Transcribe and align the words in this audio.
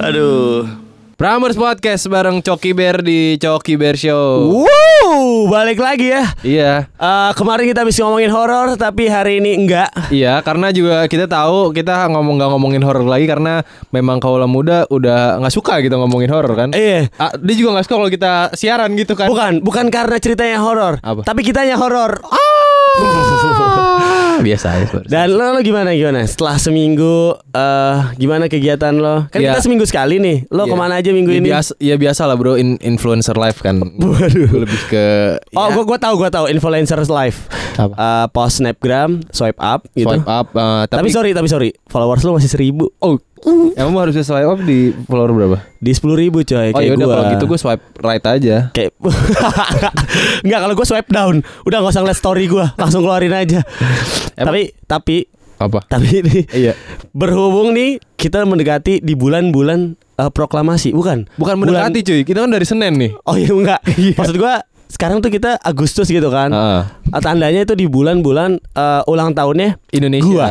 Aduh. 0.00 0.64
Pramers 1.20 1.54
Podcast 1.54 2.08
bareng 2.08 2.40
Coki 2.42 2.72
Bear 2.72 2.98
di 2.98 3.36
Coki 3.38 3.76
Bear 3.78 3.94
Show. 3.94 4.50
Wow, 4.64 5.46
balik 5.46 5.78
lagi 5.78 6.10
ya. 6.10 6.24
Iya. 6.42 6.72
Eh, 6.88 7.30
kemarin 7.38 7.68
kita 7.70 7.86
bisa 7.86 8.02
ngomongin 8.02 8.32
horor, 8.32 8.74
tapi 8.74 9.06
hari 9.06 9.38
ini 9.38 9.54
enggak. 9.54 9.92
Iya, 10.10 10.42
karena 10.42 10.74
juga 10.74 11.06
kita 11.06 11.30
tahu 11.30 11.70
kita 11.76 12.10
ngomong 12.10 12.42
nggak 12.42 12.50
ngomongin 12.56 12.82
horor 12.82 13.06
lagi 13.06 13.28
karena 13.30 13.62
memang 13.94 14.18
kaula 14.18 14.50
muda 14.50 14.88
udah 14.90 15.38
nggak 15.38 15.54
suka 15.54 15.78
gitu 15.84 15.94
ngomongin 15.94 16.32
horor 16.32 16.56
kan. 16.58 16.74
Iya. 16.74 17.06
Ah, 17.20 17.30
dia 17.38 17.54
juga 17.54 17.76
nggak 17.78 17.84
suka 17.86 17.94
kalau 18.02 18.10
kita 18.10 18.32
siaran 18.58 18.90
gitu 18.98 19.12
kan. 19.14 19.28
Bukan, 19.30 19.52
bukan 19.62 19.86
karena 19.94 20.16
ceritanya 20.18 20.58
horor, 20.58 20.98
Apa? 21.04 21.22
tapi 21.22 21.44
kitanya 21.46 21.78
horor. 21.78 22.18
Biasa 24.42 24.66
aja. 24.74 24.98
Dan 25.04 25.32
lo, 25.32 25.54
lo 25.54 25.60
gimana 25.60 25.94
gimana? 25.94 26.26
Setelah 26.26 26.58
seminggu, 26.58 27.30
eh 27.48 27.96
gimana 28.16 28.46
kegiatan 28.46 28.90
lo? 28.92 29.28
Kan 29.28 29.38
Ya. 29.38 29.54
kita 29.54 29.62
seminggu 29.62 29.86
sekali 29.86 30.18
nih. 30.18 30.50
Lo 30.50 30.66
Iya. 30.66 30.72
ke 30.72 30.76
mana 30.76 30.94
aja 30.96 31.10
minggu 31.10 31.30
ya, 31.30 31.38
ini? 31.38 31.48
Biasa, 31.48 31.72
ya 31.78 31.94
biasa 31.94 32.22
lah 32.26 32.34
bro, 32.34 32.56
in- 32.56 32.80
influencer 32.80 33.36
life 33.36 33.62
kan. 33.62 33.78
Waduh. 33.78 34.66
Lebih 34.66 34.80
ke. 34.88 35.06
Oh, 35.52 35.68
ya, 35.68 35.72
gua 35.72 35.84
gua 35.86 35.98
tahu, 36.00 36.14
gua 36.18 36.28
tahu 36.28 36.46
influencers 36.48 37.06
live. 37.06 37.38
Apa? 37.72 37.94
Eh, 37.94 38.26
post 38.30 38.58
snapgram, 38.58 39.22
swipe 39.30 39.56
up 39.56 39.86
gitu. 39.92 40.10
swipe 40.10 40.26
up. 40.26 40.50
eh, 40.50 40.82
Tapi, 40.84 40.98
tapi, 40.98 41.08
sorry, 41.08 41.30
tapi 41.32 41.46
sorry, 41.46 41.68
followers 41.86 42.20
lo 42.22 42.34
masih 42.34 42.50
seribu. 42.50 42.90
oh, 42.98 43.16
emang 43.74 43.98
harusnya 44.00 44.22
swipe 44.22 44.46
up 44.46 44.60
di 44.60 44.78
follower 45.02 45.30
berapa? 45.30 45.58
Di 45.76 45.90
sepuluh 45.90 46.14
ribu 46.16 46.40
coy, 46.40 46.70
Oh 46.70 46.76
kayak 46.76 46.88
yaudah 46.88 47.04
gua. 47.04 47.12
kalau 47.12 47.24
gitu 47.32 47.44
gue 47.44 47.58
swipe 47.58 47.82
right 47.98 48.22
aja. 48.22 48.56
Kayak 48.70 48.90
Enggak 50.44 50.60
kalau 50.60 50.74
gue 50.74 50.86
swipe 50.86 51.10
down 51.10 51.34
Udah 51.62 51.76
gak 51.78 51.90
usah 51.90 52.00
ngeliat 52.00 52.16
story 52.16 52.44
gue 52.46 52.66
Langsung 52.76 53.02
keluarin 53.02 53.32
aja 53.32 53.60
Emang- 54.34 54.46
Tapi 54.48 54.62
Tapi 54.82 55.16
Apa? 55.58 55.78
Tapi 55.84 56.08
ini 56.20 56.38
Iya. 56.48 56.72
Berhubung 57.10 57.72
nih 57.72 57.98
Kita 58.12 58.42
mendekati 58.42 58.98
Di 58.98 59.14
bulan-bulan 59.14 59.80
eh, 60.16 60.30
Proklamasi 60.30 60.90
Bukan 60.90 61.26
Bukan 61.34 61.54
Bulan- 61.56 61.88
mendekati 61.88 62.00
cuy, 62.02 62.20
kita 62.22 62.38
kan 62.40 62.50
dari 62.50 62.64
Senin 62.64 62.94
nih. 62.96 63.10
Oh 63.22 63.34
iya 63.34 63.50
enggak 63.50 63.80
Maksud 64.18 64.36
gue 64.36 64.54
Sekarang 64.92 65.18
tuh 65.18 65.32
kita 65.32 65.56
Agustus 65.58 66.06
gitu 66.06 66.28
kan 66.28 66.52
Heeh. 66.52 66.82
Eh, 67.08 67.20
Tandanya 67.20 67.64
itu 67.64 67.72
di 67.72 67.88
bulan-bulan 67.88 68.60
eh, 68.60 69.02
Ulang 69.08 69.32
tahunnya 69.32 69.80
Indonesia. 69.90 70.28
Gua. 70.28 70.48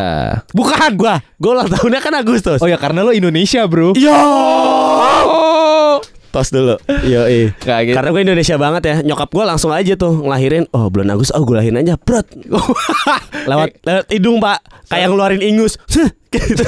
Bukan 0.52 0.92
Gua 0.98 1.22
Gue 1.38 1.52
ulang 1.54 1.70
tahunnya 1.70 2.02
kan 2.02 2.14
Agustus 2.18 2.58
Oh 2.58 2.66
ya 2.66 2.76
karena 2.76 3.06
lo 3.06 3.14
Indonesia 3.14 3.64
bro. 3.66 3.94
Yo 3.94 4.10
Oh. 4.12 6.02
Tos 6.32 6.50
dulu 6.50 6.80
Yo 7.06 7.28
Kayak 7.60 7.82
gitu. 7.86 7.96
Karena 7.96 8.10
gue 8.10 8.22
Indonesia 8.24 8.56
banget 8.58 8.82
ya 8.84 8.96
Nyokap 9.04 9.30
gue 9.30 9.44
langsung 9.46 9.70
aja 9.70 9.94
tuh 9.94 10.18
Ngelahirin 10.18 10.66
Oh 10.72 10.90
bulan 10.90 11.12
Agustus 11.12 11.36
Oh 11.36 11.44
gue 11.44 11.56
lahirin 11.56 11.78
aja 11.78 11.96
Brot 11.96 12.26
Lewat, 13.52 13.78
lewat 13.84 14.06
hidung 14.10 14.40
pak 14.40 14.60
Kayak 14.88 15.08
ngeluarin 15.08 15.40
ingus 15.40 15.78
gitu. 16.32 16.64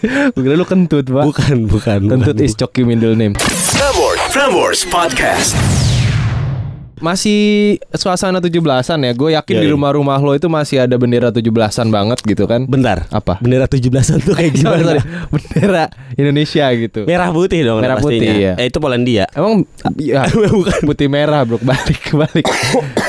Gue 0.32 0.40
kira 0.40 0.56
lu 0.56 0.64
kentut 0.64 1.04
pak. 1.04 1.24
Bukan 1.24 1.68
bukan 1.68 2.00
Kentut 2.08 2.36
bukan. 2.36 2.44
is 2.44 2.56
Coki 2.56 2.84
middle 2.84 3.16
name. 3.16 3.36
Prambors, 3.76 4.20
Prambors 4.32 4.80
Podcast. 4.84 5.56
Masih 7.00 7.40
suasana 7.90 8.38
17-an 8.38 9.00
ya. 9.00 9.12
Gue 9.12 9.32
yakin 9.32 9.54
Iya, 9.56 9.60
di 9.60 9.66
iya. 9.66 9.74
rumah-rumah 9.74 10.16
lo 10.16 10.32
itu 10.32 10.46
masih 10.46 10.84
ada 10.84 10.94
bendera 10.94 11.28
17-an 11.28 11.88
banget 11.88 12.20
gitu 12.22 12.44
kan. 12.44 12.64
Bentar 12.64 13.08
Apa? 13.08 13.40
Bendera 13.40 13.64
17an 13.64 14.20
tuh 14.20 14.36
kayak 14.36 14.52
Sorry, 14.60 14.84
gimana 14.84 14.84
sorry. 14.84 15.00
Bendera 15.28 15.84
Indonesia 16.14 16.64
gitu. 16.70 17.00
Merah 17.04 17.28
putih 17.30 17.60
dong 17.62 17.80
Merah 17.80 17.96
pastinya. 17.96 18.20
putih, 18.20 18.30
iya. 18.36 18.52
Eh 18.54 18.68
itu 18.68 18.78
Polandia 18.78 19.24
Emang 19.32 19.64
ya, 19.96 20.28
Bukan 20.52 20.80
putih 20.84 21.08
merah 21.08 21.40
bro 21.42 21.56
balik 21.58 22.12
balik. 22.12 22.44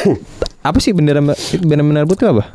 apa 0.67 0.77
sih 0.77 0.91
bendera 0.91 1.19
bendera 1.59 1.83
merah 1.83 2.07
putih 2.07 2.31
apa? 2.31 2.47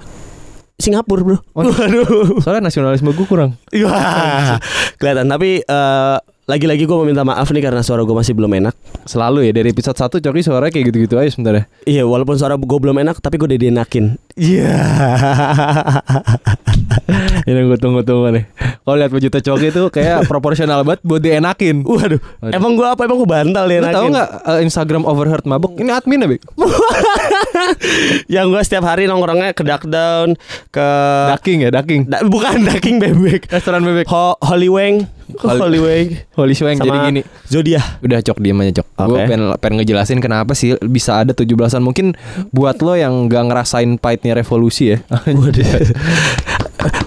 Singapura 0.77 1.21
bro 1.21 1.37
Oh. 1.53 1.65
Waduh 1.65 2.41
Soalnya 2.41 2.69
nasionalisme 2.69 3.11
gue 3.11 3.25
kurang. 3.25 3.57
Wah, 3.85 4.57
Kelihatan 4.97 5.27
Tapi 5.27 5.61
eh, 5.61 6.17
Lagi-lagi 6.47 6.87
gue 6.87 6.95
mau 6.95 7.03
minta 7.03 7.27
maaf 7.27 7.51
nih 7.51 7.59
Karena 7.59 7.83
suara 7.83 8.07
gue 8.07 8.15
masih 8.15 8.31
belum 8.31 8.47
enak 8.47 8.75
Selalu 9.03 9.51
ya 9.51 9.53
dari 9.53 9.75
episode 9.75 9.99
1 9.99 10.23
Coki 10.23 10.47
suaranya 10.47 10.71
kayak 10.71 10.95
gitu-gitu 10.95 11.19
aja 11.19 11.27
sebenarnya. 11.27 11.67
Iya 11.83 12.07
walaupun 12.07 12.39
suara 12.39 12.55
gue 12.55 12.79
belum 12.79 13.03
enak 13.03 13.19
Tapi 13.19 13.35
gue 13.35 13.51
udah 13.51 13.59
dienakin 13.59 14.15
Iya 14.39 14.79
Ini 17.47 17.61
gue 17.63 17.79
tunggu-tunggu 17.79 18.31
nih. 18.31 18.45
Kalau 18.79 18.95
lihat 18.95 19.11
baju 19.11 19.27
Coki 19.27 19.67
itu 19.75 19.83
kayak 19.91 20.31
proporsional 20.31 20.87
banget 20.87 21.03
buat 21.03 21.19
dienakin. 21.19 21.83
Waduh 21.83 22.23
Waduh. 22.39 22.55
Emang 22.55 22.79
gue 22.79 22.87
apa 22.87 23.03
Emang 23.03 23.19
gue 23.19 23.27
bantal 23.27 23.65
Lu 23.67 23.71
dienakin 23.75 23.97
tahu 23.99 24.07
nggak 24.15 24.29
uh, 24.47 24.61
Instagram 24.63 25.03
overheard 25.03 25.45
mabuk? 25.51 25.75
Ini 25.75 25.99
admin 25.99 26.23
ya, 26.23 26.29
Bik? 26.31 26.43
Yang 28.39 28.47
gue 28.47 28.63
setiap 28.63 28.87
hari 28.87 29.11
nongkrongnya 29.11 29.51
ke 29.51 29.67
Duck 29.67 29.83
Down 29.83 30.39
Ke 30.71 30.87
Daking 31.35 31.67
ya, 31.67 31.75
daking. 31.75 32.07
Da- 32.07 32.23
Bukan 32.23 32.63
Ducking 32.63 33.03
Bebek 33.03 33.51
Restoran 33.51 33.83
bebek. 33.83 34.07
Ho 34.07 34.39
Holy 34.39 34.71
Wang 34.71 35.16
Holy- 35.43 35.61
Holy 35.61 35.81
Wang 35.83 36.09
Holy 36.39 36.55
Swang 36.55 36.79
jadi 36.79 36.99
gini. 37.11 37.21
Zodiah 37.47 37.85
Udah 38.01 38.23
cok 38.23 38.39
diem 38.39 38.59
aja 38.63 38.83
cok. 38.83 38.87
Gue 39.07 39.19
Oke. 39.19 39.27
pengen, 39.27 39.43
pengen 39.59 39.75
ngejelasin 39.83 40.19
kenapa 40.23 40.55
sih 40.55 40.79
bisa 40.87 41.23
ada 41.23 41.35
17-an 41.35 41.83
mungkin 41.83 42.15
buat 42.51 42.79
lo 42.81 42.95
yang 42.95 43.27
nggak 43.27 43.51
ngerasain 43.51 43.99
pahitnya 43.99 44.39
revolusi 44.39 44.95
ya. 44.95 44.99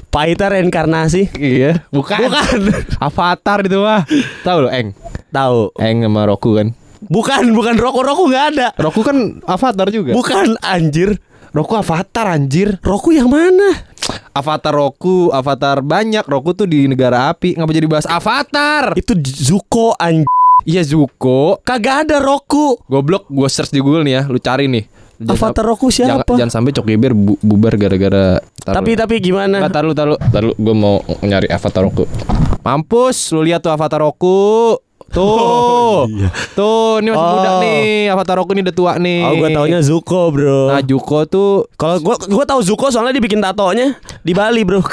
Paita 0.09 0.49
reinkarnasi 0.49 1.29
iya, 1.37 1.85
bukan. 1.93 2.17
Bukan 2.25 2.59
Avatar 3.07 3.61
itu 3.61 3.77
mah. 3.77 4.03
Tahu 4.41 4.57
lo 4.65 4.69
Eng? 4.73 4.97
Tahu 5.29 5.77
Eng 5.77 6.01
sama 6.03 6.25
Roku 6.25 6.57
kan. 6.57 6.73
Bukan 6.99 7.55
Bukan 7.55 7.79
Roku-Roku 7.79 8.27
gak 8.27 8.45
ada 8.57 8.67
Roku 8.75 9.07
kan 9.07 9.39
Avatar 9.47 9.87
juga. 9.87 10.11
Bukan 10.11 10.59
anjir 10.59 11.15
Roku 11.49 11.73
Avatar 11.73 12.29
anjir. 12.29 12.77
Roku 12.79 13.09
yang 13.09 13.25
mana? 13.25 13.73
Avatar 14.31 14.71
Roku, 14.71 15.29
Avatar 15.29 15.81
banyak. 15.81 16.21
Roku 16.23 16.53
tuh 16.53 16.65
di 16.65 16.85
negara 16.85 17.29
api. 17.29 17.57
Ngapa 17.57 17.71
jadi 17.71 17.87
bahas 17.87 18.05
Avatar? 18.05 18.93
Itu 18.93 19.17
Zuko 19.17 19.93
anjir 19.95 20.29
Iya 20.61 20.83
Zuko. 20.83 21.57
Kagak 21.63 22.05
ada 22.05 22.19
Roku 22.19 22.77
Goblok, 22.85 23.25
gue 23.27 23.47
search 23.47 23.71
di 23.71 23.79
Google 23.79 24.03
nih 24.03 24.13
ya. 24.13 24.23
Lu 24.25 24.37
cari 24.37 24.67
nih. 24.67 24.85
Jangan- 25.17 25.35
Avatar 25.35 25.65
Roku 25.65 25.87
Jangan, 25.89 26.21
siapa? 26.21 26.33
jangan 26.35 26.53
sampai 26.53 26.71
Coki 26.71 26.95
Bear 26.95 27.11
bu- 27.11 27.39
bubar 27.39 27.75
gara-gara 27.75 28.39
Tapi 28.59 28.91
lu. 28.93 28.99
tapi 28.99 29.15
gimana? 29.19 29.59
Nggak, 29.59 29.73
tar 29.73 29.83
lu, 29.83 29.91
tar 29.91 30.07
lu, 30.07 30.15
tar 30.15 30.43
lu. 30.43 30.53
Gue 30.55 30.71
mau 30.73 30.95
nyari 31.19 31.47
Avatar 31.47 31.83
Roku. 31.83 32.07
Mampus, 32.59 33.31
lu 33.31 33.41
lihat 33.41 33.59
tuh 33.59 33.71
Avatar 33.71 33.99
Roku. 33.99 34.77
Tuh, 35.09 35.25
Oh, 35.25 36.05
iya. 36.07 36.29
tuh, 36.53 37.01
ini 37.01 37.09
masih 37.09 37.19
Oh. 37.19 37.33
muda 37.35 37.51
nih. 37.59 38.09
Avatar 38.09 38.35
Roku 38.35 38.53
ini 38.53 38.61
udah 38.61 38.75
tua 38.75 38.93
nih. 38.95 39.21
Oh 39.21 39.33
gue 39.35 39.49
taunya 39.49 39.79
Zuko 39.79 40.29
bro 40.29 40.69
Nah, 40.69 40.81
Juko 40.81 41.25
tuh 41.25 41.65
Kalau 41.75 41.97
gue 41.97 42.15
gue 42.23 42.45
tahu 42.45 42.59
Zuko 42.61 42.87
soalnya 42.87 43.13
dibikin 43.13 43.39
tatonya 43.39 43.93
di 44.21 44.31
Bali 44.31 44.61
bro 44.61 44.79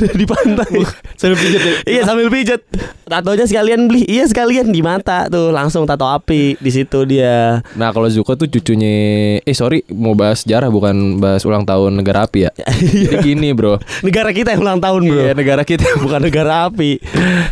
di 0.20 0.24
pantai. 0.24 0.82
sambil 1.16 1.36
pijat 1.38 1.62
ya. 1.62 1.72
iya 1.86 2.02
sambil 2.02 2.26
pijat. 2.28 2.60
Tatonya 3.06 3.44
sekalian 3.44 3.86
beli. 3.86 4.08
Iya 4.08 4.24
sekalian 4.26 4.72
di 4.72 4.80
mata 4.80 5.28
tuh 5.28 5.52
langsung 5.52 5.84
tato 5.84 6.08
api 6.08 6.56
di 6.56 6.70
situ 6.72 7.04
dia. 7.04 7.60
Nah, 7.76 7.92
kalau 7.92 8.08
Zuko 8.08 8.34
tuh 8.34 8.48
cucunya 8.48 8.92
eh 9.38 9.56
sorry, 9.56 9.84
mau 9.92 10.16
bahas 10.16 10.42
sejarah 10.42 10.72
bukan 10.72 11.20
bahas 11.20 11.44
ulang 11.44 11.62
tahun 11.62 12.00
negara 12.00 12.24
api 12.24 12.48
ya. 12.48 12.50
Jadi 13.08 13.16
gini, 13.20 13.52
Bro. 13.52 13.78
Negara 14.00 14.32
kita 14.32 14.56
yang 14.56 14.62
ulang 14.64 14.80
tahun 14.80 15.00
bro. 15.08 15.20
Iya, 15.20 15.32
negara 15.36 15.62
kita 15.62 15.84
Bukan 16.00 16.20
negara 16.24 16.66
api. 16.68 16.98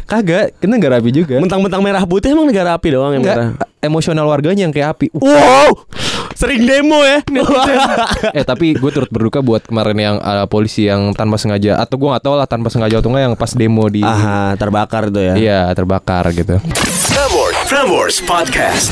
kagak, 0.09 0.57
kita 0.59 0.71
negara 0.71 0.99
api 0.99 1.11
juga. 1.13 1.37
Mentang-mentang 1.39 1.83
merah 1.85 2.03
putih 2.09 2.33
emang 2.33 2.49
negara 2.49 2.75
api 2.75 2.89
doang 2.97 3.13
yang 3.15 3.25
merah. 3.25 3.49
Emosional 3.81 4.29
warganya 4.29 4.69
yang 4.69 4.75
kayak 4.75 4.97
api. 4.97 5.07
Wow, 5.17 5.89
sering 6.41 6.65
demo 6.65 7.05
ya. 7.05 7.21
eh 8.41 8.45
tapi 8.49 8.73
gue 8.73 8.91
turut 8.91 9.13
berduka 9.13 9.45
buat 9.45 9.61
kemarin 9.69 9.99
yang 10.01 10.17
uh, 10.25 10.49
polisi 10.49 10.89
yang 10.89 11.13
tanpa 11.13 11.37
sengaja 11.37 11.77
atau 11.77 12.01
gue 12.01 12.09
nggak 12.09 12.25
tahu 12.25 12.35
lah 12.41 12.49
tanpa 12.49 12.73
sengaja 12.73 13.05
atau 13.05 13.13
enggak 13.13 13.25
yang 13.29 13.37
pas 13.37 13.53
demo 13.53 13.85
di 13.93 14.01
Aha, 14.01 14.57
terbakar 14.57 15.13
tuh 15.13 15.21
ya. 15.21 15.35
iya 15.37 15.61
terbakar 15.77 16.25
gitu. 16.33 16.57
Prambors, 17.13 17.57
Prambors 17.69 18.17
Podcast. 18.25 18.89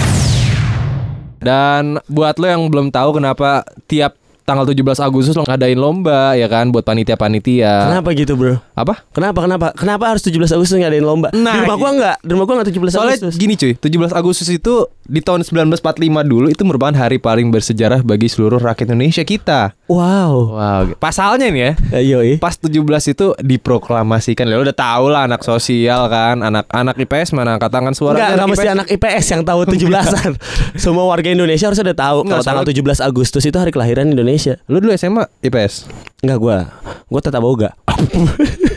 Dan 1.38 2.02
buat 2.10 2.36
lo 2.36 2.46
yang 2.50 2.66
belum 2.68 2.90
tahu 2.90 3.22
kenapa 3.22 3.64
tiap 3.86 4.17
tanggal 4.48 4.64
17 4.64 4.80
Agustus 5.04 5.36
lo 5.36 5.44
ngadain 5.44 5.76
lomba 5.76 6.32
ya 6.32 6.48
kan 6.48 6.72
buat 6.72 6.80
panitia-panitia. 6.80 7.92
Kenapa 7.92 8.08
gitu 8.16 8.32
bro? 8.32 8.56
Apa? 8.72 9.04
Kenapa 9.12 9.44
kenapa? 9.44 9.66
Kenapa 9.76 10.04
harus 10.08 10.24
17 10.24 10.56
Agustus 10.56 10.80
ngadain 10.80 11.04
lomba? 11.04 11.28
Nah, 11.36 11.52
di 11.52 11.68
rumah 11.68 11.76
gua 11.76 11.90
enggak, 11.92 12.16
di 12.24 12.30
rumah 12.32 12.44
gua 12.48 12.54
enggak 12.56 12.68
17 12.72 12.96
Soalnya 12.96 13.16
Agustus. 13.20 13.34
gini 13.36 13.54
cuy, 13.60 13.72
17 13.76 14.16
Agustus 14.16 14.48
itu 14.48 14.88
di 15.04 15.20
tahun 15.20 15.44
1945 15.44 15.80
dulu 16.24 16.46
itu 16.48 16.62
merupakan 16.64 16.96
hari 16.96 17.20
paling 17.20 17.52
bersejarah 17.52 18.00
bagi 18.00 18.32
seluruh 18.32 18.56
rakyat 18.56 18.88
Indonesia 18.88 19.24
kita. 19.24 19.76
Wow. 19.88 20.56
Wow. 20.56 20.82
Pasalnya 20.96 21.52
nih 21.52 21.76
ya, 21.92 22.18
eh. 22.24 22.36
pas 22.40 22.56
17 22.56 22.80
itu 23.12 23.26
diproklamasikan. 23.40 24.48
Lo 24.48 24.64
udah 24.64 24.76
tau 24.76 25.12
lah 25.12 25.28
anak 25.28 25.44
sosial 25.44 26.08
kan, 26.08 26.40
anak-anak 26.40 26.96
IPS 26.96 27.36
mana 27.36 27.56
angkat 27.56 27.68
tangan 27.68 27.92
suara. 27.92 28.16
Enggak, 28.16 28.30
enggak 28.32 28.48
mesti 28.48 28.68
anak 28.68 28.86
IPS 28.88 29.26
yang 29.36 29.42
tahu 29.44 29.60
17-an. 29.68 30.32
Semua 30.84 31.04
warga 31.04 31.28
Indonesia 31.28 31.68
harus 31.68 31.80
udah 31.80 31.96
tahu 31.96 32.18
kalau 32.24 32.44
tanggal 32.44 32.64
soalnya- 32.64 33.00
17 33.02 33.08
Agustus 33.08 33.42
itu 33.44 33.56
hari 33.56 33.72
kelahiran 33.72 34.08
Indonesia. 34.08 34.37
Indonesia. 34.38 34.54
Lu 34.70 34.78
dulu 34.78 34.94
SMA 34.94 35.26
IPS. 35.42 35.90
Enggak 36.18 36.38
gua. 36.38 36.58
Gua 37.06 37.20
tetap 37.20 37.42
boga. 37.42 37.74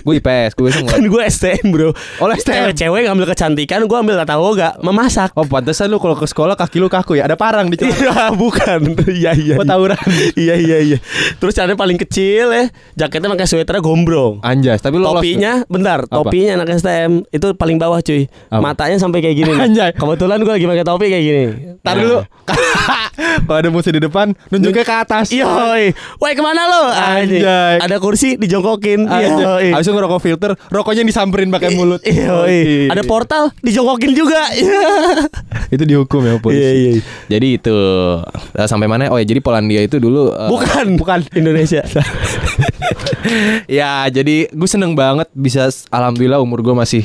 Gue 0.02 0.18
IPS, 0.18 0.58
gue 0.58 0.66
iseng. 0.66 0.90
kan 0.90 0.98
gue 0.98 1.22
STM, 1.22 1.70
Bro. 1.70 1.94
Oh, 2.18 2.26
lu 2.26 2.34
STM. 2.34 2.74
Cewek 2.74 3.06
ngambil 3.06 3.30
kecantikan, 3.30 3.86
gua 3.86 4.02
ambil 4.02 4.18
tata 4.18 4.34
boga, 4.34 4.74
memasak. 4.82 5.30
Oh, 5.36 5.46
pantesan 5.46 5.94
lu 5.94 6.02
kalau 6.02 6.18
ke 6.18 6.26
sekolah 6.26 6.58
kaki 6.58 6.82
lu 6.82 6.90
kaku 6.90 7.22
ya. 7.22 7.30
Ada 7.30 7.38
parang 7.38 7.70
di 7.70 7.78
celana. 7.78 7.94
Iya, 7.94 8.18
bukan. 8.42 8.80
Iya, 8.98 9.32
iya. 9.36 9.56
Oh, 9.56 9.62
iya. 9.62 9.70
tawuran. 9.70 10.02
Iya, 10.34 10.56
iya, 10.58 10.78
iya. 10.82 10.98
Terus 11.38 11.54
caranya 11.54 11.78
paling 11.78 12.02
kecil 12.02 12.50
ya, 12.50 12.66
jaketnya 12.98 13.30
pakai 13.30 13.46
sweaternya 13.46 13.78
gombrong. 13.78 14.42
Anjas, 14.42 14.82
tapi 14.82 14.98
lu 14.98 15.06
lolos. 15.06 15.22
Topinya, 15.22 15.62
bentar, 15.68 16.00
Apa? 16.04 16.18
topinya 16.18 16.58
anak 16.58 16.82
STM 16.82 17.22
itu 17.30 17.48
paling 17.54 17.78
bawah 17.78 18.02
cuy. 18.02 18.26
Apa? 18.50 18.58
Matanya 18.60 18.98
sampai 18.98 19.22
kayak 19.22 19.36
gini. 19.38 19.54
Anjay. 19.70 19.94
Kebetulan 19.94 20.42
gue 20.42 20.50
lagi 20.52 20.66
pakai 20.66 20.86
topi 20.88 21.06
kayak 21.10 21.24
gini. 21.24 21.44
Tar 21.86 21.94
Nah. 21.94 22.02
dulu. 22.02 22.18
Kalau 23.42 23.60
ada 23.60 23.70
musuh 23.70 23.92
di 23.92 24.00
depan, 24.00 24.32
nunjuknya 24.48 24.82
ke 24.82 24.96
atas. 24.98 25.30
Iya, 25.30 25.46
woi. 25.52 25.84
Woi, 26.18 26.32
ke 26.32 26.42
mana 26.42 26.64
lo? 26.66 26.82
Anjing. 26.88 27.44
Anjay. 27.44 27.76
Ada 27.80 27.96
kursi 27.98 28.36
dijongkokin. 28.36 29.06
Yoi. 29.06 29.70
Habis 29.72 29.86
itu 29.86 29.94
ngerokok 29.94 30.20
filter, 30.20 30.52
rokoknya 30.68 31.04
disamperin 31.04 31.50
pakai 31.50 31.74
mulut. 31.74 32.00
Oke. 32.02 32.88
Ada 32.88 33.04
portal 33.04 33.52
dijongkokin 33.60 34.12
juga. 34.14 34.42
Itu 35.74 35.88
dihukum 35.88 36.20
ya 36.22 36.36
polisi. 36.36 36.60
Iya, 36.60 36.72
iya. 36.72 36.92
Jadi 37.32 37.48
itu 37.56 37.76
Eh, 38.52 38.68
sampai 38.68 38.92
mana? 38.92 39.08
Oh 39.08 39.16
ya, 39.16 39.24
jadi 39.24 39.40
Polandia 39.40 39.80
itu 39.80 39.96
dulu 39.98 40.36
eh, 40.36 40.50
Bukan, 40.52 41.00
bukan 41.00 41.24
Indonesia. 41.32 41.80
ya 43.70 44.08
jadi 44.08 44.50
gue 44.50 44.70
seneng 44.70 44.94
banget 44.94 45.28
bisa 45.32 45.70
alhamdulillah 45.90 46.42
umur 46.42 46.62
gue 46.62 46.76
masih 46.76 47.04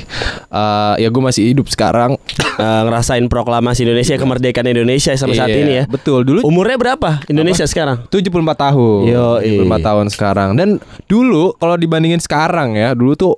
eh, 0.49 0.94
ya 1.00 1.08
gue 1.08 1.23
masih 1.23 1.52
hidup 1.55 1.67
sekarang. 1.69 2.17
Eh, 2.56 2.82
ngerasain 2.88 3.25
proklamasi 3.28 3.84
Indonesia 3.84 4.17
kemerdekaan 4.17 4.64
Indonesia 4.64 5.12
sampai 5.12 5.37
saat 5.37 5.52
Iya, 5.52 5.61
ini 5.61 5.73
ya. 5.76 5.84
betul. 5.84 6.25
Dulu 6.25 6.40
Umurnya 6.40 6.81
berapa 6.81 7.20
Indonesia 7.28 7.69
sekarang? 7.69 8.08
74 8.08 8.32
tahun. 8.56 9.00
Yo, 9.05 9.28
74 9.44 9.76
tahun 9.84 10.06
sekarang. 10.08 10.49
Dan 10.56 10.69
dulu 11.05 11.52
kalau 11.61 11.76
dibandingin 11.76 12.17
sekarang 12.17 12.73
ya 12.73 12.96
Dulu 12.96 13.12
tuh 13.12 13.37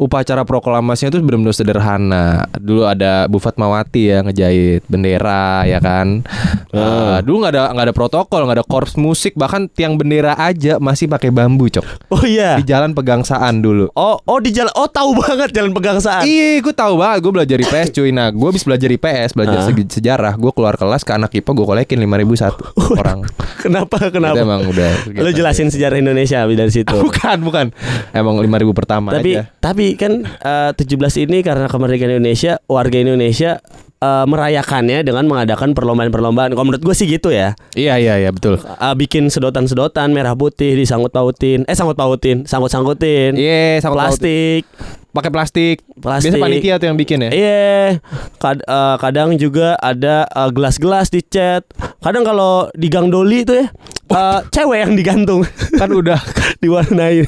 upacara 0.00 0.48
proklamasinya 0.48 1.12
tuh 1.12 1.20
benar-benar 1.20 1.52
sederhana. 1.52 2.48
Dulu 2.56 2.88
ada 2.88 3.28
Bu 3.28 3.36
Fatmawati 3.36 4.08
ya 4.08 4.24
ngejahit 4.24 4.82
bendera 4.88 5.68
ya 5.68 5.76
kan? 5.76 6.24
Eh, 6.72 7.16
Dulu 7.20 7.44
nggak 7.44 7.52
ada 7.52 7.62
nggak 7.76 7.86
ada 7.90 7.94
protokol 7.94 8.40
nggak 8.48 8.58
ada 8.62 8.66
korps 8.66 8.96
musik. 8.96 9.36
Bahkan 9.36 9.68
tiang 9.70 10.00
bendera 10.00 10.32
aja 10.40 10.80
masih 10.80 11.04
pakai 11.04 11.28
bambu 11.28 11.59
cok 11.66 11.84
Oh 12.08 12.22
iya. 12.22 12.56
Di 12.56 12.64
jalan 12.64 12.90
pegangsaan 12.90 13.58
dulu 13.58 13.90
Oh, 13.92 14.16
oh 14.20 14.38
di 14.38 14.50
jalan. 14.50 14.70
Oh, 14.72 14.86
tahu 14.86 15.12
banget 15.14 15.50
jalan 15.50 15.70
pegangsaan. 15.70 16.22
Iya, 16.22 16.58
gue 16.58 16.70
tahu 16.70 16.94
banget. 16.96 17.18
Gue 17.20 17.32
belajar 17.32 17.56
IPS 17.56 17.88
cuy. 17.92 18.10
Nah, 18.10 18.28
gue 18.28 18.44
habis 18.44 18.62
belajar 18.62 18.86
IPS, 18.86 19.30
belajar 19.32 19.58
segi- 19.62 19.90
sejarah. 19.90 20.34
Gue 20.34 20.50
keluar 20.50 20.74
kelas 20.74 21.02
ke 21.02 21.10
anak 21.10 21.30
IPA, 21.32 21.50
gue 21.50 21.66
kolekin 21.66 21.98
lima 21.98 22.14
ribu 22.14 22.34
satu 22.34 22.62
orang. 23.00 23.26
Kenapa? 23.58 24.08
Kenapa? 24.08 24.32
Itu 24.32 24.42
emang 24.42 24.62
udah. 24.64 24.90
Lo 25.16 25.30
jelasin 25.30 25.68
sejarah 25.68 25.96
Indonesia 25.96 26.44
dari 26.44 26.70
situ. 26.70 26.94
Bukan, 27.06 27.36
bukan. 27.42 27.66
Emang 28.10 28.38
lima 28.38 28.56
ribu 28.56 28.70
pertama 28.70 29.10
tapi 29.10 29.34
aja. 29.34 29.50
tapi 29.58 29.94
kan 29.94 30.22
eh, 30.24 30.70
17 30.72 30.96
ini 31.20 31.40
karena 31.40 31.66
kemerdekaan 31.66 32.14
Indonesia, 32.14 32.62
warga 32.64 32.96
Indonesia 32.96 33.58
eh, 34.00 34.24
merayakannya 34.24 35.04
dengan 35.04 35.28
mengadakan 35.28 35.76
perlombaan-perlombaan. 35.76 36.52
Kalau 36.52 36.64
menurut 36.66 36.82
gue 36.82 36.94
sih 36.96 37.06
gitu 37.06 37.30
ya. 37.30 37.52
Iya, 37.72 38.00
iya, 38.00 38.14
iya, 38.16 38.30
betul. 38.32 38.56
Eh, 38.58 38.94
bikin 38.96 39.28
sedotan-sedotan 39.28 40.10
merah 40.10 40.32
putih 40.32 40.74
disangkut 40.74 41.12
pautin. 41.12 41.68
Eh 41.68 41.76
sangkut 41.76 41.94
pautin, 41.94 42.44
sangkut 42.44 42.72
sangkutin. 42.72 43.36
Iya, 43.36 43.78
sangkut 43.78 44.00
Plastik. 44.00 44.64
Pakai 45.10 45.30
plastik. 45.34 45.76
Plastik. 45.98 46.38
Biasa 46.38 46.38
panitia 46.40 46.74
tuh 46.78 46.86
yang 46.86 46.94
bikin 46.94 47.18
ya. 47.26 47.30
Iya, 47.34 47.98
kad- 48.38 48.62
eh, 48.62 48.96
kadang 48.96 49.34
juga 49.34 49.74
ada 49.76 50.22
eh, 50.24 50.50
gelas-gelas 50.54 51.10
dicat. 51.10 51.66
Kadang 51.98 52.22
kalau 52.22 52.70
di 52.72 52.86
Gang 52.86 53.10
Doli 53.10 53.42
itu 53.42 53.52
ya, 53.52 53.66
eh, 54.10 54.38
cewek 54.50 54.78
yang 54.80 54.92
digantung. 54.92 55.42
Kan 55.74 55.90
udah 55.90 56.18
diwarnain. 56.62 57.26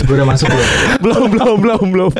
Gue 0.00 0.14
udah 0.14 0.26
masuk 0.26 0.46
belum? 0.46 0.68
belum, 1.00 1.22
belum, 1.28 1.56
belum, 1.58 1.84
belum. 1.90 2.10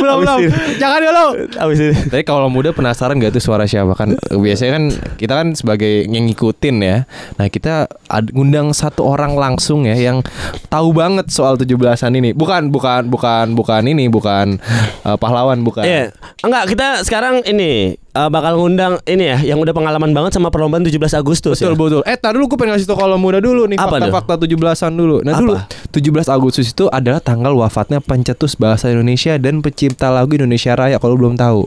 belum 0.00 0.16
belum. 0.18 0.38
Jangan 0.76 1.00
dulu. 1.02 1.26
Abis 1.54 1.78
ini. 1.78 1.94
Tapi 2.08 2.22
kalau 2.22 2.48
muda 2.48 2.70
penasaran 2.70 3.18
gak 3.18 3.32
tuh 3.32 3.42
suara 3.42 3.68
siapa 3.68 3.92
kan 3.92 4.16
biasanya 4.30 4.72
kan 4.80 4.84
kita 5.14 5.32
kan 5.34 5.48
sebagai 5.52 6.06
yang 6.06 6.24
ngikutin 6.24 6.76
ya. 6.80 6.96
Nah, 7.36 7.46
kita 7.46 7.84
ad- 8.06 8.32
ngundang 8.32 8.72
satu 8.72 9.04
orang 9.04 9.36
langsung 9.36 9.84
ya 9.84 9.94
yang 9.94 10.24
tahu 10.66 10.90
banget 10.90 11.28
soal 11.28 11.54
17-an 11.54 12.12
ini. 12.14 12.32
Bukan 12.32 12.72
bukan 12.72 13.06
bukan 13.06 13.52
bukan 13.52 13.82
ini, 13.84 14.08
bukan 14.08 14.56
eh, 15.04 15.16
pahlawan 15.16 15.60
bukan. 15.60 15.84
Iya, 15.84 16.14
enggak 16.40 16.72
kita 16.72 17.04
sekarang 17.04 17.44
ini 17.44 17.99
eh, 18.20 18.28
bakal 18.28 18.52
ngundang 18.54 19.00
ini 19.04 19.24
ya 19.26 19.38
yang 19.42 19.56
udah 19.56 19.70
pengalaman 19.70 20.10
banget 20.10 20.32
sama 20.32 20.48
perlombaan 20.48 20.82
17 20.82 21.00
Agustus 21.14 21.56
Betul 21.56 21.72
ya. 21.72 21.78
betul. 21.78 22.00
Eh, 22.04 22.14
tar 22.14 22.32
dulu 22.32 22.44
gue 22.46 22.58
pengen 22.58 22.74
ngasih 22.74 22.86
tau 22.86 22.98
kalau 22.98 23.16
muda 23.16 23.38
dulu 23.38 23.64
nih 23.64 23.76
fakta-fakta 23.76 24.36
17-an 24.38 24.92
dulu. 24.92 25.16
Nah, 25.20 25.32
Apa? 25.32 25.40
dulu 25.40 25.54
17 25.90 26.28
Agustus 26.28 26.66
itu 26.68 26.84
adalah 26.86 27.18
tanggal 27.18 27.52
wafatnya 27.54 27.98
pencetus 27.98 28.54
bahasa 28.54 28.86
Indonesia 28.86 29.34
dan 29.36 29.58
pencipta 29.58 30.08
lagu 30.08 30.32
Indonesia 30.32 30.72
Raya 30.72 30.96
kalau 30.96 31.16
belum 31.16 31.34
tahu. 31.34 31.64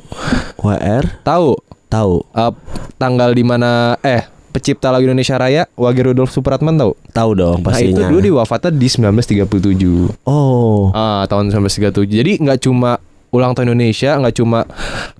WR 0.57 1.03
Tahu? 1.21 1.57
tahu, 1.85 2.25
Eh, 2.31 2.51
tanggal 2.95 3.29
di 3.31 3.41
mana 3.41 3.71
eh 3.99 4.25
pencipta 4.49 4.89
lagu 4.89 5.03
Indonesia 5.03 5.33
Raya 5.33 5.65
Wage 5.71 6.01
Rudolf 6.03 6.29
Supratman 6.29 6.73
tahu? 6.73 6.93
tahu 7.09 7.31
dong 7.33 7.57
Nah 7.59 7.73
itu 7.75 7.93
pastinya. 7.93 8.05
dulu 8.07 8.19
di 8.19 8.31
wafatnya 8.31 8.71
di 8.71 8.87
1937 8.87 10.13
Oh. 10.23 10.89
ah, 10.91 11.21
Tahun 11.23 11.49
1937 11.49 12.05
Jadi 12.11 12.31
nggak 12.39 12.59
cuma 12.61 12.97
ulang 13.33 13.57
tahun 13.57 13.73
Indonesia 13.73 14.13
nggak 14.21 14.35
cuma 14.37 14.69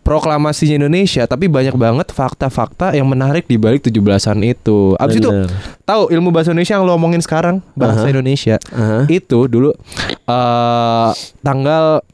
proklamasinya 0.06 0.86
Indonesia 0.86 1.26
tapi 1.26 1.50
banyak 1.50 1.74
banget 1.74 2.14
fakta-fakta 2.14 2.94
yang 2.94 3.10
menarik 3.10 3.50
di 3.50 3.58
balik 3.58 3.82
17-an 3.82 4.38
itu. 4.46 4.94
Abis 5.02 5.18
itu 5.18 5.30
Bener. 5.34 5.50
tahu 5.84 6.14
ilmu 6.14 6.30
bahasa 6.30 6.54
Indonesia 6.54 6.78
yang 6.78 6.86
lo 6.86 6.94
omongin 6.94 7.26
sekarang 7.26 7.66
bahasa 7.74 8.06
Aha. 8.06 8.14
Indonesia 8.14 8.62
Aha. 8.70 9.10
itu 9.10 9.50
dulu 9.50 9.74
eh 10.30 11.10
tanggal 11.42 12.06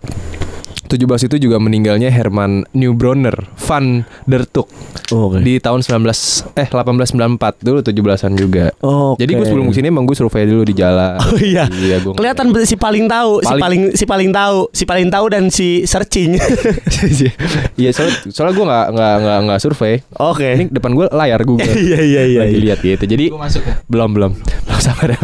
17 0.89 1.29
itu 1.29 1.35
juga 1.37 1.61
meninggalnya 1.61 2.09
Herman 2.09 2.65
Neubronner 2.73 3.37
van 3.61 4.03
der 4.25 4.49
Tuk 4.49 4.65
Oh, 5.09 5.29
Oke. 5.33 5.41
di 5.41 5.57
tahun 5.57 5.81
19 5.81 6.05
eh 6.53 6.67
1894 6.69 7.65
dulu 7.65 7.81
17-an 7.81 8.33
juga. 8.37 8.69
Oke. 8.81 9.21
Jadi 9.25 9.31
gue 9.37 9.45
sebelum 9.45 9.65
ke 9.69 9.73
sini 9.73 9.89
emang 9.89 10.05
gue 10.05 10.13
survei 10.13 10.45
dulu 10.45 10.61
di 10.65 10.73
jalan. 10.77 11.17
Oh 11.29 11.37
iya. 11.37 11.65
Iya, 11.69 12.01
gua 12.01 12.13
Kelihatan 12.17 12.49
si 12.65 12.73
paling 12.73 13.05
tahu, 13.05 13.41
si 13.41 13.49
Paling- 13.49 13.61
paling 13.61 13.81
si 13.93 14.03
paling 14.05 14.29
tahu, 14.33 14.57
si 14.73 14.83
paling 14.85 15.07
tahu 15.13 15.25
dan 15.29 15.43
si 15.53 15.85
searching. 15.85 16.37
Iya 17.79 17.89
soalnya, 17.95 18.15
soalnya 18.33 18.53
gue 18.57 18.65
nggak 18.65 18.85
nggak 18.97 19.13
nggak 19.21 19.39
nggak 19.49 19.59
survei. 19.61 19.93
Oke. 20.17 20.49
Ini 20.57 20.65
depan 20.73 20.91
gue 20.93 21.05
layar 21.09 21.41
Google. 21.45 21.69
Iya 21.89 21.99
iya 22.01 22.21
iya. 22.25 22.39
Lagi 22.45 22.57
iya. 22.57 22.63
lihat 22.69 22.79
gitu. 22.81 23.05
Jadi 23.05 23.25
masuk 23.33 23.61
ya. 23.65 23.75
belum 23.87 24.09
belum 24.13 24.31
belum 24.35 24.79
sama 24.81 25.03
deh. 25.09 25.19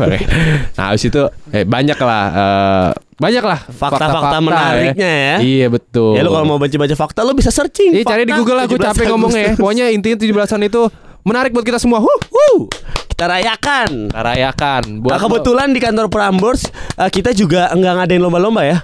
Nah 0.78 0.86
habis 0.94 1.04
itu 1.06 1.22
eh, 1.52 1.66
banyak 1.66 1.98
lah 2.00 2.24
eh, 2.32 2.90
banyak 3.16 3.44
lah 3.48 3.60
Fakta-fakta 3.72 4.38
menariknya 4.44 5.12
ya. 5.12 5.36
Iya 5.40 5.68
betul. 5.72 6.20
Ya 6.20 6.22
lu 6.28 6.36
kalau 6.36 6.46
mau 6.56 6.60
baca-baca 6.60 6.96
fakta 7.00 7.24
lu 7.24 7.32
bisa 7.32 7.48
searching. 7.48 7.96
Iya 7.96 8.04
cari 8.04 8.28
di 8.28 8.34
Google 8.36 8.60
lah 8.60 8.66
gue 8.68 8.76
17 8.76 8.88
capek 8.92 9.06
ngomongnya 9.16 9.42
ya. 9.42 9.54
Pokoknya 9.56 9.86
intinya 9.96 10.18
17-an 10.20 10.62
itu 10.68 10.82
menarik 11.24 11.56
buat 11.56 11.64
kita 11.64 11.80
semua. 11.80 12.04
Huh. 12.04 12.20
Wuh, 12.28 12.68
kita 13.08 13.32
rayakan. 13.32 14.12
Kita 14.12 14.22
rayakan. 14.22 14.84
Nah, 15.00 15.20
kebetulan 15.20 15.72
di 15.72 15.80
kantor 15.80 16.12
Prambors 16.12 16.68
eh, 17.00 17.10
kita 17.10 17.32
juga 17.32 17.72
enggak 17.72 18.04
ngadain 18.04 18.22
lomba-lomba 18.22 18.68
ya. 18.68 18.78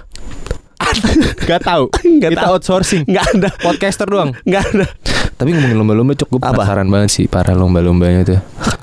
Gak 1.42 1.60
tahu. 1.62 1.84
Nggak 1.90 2.30
kita 2.30 2.42
tahu. 2.42 2.52
outsourcing. 2.52 3.02
Enggak 3.04 3.26
ada. 3.30 3.48
Podcaster 3.56 4.06
doang. 4.06 4.30
Enggak 4.42 4.64
ada. 4.68 4.86
Tapi 5.32 5.48
ngomongin 5.50 5.76
lomba-lomba 5.76 6.12
cuk 6.14 6.28
gue 6.28 6.38
Apa? 6.38 6.54
penasaran 6.54 6.86
banget 6.86 7.10
sih 7.10 7.26
para 7.26 7.50
lomba-lombanya 7.52 8.22
tuh. 8.24 8.38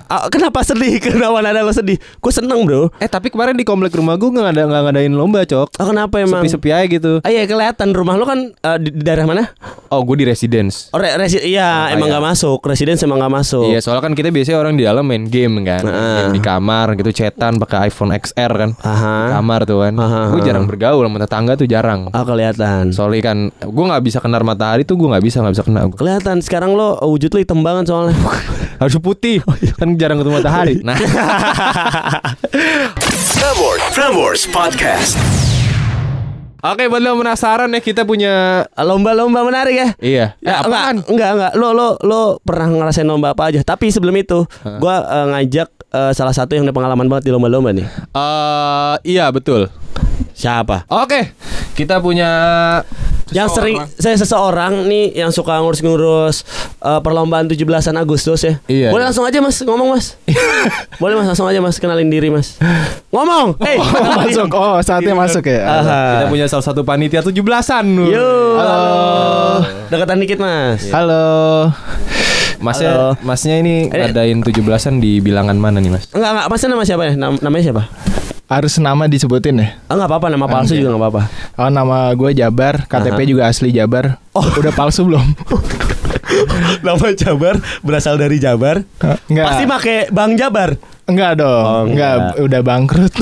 Ah, 0.10 0.26
kenapa 0.26 0.66
sedih? 0.66 0.98
Kenapa 1.06 1.38
ada 1.38 1.62
lo 1.62 1.70
sedih? 1.70 2.02
Gue 2.18 2.34
seneng 2.34 2.66
bro. 2.66 2.90
Eh 2.98 3.06
tapi 3.06 3.30
kemarin 3.30 3.54
di 3.54 3.62
komplek 3.62 3.94
rumah 3.94 4.18
gue 4.18 4.26
nggak 4.28 4.50
ada 4.50 4.62
nggak 4.66 4.82
ngadain 4.90 5.14
lomba 5.14 5.46
cok. 5.46 5.78
Oh, 5.78 5.86
kenapa 5.86 6.18
emang? 6.18 6.42
Sepi-sepi 6.42 6.70
aja 6.74 6.86
gitu. 6.90 7.12
Ah 7.22 7.30
iya 7.30 7.46
kelihatan 7.46 7.94
rumah 7.94 8.18
lo 8.18 8.26
kan 8.26 8.50
eh, 8.50 8.78
di, 8.80 8.90
di 8.90 9.06
daerah 9.06 9.24
mana? 9.24 9.54
Oh 9.88 10.02
gue 10.02 10.18
di 10.18 10.26
residence. 10.26 10.90
Oh, 10.90 10.98
re- 10.98 11.14
resi- 11.16 11.46
iya 11.46 11.86
Oh, 11.86 11.94
emang 11.94 12.10
iya. 12.10 12.18
nggak 12.18 12.26
masuk. 12.28 12.58
Residen 12.60 12.98
emang 12.98 13.22
nggak 13.22 13.34
masuk. 13.36 13.70
Iya 13.70 13.80
soalnya 13.80 14.02
kan 14.02 14.14
kita 14.14 14.30
biasanya 14.30 14.58
orang 14.58 14.74
di 14.74 14.84
dalam 14.84 15.06
main 15.06 15.24
game 15.24 15.62
kan 15.62 15.86
Nah. 15.86 16.26
Game 16.26 16.34
Di 16.34 16.42
kamar 16.42 16.88
gitu 16.98 17.12
chatan 17.16 17.54
pakai 17.56 17.78
iPhone 17.86 18.10
XR 18.12 18.52
kan 18.52 18.70
Aha. 18.82 19.14
Di 19.14 19.32
kamar 19.32 19.60
tuh 19.64 19.78
kan. 19.80 19.94
Gue 20.34 20.42
jarang 20.42 20.66
bergaul 20.66 21.06
sama 21.06 21.18
tetangga 21.22 21.54
tuh 21.54 21.70
jarang 21.70 21.99
Ah 22.10 22.24
kelihatan. 22.24 22.90
Soalnya 22.90 23.22
kan 23.26 23.38
gue 23.52 23.86
nggak 23.86 24.00
bisa 24.02 24.18
kena 24.18 24.40
matahari 24.40 24.82
tuh 24.82 24.96
gue 24.96 25.08
nggak 25.08 25.20
bisa 25.22 25.40
nggak 25.40 25.54
bisa 25.54 25.64
kena. 25.64 25.82
Kelihatan 25.90 26.40
sekarang 26.40 26.72
lo 26.72 26.96
eh, 26.96 27.06
wujud 27.06 27.28
lo 27.30 27.40
hitam 27.40 27.60
banget 27.60 27.88
soalnya. 27.88 28.16
Harus 28.80 28.96
putih 28.96 29.44
Kan 29.76 30.00
jarang 30.00 30.16
ketemu 30.18 30.40
matahari 30.40 30.80
Nah 30.80 30.96
Prambors, 33.36 33.84
Prambors 33.92 34.42
Podcast. 34.48 35.20
Oke 36.60 36.88
buat 36.88 37.00
lo 37.00 37.16
penasaran 37.16 37.68
ya 37.70 37.80
kita 37.80 38.04
punya 38.04 38.64
Lomba-lomba 38.74 39.44
menarik 39.44 39.76
ya. 39.76 39.88
Iya 39.98 40.26
Eh, 40.38 40.48
Ya, 40.48 40.60
enggak, 40.60 40.60
apaan? 40.66 40.96
enggak, 41.06 41.30
enggak. 41.34 41.52
Lo 41.56 41.68
lo 41.72 41.88
lo 42.00 42.22
pernah 42.40 42.68
ngerasain 42.70 43.04
lomba 43.04 43.32
apa 43.32 43.48
aja? 43.48 43.60
Tapi 43.62 43.88
sebelum 43.90 44.12
itu, 44.14 44.44
gua 44.80 45.04
eh, 45.04 45.26
ngajak 45.30 45.70
eh, 45.90 46.12
salah 46.12 46.32
satu 46.32 46.52
yang 46.54 46.64
udah 46.64 46.76
pengalaman 46.76 47.08
banget 47.08 47.28
di 47.28 47.32
lomba-lomba 47.32 47.72
nih. 47.72 47.88
Eh, 48.12 48.96
Iya 49.10 49.28
betul 49.30 49.68
Siapa? 50.40 50.88
Oke, 50.88 51.36
kita 51.76 52.00
punya 52.00 52.32
Yang 53.30 53.50
sering 53.54 53.76
saya 53.94 54.16
seseorang 54.16 54.88
nih 54.88 55.14
yang 55.14 55.30
suka 55.30 55.60
ngurus-ngurus 55.60 56.48
eh, 56.80 57.00
perlombaan 57.00 57.46
17-an 57.46 57.94
Agustus 57.94 58.42
ya. 58.42 58.58
Iya, 58.66 58.90
Boleh 58.90 59.04
iya. 59.04 59.08
langsung 59.12 59.22
aja 59.22 59.38
Mas 59.38 59.60
ngomong 59.60 59.94
Mas. 59.94 60.16
Boleh 61.04 61.14
Mas 61.14 61.28
langsung 61.28 61.46
aja 61.46 61.60
Mas 61.60 61.78
kenalin 61.78 62.08
diri 62.08 62.32
Mas. 62.32 62.56
Ngomong. 63.12 63.60
Hey. 63.60 63.78
Oh, 63.78 63.86
masuk. 64.24 64.50
Oh, 64.50 64.80
saatnya 64.80 65.14
masuk 65.14 65.44
ya. 65.46 65.62
Aha. 65.62 66.02
Kita 66.10 66.26
punya 66.26 66.46
salah 66.48 66.66
satu 66.66 66.82
panitia 66.82 67.22
17-an. 67.22 67.86
Yo. 68.02 68.32
Halo. 68.58 68.90
Dekatan 69.92 70.18
dikit 70.18 70.40
Mas. 70.40 70.88
Halo. 70.90 71.70
Masnya 72.58 72.90
Halo. 72.90 73.10
Masnya 73.22 73.56
ini 73.60 73.88
Eh. 73.88 74.10
ngadain 74.10 74.40
17-an 74.40 74.98
di 74.98 75.20
bilangan 75.20 75.54
mana 75.54 75.78
nih, 75.78 75.92
Mas? 75.92 76.10
Enggak 76.10 76.32
enggak 76.34 76.48
Masnya 76.48 76.70
nama 76.72 76.84
siapa 76.84 77.04
ya? 77.06 77.14
Nam- 77.14 77.40
namanya 77.40 77.64
siapa? 77.64 77.84
Harus 78.50 78.82
nama 78.82 79.06
disebutin 79.06 79.62
ya? 79.62 79.78
Ah 79.86 79.94
enggak 79.94 80.10
apa-apa 80.10 80.28
nama 80.34 80.50
palsu 80.50 80.74
Oke. 80.74 80.82
juga 80.82 80.98
enggak 80.98 81.04
apa-apa. 81.06 81.22
Oh, 81.54 81.70
nama 81.70 82.10
gue 82.18 82.32
Jabar, 82.34 82.90
KTP 82.90 83.20
Aha. 83.22 83.30
juga 83.30 83.44
asli 83.46 83.70
Jabar. 83.70 84.18
Oh, 84.34 84.42
udah 84.42 84.74
palsu 84.74 85.06
belum? 85.06 85.22
nama 86.90 87.08
Jabar 87.14 87.62
berasal 87.86 88.18
dari 88.18 88.42
Jabar. 88.42 88.82
Enggak. 89.30 89.46
Pasti 89.54 89.64
pakai 89.70 89.98
Bang 90.10 90.34
Jabar. 90.34 90.74
Enggak 91.06 91.38
dong. 91.38 91.62
Oh, 91.62 91.84
enggak. 91.86 92.14
enggak. 92.18 92.34
udah 92.50 92.62
bangkrut. 92.66 93.14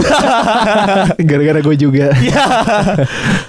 Gara-gara 1.28 1.60
gue 1.60 1.76
juga. 1.76 2.08
Iya. 2.16 2.46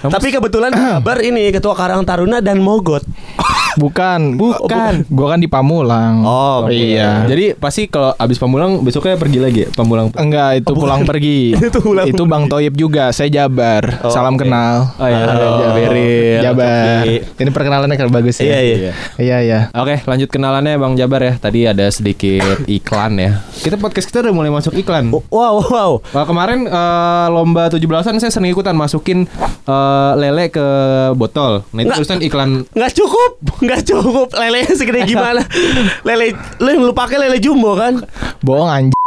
Tapi 0.03 0.27
kebetulan 0.35 0.75
Jabar 0.75 1.23
ini 1.23 1.47
ketua 1.47 1.79
Karang 1.79 2.03
Taruna 2.03 2.43
dan 2.43 2.59
Mogot. 2.59 3.07
Bukan. 3.79 4.35
Bukan. 4.35 4.93
Gue 5.07 5.27
kan 5.27 5.39
di 5.39 5.47
Pamulang. 5.47 6.21
Oh, 6.21 6.67
iya. 6.67 7.23
Jadi 7.23 7.55
pasti 7.55 7.87
kalau 7.87 8.11
abis 8.13 8.35
pamulang 8.35 8.83
besoknya 8.83 9.15
pergi 9.15 9.39
lagi 9.39 9.59
ya? 9.63 9.69
Pamulang. 9.71 10.11
Enggak, 10.13 10.59
itu 10.59 10.71
pulang 10.71 11.01
pergi. 11.03 11.55
Itu 11.69 11.79
pulang 11.79 12.05
Itu 12.05 12.23
Bang 12.25 12.45
Toyib 12.45 12.73
juga. 12.73 13.09
Saya 13.09 13.29
Jabar. 13.29 14.01
Oh, 14.01 14.09
Salam 14.09 14.35
oke. 14.35 14.43
kenal. 14.43 14.91
Oh 14.93 15.05
iya, 15.05 15.23
Oh, 15.29 15.57
Jabaril. 15.61 16.41
Jabar. 16.41 17.03
oke. 17.05 17.15
Ini 17.37 17.49
perkenalannya 17.49 17.95
kan 17.95 18.09
bagus 18.09 18.35
ya. 18.37 18.45
Iya, 18.45 18.59
iya. 18.59 18.91
Iya, 19.15 19.37
iya. 19.39 19.59
Oke, 19.71 20.01
lanjut 20.03 20.27
kenalannya 20.27 20.75
Bang 20.75 20.93
Jabar 20.93 21.21
ya. 21.21 21.33
Tadi 21.35 21.63
ada 21.63 21.85
sedikit 21.87 22.43
iklan 22.69 23.15
ya. 23.15 23.39
Kita 23.55 23.77
podcast 23.77 24.05
kita 24.05 24.19
udah 24.21 24.33
mulai 24.33 24.49
masuk 24.49 24.73
iklan. 24.73 25.07
Wow, 25.29 25.55
wow. 25.63 25.91
Wah, 26.09 26.25
kemarin 26.25 26.65
eh, 26.65 27.27
lomba 27.29 27.69
17-an 27.69 28.17
saya 28.17 28.27
sering 28.29 28.49
ikutan 28.49 28.73
masukin 28.73 29.29
eh, 29.63 30.11
lele 30.17 30.49
ke 30.49 30.65
botol. 31.13 31.61
Nah, 31.69 31.79
itu 31.79 31.87
Nggak. 31.87 31.97
terusan 31.97 32.19
iklan 32.21 32.49
Nggak 32.69 32.91
cukup, 32.95 33.31
nggak 33.69 33.85
cukup. 33.85 34.27
Lelenya 34.33 34.73
segede 34.73 35.05
gimana? 35.05 35.45
Lele, 36.01 36.33
lu 36.57 36.67
yang 36.73 36.83
lu 36.89 36.93
pakai 36.97 37.21
lele 37.21 37.37
jumbo 37.37 37.77
kan? 37.77 38.01
Bohong 38.41 38.69
anjing. 38.69 38.97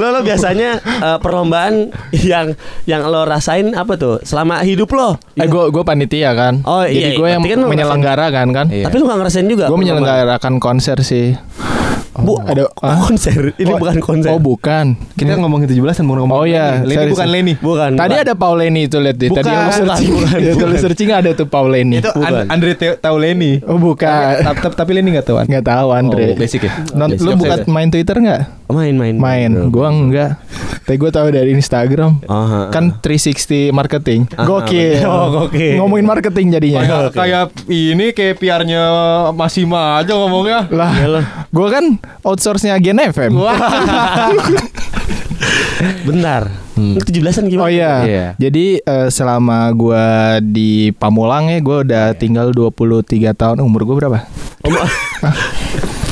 Lo 0.00 0.14
lo 0.14 0.20
biasanya 0.24 0.80
eh, 0.80 1.18
perlombaan 1.20 1.92
yang 2.14 2.56
yang 2.88 3.04
lo 3.04 3.28
rasain 3.28 3.76
apa 3.76 4.00
tuh 4.00 4.24
selama 4.24 4.64
hidup 4.64 4.88
lo? 4.96 5.20
Eh 5.36 5.44
gue 5.44 5.64
gue 5.68 5.84
panitia 5.84 6.32
kan. 6.32 6.64
Oh, 6.64 6.88
iya, 6.88 7.12
Jadi 7.12 7.20
gue 7.20 7.28
yang 7.28 7.42
berarti 7.44 7.60
kan 7.60 7.68
menyelenggarakan 7.68 8.46
kan. 8.56 8.66
Iya. 8.72 8.84
Tapi 8.88 8.96
lu 8.96 9.04
nggak 9.06 9.18
ngerasain 9.20 9.46
juga? 9.46 9.64
Gue 9.68 9.78
menyelenggarakan 9.78 10.54
konser 10.56 10.96
sih. 11.04 11.36
Bu, 12.18 12.34
ada 12.42 12.66
oh, 12.66 12.98
konser. 12.98 13.40
Ini 13.62 13.70
Oh, 13.70 13.78
bukan 13.78 13.96
konser. 14.02 14.30
Oh 14.30 14.38
bukan. 14.38 14.98
kita 15.14 15.38
ngomongin 15.38 15.70
17-an 15.70 16.02
bukan 16.02 16.18
ngomongin 16.26 16.34
Oh, 16.34 16.44
iya. 16.44 16.82
Leni. 16.82 16.84
Leni 16.84 16.96
Sorry, 16.98 17.10
bukan. 17.14 17.26
Leni. 17.30 17.52
Bukan. 17.56 17.90
Tadi 17.94 18.10
bukan. 18.10 18.24
ada 18.26 18.32
Pauleni 18.34 18.80
itu 18.84 18.96
lihat 18.98 19.16
deh. 19.16 19.28
Tadi 19.28 19.38
Bukan, 19.38 19.46
yang 19.48 19.62
bukan, 19.64 19.78
searching, 19.78 20.12
bukan, 20.12 20.38
tulis 20.62 20.78
searching 20.82 21.10
ada 21.10 21.30
tuh 21.32 21.46
Pauleni. 21.46 21.96
Itu 21.98 22.10
Bukan. 22.10 22.32
An- 22.34 22.48
Andre 22.50 22.72
tahu 22.76 23.16
Leni. 23.16 23.52
Oh 23.62 23.78
bukan. 23.78 24.32
Tapi, 24.42 24.58
tapi, 24.60 24.74
tapi 24.74 24.90
Leni 24.92 25.08
nggak 25.14 25.26
tahu. 25.26 25.36
An. 25.38 25.46
Nggak 25.46 25.64
tahu 25.64 25.88
Andre. 25.90 26.24
Oh, 26.26 26.36
basic 26.36 26.60
ya. 26.66 26.72
Non, 26.92 27.08
Basic 27.08 27.22
lu 27.22 27.30
of 27.30 27.38
buka 27.38 27.54
saya. 27.56 27.70
main 27.70 27.88
Twitter 27.88 28.16
nggak? 28.18 28.42
main 28.68 28.94
main 28.94 29.14
Main. 29.16 29.50
Gua 29.72 29.88
enggak. 29.88 30.36
Tapi 30.88 30.96
gue 30.96 31.12
tahu 31.12 31.28
dari 31.28 31.52
Instagram. 31.52 32.24
Aha. 32.24 32.72
Kan 32.72 32.96
360 33.04 33.76
marketing. 33.76 34.24
Aha, 34.32 34.48
Gokil. 34.48 35.04
Oh, 35.04 35.28
gokil. 35.44 35.76
Ngomongin 35.76 36.08
marketing 36.08 36.56
jadinya. 36.56 36.80
Kayak, 36.80 37.12
kayak 37.12 37.44
ini 37.68 38.16
kayak 38.16 38.40
PR-nya 38.40 38.84
masih 39.36 39.68
mah 39.68 40.00
aja 40.00 40.16
ngomongnya. 40.16 40.64
Lah, 40.72 40.88
gue 41.52 41.68
kan 41.68 42.00
outsource-nya 42.24 42.80
Gen 42.80 43.04
FM. 43.04 43.36
Bentar. 46.08 46.48
Hmm. 46.72 46.96
17-an 46.96 47.52
gimana? 47.52 47.68
Oh 47.68 47.70
iya. 47.70 47.92
Iya. 48.08 48.26
Jadi 48.40 48.80
eh, 48.80 49.08
selama 49.12 49.68
gua 49.76 50.38
di 50.40 50.88
Pamulang 50.96 51.52
ya, 51.52 51.60
gua 51.60 51.84
udah 51.84 52.16
tinggal 52.16 52.48
23 52.56 53.36
tahun. 53.36 53.60
Umur 53.60 53.84
gua 53.84 53.96
berapa? 54.00 54.18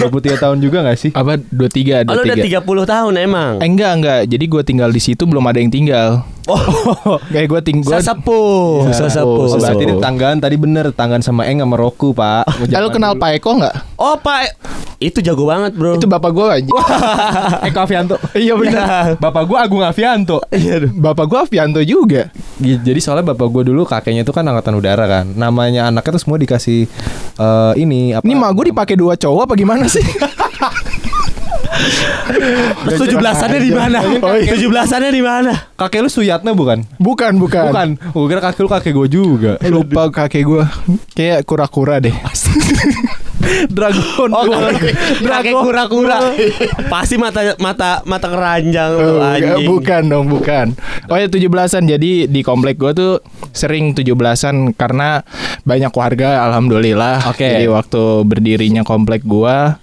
23 0.00 0.42
tahun 0.42 0.58
juga 0.58 0.82
gak 0.82 0.98
sih? 0.98 1.10
Apa 1.14 1.38
23 1.38 2.06
Oh, 2.10 2.18
lo 2.18 2.22
udah 2.26 2.36
23. 2.36 2.62
30 2.64 2.84
tahun 2.86 3.12
emang. 3.20 3.52
Eh, 3.62 3.68
enggak 3.68 3.92
enggak. 3.94 4.20
Jadi 4.26 4.44
gua 4.50 4.62
tinggal 4.66 4.90
di 4.90 5.00
situ 5.00 5.22
belum 5.24 5.44
ada 5.46 5.58
yang 5.62 5.70
tinggal. 5.70 6.26
Oh, 6.44 7.16
Kayak 7.32 7.46
gua 7.48 7.60
tinggal 7.60 7.96
sesepuh, 7.96 8.84
Iya. 8.86 9.08
sesepuh. 9.08 9.44
Oh, 9.46 9.56
berarti 9.56 9.82
ini 9.82 9.94
tanggaan 9.96 10.38
tadi 10.38 10.56
bener 10.56 10.92
Tanggaan 10.92 11.24
sama 11.24 11.48
Eng 11.48 11.58
sama 11.58 11.74
Roku 11.74 12.12
pak 12.12 12.44
lu 12.84 12.88
kenal 12.90 13.16
Pak 13.16 13.40
Eko 13.40 13.56
enggak? 13.56 13.74
Oh, 13.96 14.12
Pak. 14.14 14.60
Itu 15.00 15.20
jago 15.20 15.44
banget, 15.44 15.72
Bro. 15.72 15.96
Itu 15.96 16.04
bapak 16.04 16.30
gua 16.30 16.56
aja. 16.56 16.68
Eko 17.68 17.78
Avianto 17.80 18.16
Iya 18.32 18.54
benar. 18.54 19.16
Bapak 19.16 19.42
gua 19.44 19.58
Agung 19.62 19.80
Avianto 19.80 20.44
Iya. 20.48 20.84
Bapak 20.86 21.24
gua 21.26 21.38
Avianto 21.44 21.80
juga. 21.80 22.28
Jadi 22.60 23.00
soalnya 23.00 23.32
bapak 23.32 23.48
gua 23.48 23.62
dulu 23.62 23.82
kakeknya 23.82 24.22
itu 24.22 24.30
kan 24.30 24.44
angkatan 24.44 24.74
udara 24.74 25.04
kan 25.04 25.26
Namanya 25.28 25.88
anaknya 25.88 26.14
tuh 26.14 26.22
semua 26.22 26.38
dikasih 26.38 26.86
eh, 27.34 27.72
Ini 27.74 28.16
apa 28.16 28.22
Ini 28.22 28.34
mah 28.34 28.52
gua 28.52 28.64
dipakai 28.64 28.94
dua 28.94 29.14
cowok 29.14 29.42
apa 29.44 29.54
gimana 29.54 29.84
sih? 29.86 30.04
Terus 32.84 33.00
17-annya 33.00 33.60
di 33.60 33.72
mana? 33.72 33.98
Oh, 34.20 34.34
iya. 34.34 34.54
17-annya 34.54 35.10
di 35.10 35.22
mana? 35.22 35.52
Kakek 35.74 36.00
lu 36.00 36.10
Suyatna 36.10 36.52
bukan? 36.52 36.86
Bukan, 36.96 37.36
bukan. 37.36 37.64
Bukan 37.70 37.88
Gua 38.12 38.26
kira 38.30 38.40
kakek 38.40 38.62
lu 38.62 38.70
kakek 38.70 38.92
gua 38.92 39.06
juga 39.06 39.52
Lupa 39.66 40.02
kakek 40.08 40.42
gua. 40.44 40.64
Kayak 41.12 41.44
kura-kura 41.44 41.98
deh. 41.98 42.14
Dragon 43.68 44.30
Oh, 44.32 44.46
kakek 44.48 44.94
kakek 45.20 45.52
kura-kura. 45.52 46.18
Pasti 46.88 47.20
mata 47.20 47.52
mata 47.58 48.00
mata 48.04 48.26
keranjang 48.30 48.92
Oh, 48.94 49.20
anjing. 49.20 49.68
bukan 49.68 50.02
dong, 50.06 50.26
bukan. 50.30 50.72
Oh 51.10 51.16
ya 51.18 51.28
17-an. 51.28 51.84
Jadi 51.84 52.24
di 52.24 52.40
komplek 52.40 52.80
gue 52.80 52.92
tuh 52.94 53.12
sering 53.52 53.92
17-an 53.92 54.72
karena 54.72 55.20
banyak 55.62 55.92
warga 55.92 56.46
alhamdulillah. 56.48 57.28
Oke. 57.28 57.44
Jadi 57.44 57.66
waktu 57.68 58.02
berdirinya 58.24 58.82
komplek 58.82 59.26
gua 59.26 59.76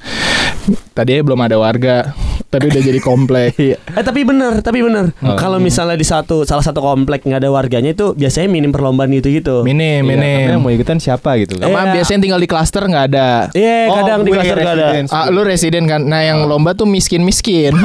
tadinya 0.91 1.21
belum 1.23 1.39
ada 1.41 1.55
warga, 1.55 2.11
tapi 2.47 2.67
udah 2.67 2.81
jadi 2.81 2.99
komplek. 2.99 3.53
Eh 3.91 4.01
tapi 4.01 4.23
bener, 4.23 4.59
tapi 4.59 4.79
bener. 4.79 5.11
Oh. 5.19 5.35
Kalau 5.35 5.57
misalnya 5.57 5.93
di 5.93 6.03
satu 6.03 6.41
salah 6.41 6.61
satu 6.61 6.79
komplek 6.79 7.21
nggak 7.21 7.39
ada 7.39 7.49
warganya 7.49 7.91
itu 7.91 8.11
biasanya 8.11 8.47
minim 8.47 8.71
perlombaan 8.71 9.11
gitu-gitu. 9.11 9.61
Minim, 9.61 10.01
Iya, 10.01 10.11
minim. 10.15 10.47
yang 10.49 10.61
mau 10.61 10.71
ikutan 10.71 10.95
siapa 10.95 11.35
gitu 11.37 11.55
kan 11.55 11.67
Sama 11.67 11.83
Iya. 11.83 11.93
biasanya 11.93 12.19
tinggal 12.21 12.39
di 12.39 12.47
klaster 12.47 12.83
nggak 12.83 13.05
ada. 13.09 13.29
Iya, 13.51 13.77
Oh, 13.85 13.95
kadang 13.97 14.19
di 14.23 14.31
klaster 14.31 14.57
nggak 14.57 14.75
ada. 14.75 14.87
Ah, 15.11 15.27
lu 15.27 15.43
residen 15.43 15.85
kan? 15.85 16.01
Nah, 16.01 16.21
yang 16.21 16.43
lomba 16.45 16.71
tuh 16.71 16.85
miskin-miskin. 16.85 17.75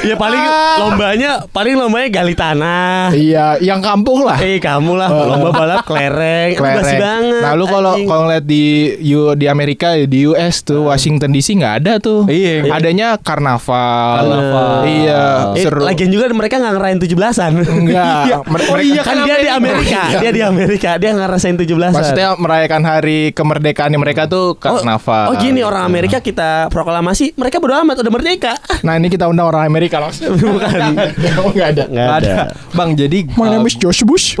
Ya 0.00 0.14
paling 0.14 0.40
lombanya 0.78 1.44
paling 1.50 1.74
lombanya 1.76 2.08
gali 2.10 2.32
tanah. 2.32 3.12
iya, 3.12 3.58
yang 3.60 3.82
kampung 3.82 4.22
lah. 4.22 4.38
Eh 4.38 4.56
kamu 4.56 4.94
lah 4.94 5.08
lomba 5.10 5.50
balap 5.52 5.82
kelereng. 5.84 6.54
Kelereng. 6.54 6.98
banget. 6.98 7.42
Nah, 7.42 7.52
lu 7.52 7.64
kalau 7.66 7.92
kalau 7.98 8.22
ngeliat 8.24 8.44
di 8.44 8.94
di 9.34 9.46
Amerika 9.46 9.98
di 9.98 10.24
US 10.24 10.62
tuh 10.62 10.88
Washington 10.98 11.30
DC 11.30 11.54
nggak 11.54 11.74
ada 11.78 11.92
tuh. 11.96 12.26
Iya. 12.26 12.66
Adanya 12.68 13.08
karnaval. 13.16 14.18
Karnaval. 14.18 14.66
Iya, 14.84 15.22
Eh, 15.54 15.62
seru. 15.62 15.86
lagian 15.86 16.10
juga 16.10 16.26
mereka 16.28 16.58
nggak 16.58 16.74
ngerayain 16.74 16.98
17-an. 16.98 17.52
Enggak. 17.54 18.06
Iya. 18.28 18.36
Mer- 18.42 18.66
Oh 18.68 18.74
mereka- 18.74 18.90
iya 18.90 19.02
kan 19.02 19.16
dia 19.22 19.36
di 19.38 19.48
Amerika. 19.48 20.00
Iya. 20.04 20.18
Dia 20.18 20.30
di 20.34 20.42
Amerika. 20.42 20.90
Dia 20.98 21.10
ngerasain 21.14 21.54
17-an. 21.54 21.94
Maksudnya 21.94 22.28
merayakan 22.34 22.82
hari 22.82 23.30
kemerdekaan 23.30 23.94
mereka 23.94 24.26
tuh 24.26 24.58
karnaval. 24.58 25.30
Oh 25.30 25.34
gini 25.38 25.62
orang 25.62 25.86
Amerika 25.86 26.18
kita 26.18 26.66
proklamasi 26.68 27.32
mereka 27.34 27.56
bodo 27.56 27.78
amat 27.78 28.02
udah 28.02 28.10
merdeka. 28.10 28.58
Nah 28.86 28.94
ini 28.94 29.06
kita 29.06 29.26
undang 29.26 29.46
orang 29.46 29.64
Amerika 29.64 29.98
langsung. 29.98 30.34
Bukan. 30.34 30.98
Enggak 31.46 31.66
ada. 31.72 31.84
Nggak 31.86 32.16
ada. 32.18 32.34
Bang 32.72 32.94
jadi 32.94 33.30
My 33.32 33.46
name 33.48 33.64
is 33.64 33.74
Josh 33.74 34.02
Bush. 34.02 34.34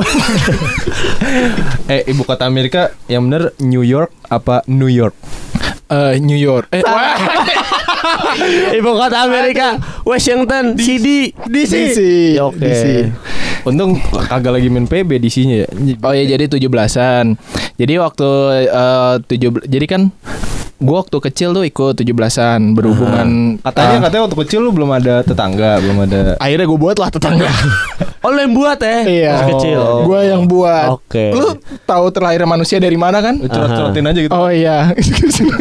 eh 1.86 2.02
ibu 2.04 2.22
kota 2.22 2.44
Amerika 2.44 2.90
yang 3.06 3.24
bener 3.24 3.54
New 3.58 3.80
York 3.80 4.10
apa 4.26 4.66
New 4.66 4.88
York? 4.88 5.14
Eh, 5.88 6.20
New 6.20 6.36
York. 6.36 6.68
Eh, 6.68 6.84
Ibu 8.78 8.90
kota 8.92 9.24
Amerika 9.24 9.80
Washington 10.04 10.76
CD 10.76 11.32
DC. 11.48 11.74
Oke. 12.44 12.60
DC. 12.60 12.84
Untung 13.64 13.96
kagak 14.28 14.60
lagi 14.60 14.68
main 14.68 14.84
PB 14.84 15.16
di 15.16 15.32
sini 15.32 15.64
ya. 15.64 15.66
Oh 16.04 16.12
ya 16.12 16.24
jadi 16.36 16.44
17-an. 16.44 17.40
Jadi 17.80 17.94
waktu 17.96 18.28
eh, 18.68 19.14
tujuh 19.24 19.50
jadi 19.64 19.86
kan 19.88 20.12
gua 20.78 21.02
waktu 21.02 21.18
kecil 21.20 21.50
tuh 21.50 21.62
ikut 21.62 21.94
17-an 21.96 22.72
berhubungan 22.72 23.58
Katanya 23.58 23.96
ah, 23.98 24.02
katanya 24.06 24.22
waktu 24.24 24.38
kecil 24.46 24.60
lu 24.60 24.70
belum 24.70 24.90
ada 24.90 25.20
tetangga, 25.20 25.82
belum 25.82 25.98
ada. 26.06 26.20
akhirnya 26.38 26.66
gue 26.66 26.78
buat 26.78 26.96
lah 26.96 27.10
tetangga. 27.10 27.50
Oh 28.18 28.34
lo 28.34 28.42
yang 28.42 28.50
buat 28.50 28.82
ya? 28.82 28.98
Iya. 29.06 29.30
Pas 29.30 29.46
kecil. 29.54 29.78
Gua 30.02 30.20
yang 30.26 30.42
buat. 30.44 30.90
Oke. 30.90 31.30
Lu 31.30 31.54
tahu 31.86 32.10
terlahir 32.10 32.42
manusia 32.44 32.82
dari 32.82 32.98
mana 32.98 33.22
kan? 33.22 33.38
Curhat-curhatin 33.38 34.10
aja 34.10 34.20
gitu. 34.26 34.34
Oh 34.34 34.50
iya. 34.50 34.90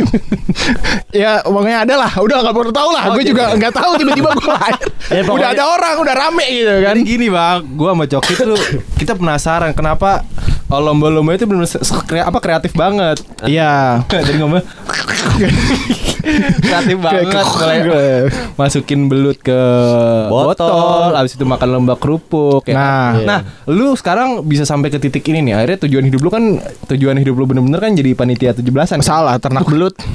ya 1.22 1.46
pokoknya 1.46 1.86
ada 1.86 1.96
lah. 2.02 2.12
Udah 2.18 2.42
nggak 2.42 2.56
perlu 2.58 2.74
tahu 2.74 2.90
lah. 2.92 3.14
gue 3.14 3.24
juga 3.24 3.54
nggak 3.54 3.74
tahu 3.74 3.92
tiba-tiba 4.02 4.30
gue 4.34 4.50
lahir. 4.50 4.76
Ya, 5.08 5.24
pokoknya- 5.24 5.38
Udah 5.40 5.50
ada 5.56 5.64
orang, 5.70 5.96
udah 6.04 6.16
rame 6.18 6.46
gitu 6.52 6.74
kan. 6.84 6.96
Kan 6.98 7.08
gini 7.08 7.28
bang, 7.32 7.58
gua 7.80 7.96
sama 7.96 8.06
Coki 8.10 8.34
tuh 8.36 8.60
kita 8.98 9.14
penasaran 9.16 9.72
kenapa 9.72 10.26
oh, 10.72 10.82
lomba-lomba 10.82 11.36
itu 11.36 11.46
benar 11.48 11.68
apa 12.28 12.40
kreatif 12.40 12.72
banget. 12.76 13.24
Iya. 13.44 14.04
Jadi 14.10 14.40
ngomong 14.40 14.64
kreatif 16.60 16.98
banget 17.00 17.24
mulai 17.30 17.80
masukin 18.56 19.08
belut 19.08 19.38
ke 19.40 19.60
Botol. 20.28 20.68
botol, 20.68 21.12
habis 21.14 21.34
itu 21.34 21.44
makan 21.44 21.68
lomba 21.72 21.96
kerupuk 21.96 22.64
ya. 22.66 22.76
Nah. 22.76 22.86
kan? 23.14 23.24
nah, 23.24 23.40
lu 23.66 23.94
sekarang 23.94 24.44
bisa 24.44 24.64
sampai 24.64 24.90
ke 24.90 24.98
titik 24.98 25.24
ini 25.26 25.44
nih. 25.44 25.54
Akhirnya 25.56 25.78
tujuan 25.84 26.04
hidup 26.04 26.20
lu 26.20 26.30
kan 26.30 26.44
tujuan 26.88 27.16
hidup 27.16 27.34
lu 27.34 27.46
bener-bener 27.46 27.80
kan 27.80 27.92
jadi 27.94 28.12
panitia 28.14 28.52
17-an. 28.52 29.00
kan? 29.00 29.02
Salah, 29.02 29.36
ternak 29.38 29.64
belut. 29.64 29.94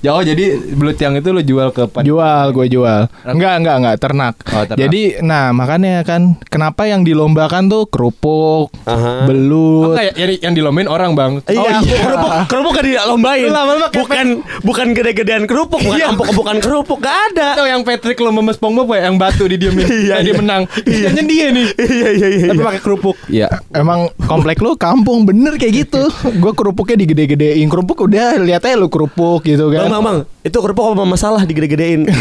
Jauh 0.00 0.22
jadi 0.22 0.44
belut 0.72 0.96
yang 0.96 1.14
itu 1.14 1.28
lu 1.30 1.42
jual 1.42 1.68
ke 1.70 1.86
pan- 1.86 2.02
Jual, 2.02 2.50
gue 2.50 2.66
jual. 2.66 3.06
Enggak, 3.22 3.54
enggak, 3.60 3.76
enggak, 3.76 3.96
ternak. 4.00 4.34
Oh, 4.48 4.64
ternak. 4.64 4.80
Jadi, 4.80 5.02
nah 5.20 5.52
makanya 5.52 6.00
kan 6.02 6.40
kenapa 6.42 6.86
yang 6.86 7.02
dilombakan 7.02 7.68
tuh 7.68 7.84
kerupuk, 7.86 8.72
Aha. 8.84 9.28
belut. 9.28 9.94
Enggak, 9.94 10.16
yang, 10.16 10.30
yang 10.42 10.54
dilombain 10.54 10.88
orang, 10.88 11.12
Bang. 11.12 11.32
Iya, 11.44 11.60
Oh, 11.60 11.66
iya. 11.82 11.98
kerupuk, 11.98 12.30
kerupuk 12.48 12.72
gak 12.72 12.84
dilombain. 12.84 13.50
Bukan 13.92 14.26
bukan 14.62 14.86
gede-gedean 15.06 15.46
kerupuk, 15.46 15.78
bukan 15.78 15.94
Iya. 15.94 16.10
empuk-empukan 16.10 16.56
kerupuk, 16.58 16.98
gak 16.98 17.14
ada. 17.30 17.54
Tahu 17.54 17.64
yang 17.64 17.80
Patrick 17.80 18.18
lomba 18.18 18.42
sama 18.42 18.52
SpongeBob 18.52 18.90
ya, 18.90 19.06
yang 19.06 19.14
batu 19.14 19.46
didiemin, 19.46 19.86
Iya, 19.86 20.14
dia 20.18 20.26
iya. 20.26 20.34
menang. 20.34 20.62
Iya, 20.82 21.08
dia 21.14 21.46
nih. 21.48 21.66
Iya 21.78 22.08
iya 22.10 22.28
iya. 22.28 22.46
Tapi 22.50 22.60
pakai 22.60 22.80
kerupuk. 22.82 23.16
Iya. 23.30 23.48
Emang 23.70 24.10
komplek 24.20 24.58
lu 24.58 24.74
kampung 24.74 25.22
bener 25.22 25.54
kayak 25.54 25.86
gitu. 25.86 26.02
Gue 26.36 26.52
kerupuknya 26.52 26.98
digede-gedein 26.98 27.66
kerupuk 27.66 28.02
udah 28.02 28.34
lihat 28.42 28.66
aja 28.66 28.74
lu 28.74 28.90
kerupuk 28.90 29.42
gitu 29.42 29.70
Bang, 29.70 29.86
kan. 29.86 29.90
bang, 29.92 30.02
bang, 30.02 30.18
itu 30.42 30.56
kerupuk 30.58 30.84
apa 30.90 31.04
masalah 31.06 31.42
digede-gedein? 31.46 32.10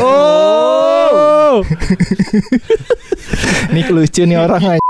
Oh. 1.45 1.63
Nih 3.71 3.87
lucu 3.87 4.21
nih 4.21 4.35
orang 4.35 4.75
aja. 4.75 4.83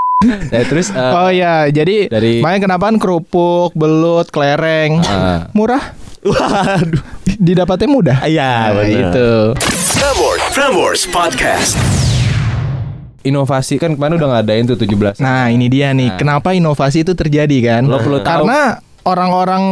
ya, 0.50 0.62
terus 0.66 0.90
eh, 0.90 1.14
Oh 1.14 1.30
ya, 1.30 1.70
jadi 1.70 2.10
Dari- 2.10 2.42
main 2.42 2.58
kenapa 2.58 2.90
kerupuk, 2.92 3.72
belut, 3.72 4.28
kelereng, 4.28 5.00
Ah. 5.06 5.48
murah, 5.54 5.94
Waduh. 6.26 7.06
Didapatnya 7.38 7.88
mudah. 7.88 8.18
Iya, 8.24 8.72
Nah, 8.72 8.84
itu. 8.84 9.30
Prambors, 9.96 10.42
Prambors 10.52 11.02
Podcast. 11.06 11.74
inovasi 13.22 13.82
kan 13.82 13.90
kemarin 13.92 14.16
udah 14.16 14.38
ngadain 14.38 14.66
tuh 14.66 14.78
17. 14.78 15.18
Nah, 15.18 15.50
ini 15.50 15.66
dia 15.66 15.90
nih. 15.92 16.14
Nah. 16.14 16.18
Kenapa 16.18 16.54
inovasi 16.54 17.02
itu 17.02 17.12
terjadi 17.12 17.58
kan? 17.64 17.82
Lo 17.84 17.98
perlu 17.98 18.22
tahu. 18.22 18.46
Karena 18.46 18.78
orang-orang 19.02 19.64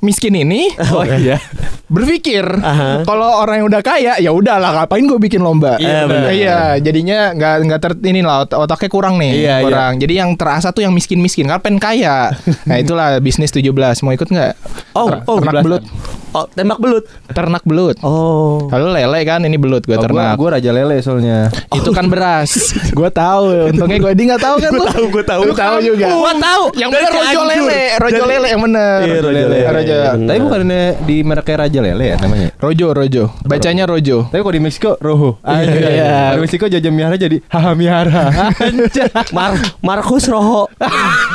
miskin 0.00 0.32
ini 0.34 0.68
Oh 0.92 1.04
iya. 1.04 1.36
berpikir 1.84 2.40
Aha. 2.56 3.02
kalau 3.02 3.28
orang 3.36 3.60
yang 3.60 3.68
udah 3.68 3.82
kaya 3.82 4.16
ya 4.16 4.30
udahlah 4.30 4.72
ngapain 4.74 5.04
gue 5.04 5.18
bikin 5.18 5.36
lomba 5.38 5.76
Iya, 5.76 6.06
benar. 6.06 6.30
iya 6.30 6.58
jadinya 6.78 7.34
nggak 7.34 7.54
nggak 7.66 7.76
ter 7.78 7.92
ini 8.00 8.22
lah 8.22 8.46
ot- 8.46 8.54
otaknya 8.54 8.88
kurang 8.88 9.18
nih 9.18 9.32
Iya, 9.36 9.56
kurang 9.60 9.92
jadi 9.98 10.14
yang 10.22 10.32
terasa 10.32 10.70
tuh 10.70 10.80
yang 10.80 10.94
miskin 10.94 11.18
miskin 11.18 11.44
kan 11.44 11.58
pengen 11.58 11.76
kaya 11.76 12.30
nah 12.70 12.76
itulah 12.78 13.18
bisnis 13.18 13.50
17 13.50 13.68
mau 14.00 14.14
ikut 14.14 14.28
nggak 14.28 14.52
Oh, 14.94 15.10
Ter- 15.10 15.22
oh, 15.26 15.36
ternak 15.36 15.52
17-an. 15.52 15.64
belut 15.66 15.82
Oh, 16.30 16.46
tembak 16.46 16.78
belut. 16.78 17.04
ternak 17.28 17.62
belut 17.62 17.98
Oh. 18.00 18.66
kalau 18.66 18.88
lele 18.88 19.18
kan 19.22 19.42
ini 19.42 19.54
belut 19.54 19.82
gue 19.82 19.90
Oh, 19.90 19.98
gua, 19.98 20.04
ternak 20.04 20.34
gua 20.34 20.48
raja 20.52 20.70
lele 20.70 20.98
soalnya. 20.98 21.50
itu 21.68 21.90
kan 21.90 22.06
beras 22.12 22.54
gue 22.86 23.08
tahu 23.08 23.66
untungnya 23.68 23.98
gue 23.98 24.12
di 24.12 24.22
nggak 24.24 24.38
tahu 24.40 24.56
kan 24.56 24.70
Gue 24.70 24.78
lu 24.78 24.86
tahu, 24.86 25.04
gue 25.10 25.24
tahu. 25.24 25.42
Lu 25.42 25.52
tahu 25.52 25.76
juga 25.80 26.06
Gue 26.08 26.32
tahu. 26.36 26.62
yang 26.76 26.88
Dari 26.88 27.02
bener 27.02 27.12
rojo 27.12 27.40
lele 27.44 27.82
rojo 27.96 28.22
lele 28.24 28.46
yang 28.48 28.62
bener 28.62 28.98
Iya, 29.00 29.14
Rojo 29.16 29.30
Lele. 29.30 29.58
Rojo. 29.64 29.96
Tapi 30.20 30.38
bukannya 30.40 30.82
di 31.02 31.16
mereknya 31.20 31.56
raja 31.58 31.78
lele 31.80 32.04
ya 32.06 32.16
namanya? 32.18 32.48
rojo 32.56 32.86
rojo 32.90 33.22
bacanya 33.42 33.84
rojo 33.84 34.16
Tapi 34.24 34.40
kalau 34.40 34.54
di 34.54 34.62
Meksiko 34.62 34.92
Rojo. 34.96 35.30
Anjir. 35.42 35.82
Iya. 35.82 36.34
Di 36.34 36.38
Meksiko 36.38 36.64
jajan 36.66 36.92
mihara 36.92 37.16
jadi 37.16 37.42
haha 37.44 37.72
mihara. 37.72 38.22
Anjir. 38.54 39.10
Mar 39.30 39.52
Markus 39.80 40.26
Roho. 40.26 40.70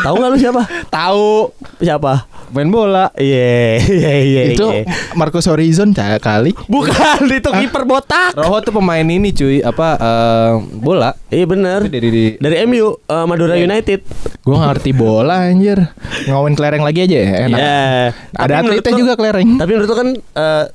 Tahu 0.01 0.13
nggak 0.13 0.29
lu 0.29 0.37
siapa? 0.37 0.61
Tahu 0.87 1.51
Siapa? 1.77 2.31
main 2.47 2.69
bola. 2.69 3.09
Iya, 3.17 3.81
iya, 3.81 4.13
iya. 4.21 4.41
itu 4.47 4.63
iya. 4.63 4.84
Marcos 5.13 5.45
Horizon 5.47 5.91
cah 5.91 6.17
kali 6.17 6.51
bukan 6.67 7.27
itu 7.39 7.49
kiper 7.49 7.83
botak. 7.83 8.33
Rojo 8.35 8.61
tuh 8.61 8.73
pemain 8.75 9.03
ini 9.03 9.31
cuy, 9.31 9.59
apa 9.61 9.87
eh, 9.99 10.51
bola. 10.77 11.11
Iya 11.29 11.45
bener. 11.45 11.79
Dari 11.89 12.09
di 12.09 12.25
Dari 12.37 12.55
MU 12.65 12.95
eh, 12.95 13.25
Madura 13.25 13.55
United. 13.55 13.99
Gue 14.45 14.57
ngerti 14.61 14.93
bola 14.93 15.49
anjir 15.49 15.89
Ngomongin 16.29 16.53
kelereng 16.53 16.85
lagi 16.85 17.01
aja 17.01 17.17
ya 17.17 17.29
enak 17.49 17.57
Iya. 17.57 17.81
Ada 18.37 18.53
Tapi 18.61 18.67
atletnya 18.77 18.93
juga 18.93 19.13
kelereng 19.17 19.49
Tapi 19.57 19.71
menurut 19.73 19.89
lu 19.89 19.97
kan 19.97 20.09
eh, 20.13 20.65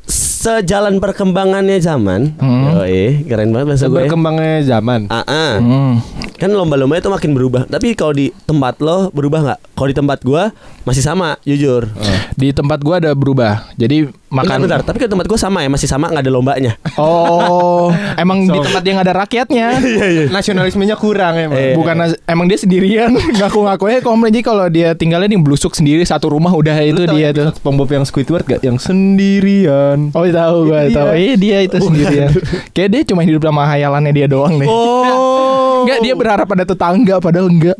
sejalan 0.41 0.97
perkembangannya 1.05 1.77
zaman. 1.85 2.33
Hmm. 2.41 2.81
Yoi, 2.81 3.29
keren 3.29 3.53
banget 3.53 3.77
bahasa 3.77 3.87
gue. 3.93 3.97
berkembangnya 4.01 4.65
zaman. 4.65 5.05
Ah, 5.13 5.21
ah. 5.29 5.53
Hmm. 5.61 6.01
Kan 6.41 6.57
lomba-lomba 6.57 6.97
itu 6.97 7.13
makin 7.13 7.37
berubah. 7.37 7.69
Tapi 7.69 7.93
kalau 7.93 8.17
di 8.17 8.33
tempat 8.49 8.81
lo 8.81 9.13
berubah 9.13 9.45
nggak? 9.45 9.61
Kalau 9.77 9.89
di 9.93 9.97
tempat 9.97 10.19
gua 10.25 10.49
masih 10.85 11.05
sama, 11.05 11.37
jujur. 11.45 11.89
Di 12.37 12.53
tempat 12.57 12.81
gua 12.81 13.03
ada 13.03 13.13
berubah 13.13 13.69
Jadi 13.77 14.09
makan 14.31 14.63
Bentar, 14.63 14.79
bentar. 14.79 14.81
Tapi 14.87 14.97
kalau 14.97 15.11
tempat 15.13 15.27
gua 15.27 15.37
sama 15.37 15.59
ya, 15.61 15.69
masih 15.69 15.85
sama 15.85 16.07
nggak 16.07 16.23
ada 16.23 16.31
lombanya. 16.31 16.73
Oh 16.95 17.91
Emang 18.23 18.43
di 18.43 18.55
So- 18.55 18.63
tempat 18.63 18.83
yang 18.83 18.99
ada 18.99 19.13
rakyatnya 19.13 19.67
Nasionalismenya 20.35 20.95
kurang 20.95 21.35
emang. 21.37 21.59
Eh. 21.59 21.75
Bukan 21.75 21.95
nas- 21.97 22.19
emang 22.25 22.47
dia 22.47 22.57
sendirian 22.57 23.11
ngaku-ngakunya 23.39 23.99
komplain 24.01 24.31
jadi 24.31 24.45
kalau 24.45 24.67
dia 24.67 24.95
tinggalnya 24.95 25.27
di 25.27 25.37
blusuk 25.37 25.73
sendiri 25.73 26.01
satu 26.01 26.31
rumah 26.31 26.51
udah 26.51 26.79
itu 26.81 26.95
Lu 26.97 27.07
tahu 27.07 27.17
dia 27.17 27.29
tuh. 27.31 27.51
SpongeBob 27.53 27.91
yang 27.91 28.05
Squidward 28.05 28.47
gak? 28.47 28.61
Yang 28.61 28.87
sendirian. 28.87 30.11
Oh 30.13 30.23
tahu 30.23 30.57
gua 30.67 30.87
Itu 30.87 30.95
tahu. 30.95 31.07
Eh 31.13 31.35
dia 31.35 31.59
itu 31.61 31.77
sendirian. 31.77 32.31
Kayak 32.71 32.89
dia 32.89 33.03
cuma 33.05 33.21
hidup 33.21 33.43
sama 33.43 33.67
hayalannya 33.67 34.13
dia 34.13 34.27
doang 34.27 34.55
deh. 34.57 34.67
Oh. 34.67 35.83
Enggak 35.83 35.99
dia 36.01 36.15
berharap 36.15 36.45
pada 36.45 36.63
tetangga 36.63 37.19
padahal 37.19 37.49
enggak. 37.49 37.75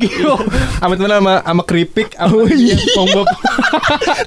Amat 0.81 0.97
mana 0.97 1.15
sama 1.15 1.33
sama 1.39 1.63
keripik 1.63 2.09
sama 2.11 2.33
Oh, 2.33 2.49
iya. 2.49 2.75
SpongeBob 2.75 3.27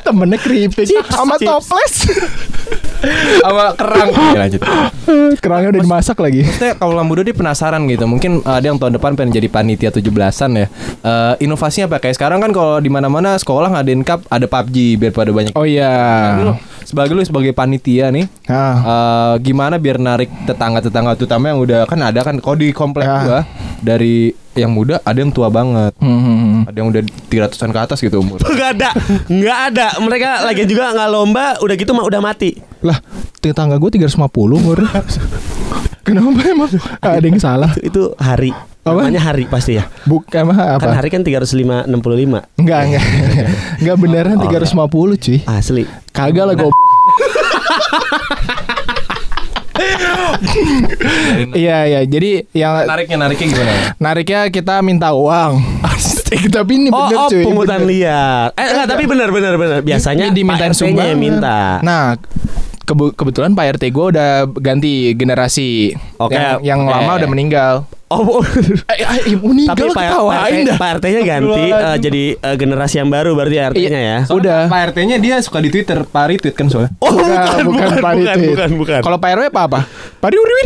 Temennya 0.01 0.39
keripik 0.39 0.87
sama 1.05 1.35
toples. 1.37 1.95
Sama 3.45 3.65
kerang. 3.77 4.09
Ya, 4.13 4.39
lanjut. 4.49 4.61
Kerangnya 5.41 5.69
udah 5.77 5.83
dimasak 5.85 6.17
lagi. 6.21 6.41
Maksudnya 6.45 6.75
kalau 6.81 7.03
muda 7.05 7.21
dia 7.21 7.37
penasaran 7.37 7.85
gitu. 7.89 8.09
Mungkin 8.09 8.41
uh, 8.45 8.57
ada 8.59 8.67
yang 8.73 8.81
tahun 8.81 8.97
depan 8.97 9.13
pengen 9.17 9.37
jadi 9.37 9.49
panitia 9.53 9.91
17-an 9.93 10.51
ya. 10.57 10.67
Eh, 11.05 11.35
inovasinya 11.45 11.93
apa? 11.93 12.01
Kayak 12.01 12.17
sekarang 12.17 12.41
kan 12.41 12.51
kalau 12.57 12.81
di 12.81 12.89
mana-mana 12.89 13.37
sekolah 13.37 13.69
ngadain 13.69 14.03
cup 14.07 14.25
ada 14.33 14.49
PUBG 14.49 14.97
biar 14.97 15.13
pada 15.13 15.31
banyak. 15.31 15.53
Oh 15.53 15.69
iya. 15.69 15.93
Lu 16.41 16.57
sebagai 16.85 17.13
lu 17.13 17.21
sebagai 17.21 17.51
panitia 17.51 18.09
nih 18.09 18.29
Ah. 18.47 18.77
eh, 18.77 19.43
gimana 19.43 19.77
biar 19.77 19.97
narik 19.97 20.31
tetangga-tetangga 20.45 21.17
terutama 21.17 21.49
yang 21.49 21.59
udah 21.59 21.85
kan 21.85 21.99
ada 21.99 22.21
kan 22.21 22.37
kalau 22.39 22.55
di 22.55 22.71
komplek 22.71 23.05
Ya. 23.05 23.19
gua 23.21 23.41
dari 23.81 24.17
yang 24.55 24.71
muda 24.71 25.03
ada 25.03 25.19
yang 25.19 25.29
tua 25.29 25.51
banget. 25.51 25.93
Hmm. 25.99 26.63
Ada 26.63 26.77
yang 26.77 26.89
udah 26.89 27.03
300-an 27.27 27.69
ke 27.69 27.81
atas 27.81 27.99
gitu 27.99 28.17
umur. 28.17 28.39
Nggak 28.55 28.71
ada, 28.73 28.91
nggak 29.27 29.59
ada. 29.69 29.87
Mereka 29.99 30.31
lagi 30.43 30.63
juga 30.65 30.95
nggak 30.95 31.11
lomba, 31.11 31.59
udah 31.59 31.75
gitu 31.75 31.91
mah 31.91 32.07
udah 32.07 32.23
mati. 32.23 32.55
Lah, 32.79 33.03
tetangga 33.41 33.75
gue 33.77 33.91
350 33.91 34.15
umur. 34.55 34.79
Kenapa 36.05 36.41
emang? 36.45 36.69
Ada 37.03 37.25
yang 37.25 37.41
salah? 37.41 37.73
Itu, 37.81 37.89
itu 37.89 38.03
hari. 38.21 38.53
Apa? 38.85 39.09
Namanya 39.09 39.23
hari 39.25 39.49
pasti 39.49 39.81
ya. 39.81 39.89
Bukan 40.05 40.53
apa? 40.53 40.77
Kan 40.77 40.93
hari 40.93 41.09
kan 41.09 41.25
305 41.25 41.89
65. 41.89 42.45
Enggak, 42.61 42.81
enggak. 42.85 43.05
Enggak 43.81 43.97
beneran 43.97 44.37
350 44.37 45.25
cuy. 45.25 45.39
Asli. 45.49 45.85
Kagak 46.13 46.45
lah 46.45 46.55
gue. 46.55 46.69
Iya 51.55 51.79
iya 51.87 52.01
jadi 52.07 52.47
yang 52.53 52.87
nariknya 52.87 53.17
nariknya 53.19 53.47
gimana? 53.51 53.73
nariknya 53.99 54.41
kita 54.49 54.75
minta 54.81 55.11
uang. 55.11 55.83
Tapi 56.45 56.73
ini 56.77 56.89
Oh, 56.91 57.07
bener 57.07 57.17
oh 57.17 57.29
cuy. 57.31 57.43
pungutan 57.43 57.81
bener. 57.83 57.91
liar. 57.91 58.47
Eh 58.55 58.67
enggak, 58.67 58.87
tapi 58.87 59.03
benar 59.07 59.29
benar 59.31 59.55
benar. 59.55 59.79
Biasanya 59.81 60.31
Ini 60.31 60.35
dimintain 60.35 60.71
Pak 60.71 60.77
RT-nya 60.77 60.91
sumbangan. 61.15 61.19
minta. 61.19 61.59
Nah, 61.81 62.19
kebe- 62.85 63.13
kebetulan 63.13 63.53
Pak 63.53 63.77
RT 63.77 63.83
gue 63.89 64.05
udah 64.11 64.31
ganti 64.55 65.13
generasi. 65.13 65.93
Oke, 66.17 66.33
Yang, 66.33 66.61
yang 66.63 66.81
oke. 66.81 66.91
lama 66.91 67.11
udah 67.17 67.29
meninggal. 67.29 67.75
Oh, 68.07 68.39
Eh, 68.87 69.27
eh, 69.27 69.35
meninggal 69.35 69.75
tapi 69.75 69.91
Pak 69.91 70.07
RT. 70.47 70.69
Pak 70.77 70.89
RT-nya 71.01 71.21
ganti 71.25 71.63
eh, 71.67 71.97
jadi 71.99 72.23
eh, 72.37 72.55
generasi 72.55 72.95
yang 72.97 73.09
baru 73.09 73.33
berarti 73.33 73.57
RT-nya 73.59 73.91
ya. 73.91 74.01
Iya. 74.23 74.29
Udah. 74.29 74.61
Pak 74.69 74.81
RT-nya 74.93 75.17
dia 75.19 75.41
suka 75.41 75.59
di 75.59 75.69
Twitter, 75.69 76.05
Pak 76.05 76.25
retweet 76.29 76.53
kan 76.53 76.69
soalnya. 76.69 76.93
Oh, 77.01 77.11
bukan, 77.11 77.27
bukan, 77.27 77.65
bukan, 77.65 77.89
Pak 77.99 78.13
bukan, 78.15 78.39
bukan, 78.47 78.71
bukan. 78.79 79.01
Kalau 79.03 79.19
Pak 79.19 79.31
RW 79.35 79.43
apa 79.49 79.61
apa? 79.67 79.81
Pak 80.21 80.29
Riwir. 80.31 80.51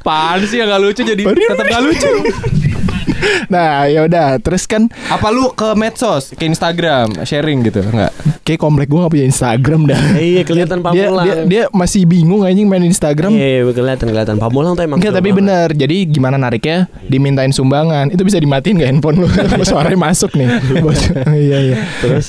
Pan 0.00 0.38
sih 0.42 0.56
yang 0.56 0.68
gak 0.68 0.80
lucu 0.80 1.02
jadi 1.02 1.22
tetap 1.22 1.66
gak 1.66 1.82
lucu. 1.84 2.08
nah, 3.52 3.84
ya 3.84 4.02
udah, 4.02 4.38
terus 4.38 4.64
kan 4.64 4.86
Apa 5.06 5.28
lu 5.28 5.52
ke 5.52 5.72
medsos, 5.74 6.32
ke 6.32 6.44
Instagram, 6.44 7.12
sharing 7.22 7.62
gitu? 7.62 7.80
Enggak. 7.80 8.12
kayak 8.42 8.60
komplek 8.60 8.86
gua 8.86 9.06
gak 9.06 9.12
punya 9.12 9.26
Instagram 9.26 9.80
dah. 9.86 10.00
Iya 10.24 10.42
kelihatan 10.42 10.78
Dia, 10.78 10.86
pamulang. 10.86 11.24
dia, 11.24 11.34
dia 11.44 11.62
masih 11.70 12.04
bingung 12.04 12.42
anjing 12.42 12.64
main 12.64 12.82
Instagram. 12.82 13.32
Iya 13.32 13.64
kelihatan 13.66 14.06
kelihatan 14.06 14.36
pamulang 14.36 14.72
tuh 14.74 14.84
emang. 14.84 14.98
Enggak 14.98 15.14
tapi 15.14 15.30
banget. 15.30 15.38
bener 15.40 15.68
Jadi 15.74 15.96
gimana 16.06 16.36
nariknya 16.36 16.86
Dimintain 17.04 17.50
sumbangan 17.50 18.08
Itu 18.08 18.22
bisa 18.22 18.36
dimatiin 18.36 18.78
gak 18.78 18.88
handphone 18.88 19.16
lu 19.20 19.28
Suaranya 19.68 19.98
masuk 19.98 20.32
nih 20.34 20.48
Bos. 20.80 21.00
Iya 21.26 21.58
iya 21.62 21.76
Terus 22.00 22.26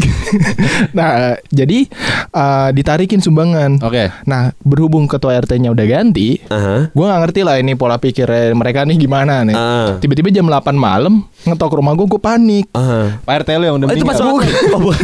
Nah 0.91 1.35
jadi 1.47 1.87
eh, 2.31 2.69
Ditarikin 2.71 3.19
sumbangan 3.19 3.79
Oke. 3.81 4.11
Nah 4.25 4.51
berhubung 4.61 5.05
ketua 5.05 5.37
RT-nya 5.37 5.71
udah 5.71 5.85
ganti 5.85 6.39
Aha. 6.47 6.89
Gue 6.91 7.05
gak 7.05 7.21
ngerti 7.21 7.41
lah 7.43 7.55
ini 7.57 7.73
pola 7.75 7.97
pikir 7.97 8.27
mereka 8.53 8.83
nih 8.83 8.97
gimana 8.97 9.43
nih 9.43 9.55
Ah. 9.55 9.97
Tiba-tiba 9.97 10.29
jam 10.29 10.45
8 10.45 10.64
malam 10.71 11.21
Ngetok 11.43 11.77
rumah 11.77 11.93
gue 11.93 12.07
Gue 12.07 12.17
panik 12.17 12.65
Aha. 12.71 13.21
Pak 13.21 13.45
RT 13.45 13.49
lu 13.55 13.65
yang 13.67 13.77
udah 13.77 13.85
Oh, 13.85 13.93
itu 13.93 14.01
pas 14.03 14.17
meninggal. 14.17 14.49
Oh, 14.73 14.81
bukan. 14.81 14.97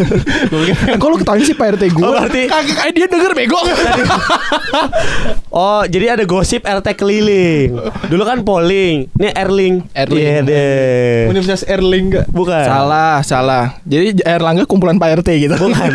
Kok 0.98 1.08
lu 1.08 1.18
ketahuin 1.20 1.44
sih 1.44 1.54
Pak 1.54 1.78
RT 1.78 1.84
gue 1.92 2.02
Oh, 2.02 2.18
berarti- 2.18 2.50
kayak 2.50 2.90
dia 2.90 3.06
denger 3.06 3.32
bego 3.32 3.62
Oh, 5.54 5.84
jadi 5.84 6.16
ada 6.16 6.24
gosip 6.24 6.64
RT 6.64 6.96
keliling. 6.96 7.76
Dulu 8.08 8.24
kan 8.24 8.40
polling. 8.42 9.12
Ini 9.12 9.30
Erling. 9.36 9.84
Erling. 9.92 10.18
Iya 10.18 10.40
deh. 10.42 11.28
Universitas 11.28 11.68
Erling 11.68 12.06
enggak? 12.10 12.26
Bukan. 12.28 12.64
Salah 12.64 13.20
salah 13.22 13.76
Jadi 13.84 14.24
Erlangga 14.24 14.64
kumpulan 14.64 14.96
Pak 14.96 15.22
RT 15.22 15.30
gitu 15.42 15.56
Bukan. 15.60 15.92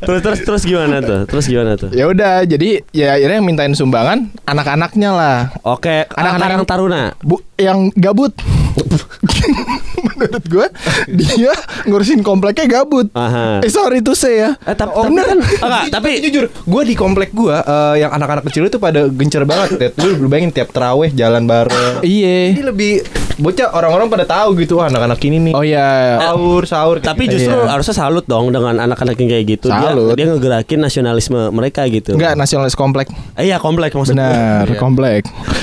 terus 0.00 0.20
terus 0.20 0.40
terus 0.42 0.62
gimana 0.64 0.98
tuh? 0.98 1.20
Terus 1.24 1.44
gimana 1.46 1.76
tuh? 1.76 1.90
Ya 1.92 2.08
udah, 2.08 2.42
jadi 2.42 2.82
ya 2.90 3.14
akhirnya 3.14 3.36
yang 3.38 3.46
mintain 3.46 3.72
sumbangan 3.72 4.32
anak-anaknya 4.42 5.10
lah. 5.12 5.38
Oke, 5.62 6.08
Anak-anak 6.08 6.49
yang- 6.58 6.66
taruna. 6.66 7.14
Bu, 7.22 7.38
yang 7.60 7.92
gabut. 7.94 8.32
Menurut 10.16 10.44
gue 10.46 10.66
dia 11.10 11.52
ngurusin 11.84 12.20
kompleknya 12.20 12.64
gabut. 12.66 13.08
Aha. 13.12 13.60
Eh 13.60 13.68
sorry 13.68 14.00
tuh 14.00 14.14
saya. 14.14 14.56
Eh, 14.62 14.74
tapi, 14.74 14.90
Oh, 14.90 15.04
tapi 15.04 15.12
bener. 15.12 15.26
kan 15.26 15.38
enggak, 15.38 15.82
tapi 15.92 16.10
jujur, 16.20 16.44
gue 16.48 16.82
di 16.82 16.94
komplek 16.94 17.30
gue 17.30 17.56
yang 17.96 18.10
anak-anak 18.10 18.48
kecil 18.48 18.66
itu 18.66 18.76
pada 18.76 19.06
gencer 19.06 19.44
banget. 19.44 19.68
Ted. 19.76 19.92
Lu, 19.96 20.26
bayangin 20.26 20.52
tiap 20.52 20.70
teraweh 20.70 21.10
jalan 21.10 21.44
bareng. 21.44 22.00
Iya. 22.00 22.56
Ini 22.56 22.62
lebih 22.64 22.92
bocah 23.36 23.72
orang-orang 23.72 24.08
pada 24.08 24.24
tahu 24.26 24.56
gitu 24.56 24.80
anak-anak 24.80 25.20
ini 25.22 25.50
nih. 25.50 25.52
Oh 25.52 25.64
ya. 25.64 26.20
sahur 26.20 26.62
sahur. 26.64 26.96
tapi 27.00 27.24
gitu. 27.24 27.38
justru 27.38 27.56
Iya. 27.56 27.68
harusnya 27.70 27.94
salut 27.94 28.24
dong 28.24 28.50
dengan 28.50 28.76
anak-anak 28.78 29.16
yang 29.16 29.28
kayak 29.30 29.44
gitu. 29.50 29.68
Salut. 29.68 30.12
Dia 30.14 30.24
dia 30.24 30.26
ngegerakin 30.30 30.78
nasionalisme 30.80 31.40
mereka 31.50 31.84
gitu. 31.86 32.14
Enggak 32.14 32.36
nasionalis 32.36 32.74
komplek. 32.74 33.08
Eh, 33.36 33.48
iya 33.48 33.56
komplek 33.56 33.92
maksudnya. 33.92 34.28
Benar, 34.28 34.66
Iya. 34.66 34.78
komplek. 34.78 35.22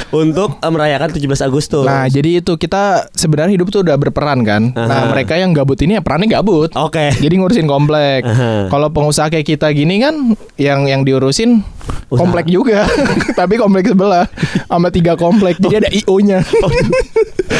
Untuk 0.10 0.58
eh, 0.58 0.72
merayakan 0.72 1.10
17 1.12 1.42
Agustus. 1.42 1.86
Nah, 1.88 2.04
jadi 2.06 2.30
itu 2.38 2.54
kita 2.54 2.84
sebenarnya 3.12 3.56
hidup 3.56 3.68
tuh 3.70 3.82
udah 3.82 3.96
berperan 3.96 4.44
kan. 4.44 4.70
Nah, 4.70 4.86
Aha. 5.02 5.10
mereka 5.10 5.34
yang 5.34 5.52
gabut 5.52 5.80
ini 5.80 5.96
ya 5.96 6.02
perannya 6.02 6.28
gabut. 6.30 6.70
Oke. 6.74 7.10
Jadi 7.14 7.34
ngurusin 7.34 7.64
komplek. 7.66 8.22
Aha. 8.22 8.68
Kalau 8.68 8.88
pengusaha 8.90 9.28
kayak 9.28 9.48
kita 9.48 9.72
gini 9.72 9.98
kan 9.98 10.16
yang 10.56 10.84
yang 10.84 11.02
diurusin 11.02 11.64
Usaha. 12.08 12.20
komplek 12.20 12.48
juga. 12.48 12.84
Tapi 13.40 13.56
komplek 13.56 13.88
sebelah 13.88 14.28
sama 14.66 14.88
tiga 14.90 15.16
komplek. 15.16 15.56
Jadi 15.58 15.76
ada 15.78 15.90
IO-nya. 15.90 16.44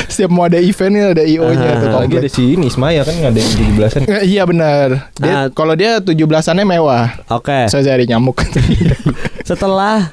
Setiap 0.08 0.30
mau 0.30 0.44
ada 0.44 0.58
eventnya 0.58 1.12
ada 1.12 1.24
IO-nya 1.24 1.70
Aha. 1.70 1.80
tuh 1.80 1.88
Lagi 1.90 2.16
ada 2.18 2.30
si 2.30 2.44
ini 2.54 2.68
Ismaya 2.68 3.02
kan 3.02 3.14
nggak 3.14 3.32
ada 3.32 3.40
yang 3.40 3.52
17-an. 3.74 4.02
Eh, 4.04 4.24
iya 4.28 4.44
benar. 4.44 4.88
Dia 5.16 5.32
Ah. 5.34 5.46
kalau 5.48 5.74
dia 5.74 6.00
17-annya 6.00 6.66
mewah. 6.66 7.08
Oke. 7.30 7.68
Saya 7.68 7.88
cari 7.88 8.04
nyamuk. 8.06 8.36
Setelah 9.48 10.12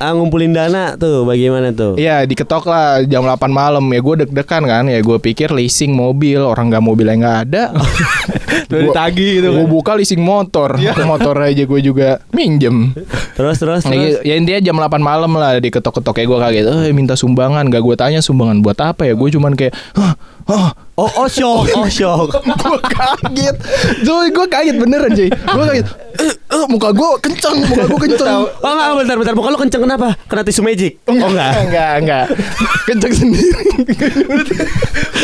ah, 0.00 0.12
ngumpulin 0.16 0.56
dana 0.56 0.96
tuh 0.96 1.28
bagaimana 1.28 1.68
tuh? 1.68 2.00
Iya 2.00 2.24
diketok 2.24 2.64
lah 2.64 3.04
jam 3.04 3.28
8 3.28 3.52
malam. 3.52 3.84
Ya 3.92 4.00
gue 4.00 4.14
deg-degan 4.24 4.64
kan. 4.64 4.88
Ya 4.88 5.04
gue 5.04 5.18
pikir 5.20 5.52
leasing 5.52 5.92
mobil. 5.92 6.40
Orang 6.40 6.72
nggak 6.72 6.80
mobilnya 6.80 7.16
nggak 7.20 7.38
ada. 7.44 7.62
Udah 8.72 8.80
ditagih 8.88 9.44
gitu 9.44 9.48
gue 9.52 9.66
kan. 9.66 9.68
buka 9.68 9.92
leasing 10.00 10.24
motor. 10.24 10.80
Motor 11.04 11.36
aja 11.44 11.62
gue 11.68 11.80
juga 11.84 12.24
minjem. 12.32 12.96
Terus 13.36 13.60
terus 13.60 13.82
Ya, 13.84 13.92
terus. 13.92 14.24
ya 14.24 14.34
intinya 14.40 14.60
jam 14.64 14.76
8 14.80 14.96
malam 14.96 15.32
lah 15.36 15.60
diketok-ketok. 15.60 16.16
Kayak 16.16 16.28
gue 16.32 16.38
kaget 16.40 16.64
eh 16.88 16.94
minta 16.96 17.12
sumbangan. 17.12 17.68
Gak 17.68 17.84
gue 17.84 17.96
tanya 18.00 18.24
sumbangan 18.24 18.64
buat 18.64 18.80
apa 18.80 19.04
ya. 19.04 19.12
Gue 19.12 19.28
cuman 19.28 19.52
kayak 19.60 19.76
hah 19.92 20.16
hah 20.50 20.70
Oh, 21.00 21.08
oh 21.16 21.24
shock, 21.26 21.64
oh 21.72 21.88
shock. 21.88 22.28
gue 22.60 22.78
kaget 22.84 23.56
Joy 24.04 24.28
gue 24.28 24.46
kaget 24.46 24.76
beneran 24.76 25.08
Joy 25.08 25.32
gue 25.32 25.64
kaget 25.64 25.86
eh, 26.20 26.28
eh, 26.28 26.64
muka 26.68 26.92
gue 26.92 27.08
kenceng 27.24 27.56
muka 27.64 27.88
gue 27.88 28.00
kenceng 28.04 28.44
Oh 28.44 28.68
enggak, 28.68 28.88
bentar, 29.00 29.16
bentar. 29.16 29.32
Muka 29.32 29.48
lu 29.48 29.56
kenceng 29.56 29.80
kenapa? 29.80 30.12
Kena 30.28 30.44
tisu 30.44 30.60
magic? 30.60 31.00
Oh 31.08 31.16
enggak. 31.16 31.52
enggak 31.64 31.92
enggak 32.04 32.24
kenceng 32.84 33.12
sendiri 33.16 33.64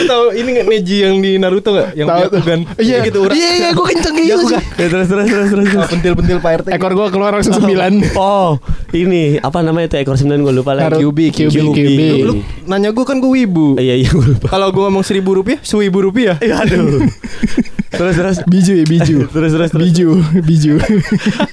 tahu 0.06 0.24
ini 0.32 0.48
nggak 0.54 0.66
Neji 0.66 0.96
yang 1.02 1.14
di 1.20 1.36
Naruto 1.36 1.72
nggak? 1.72 1.90
Yang 1.92 2.08
Tahu. 2.08 2.22
Kugan. 2.32 2.60
iya 2.78 2.96
gitu 3.02 3.18
urat. 3.20 3.34
iya 3.34 3.50
iya 3.58 3.68
gue 3.72 3.86
kenceng 3.86 4.14
kayak 4.16 4.28
gitu 4.28 4.44
sih 4.46 4.62
Ya, 4.76 4.86
terus 4.88 5.08
terus 5.08 5.26
terus 5.26 5.48
terus. 5.50 5.68
Ah, 5.72 5.88
Pentil-pentil 5.88 6.38
Pak 6.38 6.52
RT. 6.62 6.66
ekor 6.72 6.92
gue 6.94 7.06
keluar 7.10 7.30
langsung 7.32 7.52
sembilan 7.54 7.92
Oh, 8.14 8.60
ini 8.92 9.36
apa 9.36 9.60
namanya 9.60 9.88
itu 9.88 9.96
ekor 9.98 10.16
sembilan 10.16 10.40
gue 10.40 10.54
lupa 10.54 10.72
lagi. 10.72 11.00
Cubi, 11.00 11.32
Cubi, 11.32 11.60
Cubi. 11.60 12.08
Lu 12.22 12.32
nanya 12.64 12.92
gue 12.92 13.04
kan 13.04 13.18
gue 13.18 13.28
wibu. 13.30 13.76
Iya 13.76 13.94
iya 13.96 14.08
gue 14.08 14.26
lupa. 14.32 14.46
Kalau 14.48 14.68
gue 14.68 14.82
ngomong 14.82 15.04
seribu 15.16 15.32
rupiah, 15.40 15.58
seribu 15.64 15.98
rupiah. 16.04 16.36
Iya 16.44 16.60
aduh. 16.60 17.08
terus 17.96 18.14
terus. 18.20 18.36
biju 18.44 18.76
ya 18.76 18.84
biju 18.84 19.18
Terus 19.32 19.50
terus 19.56 19.70
terus. 19.72 19.80
biju 19.88 20.20
biju 20.44 20.74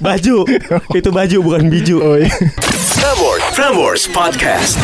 Baju. 0.04 0.36
Itu 1.00 1.08
baju 1.08 1.36
bukan 1.40 1.72
biju. 1.72 1.96
oh 2.04 2.20
iya 2.20 2.28
Prambors, 3.00 3.44
Prambors 3.56 4.02
Podcast. 4.12 4.76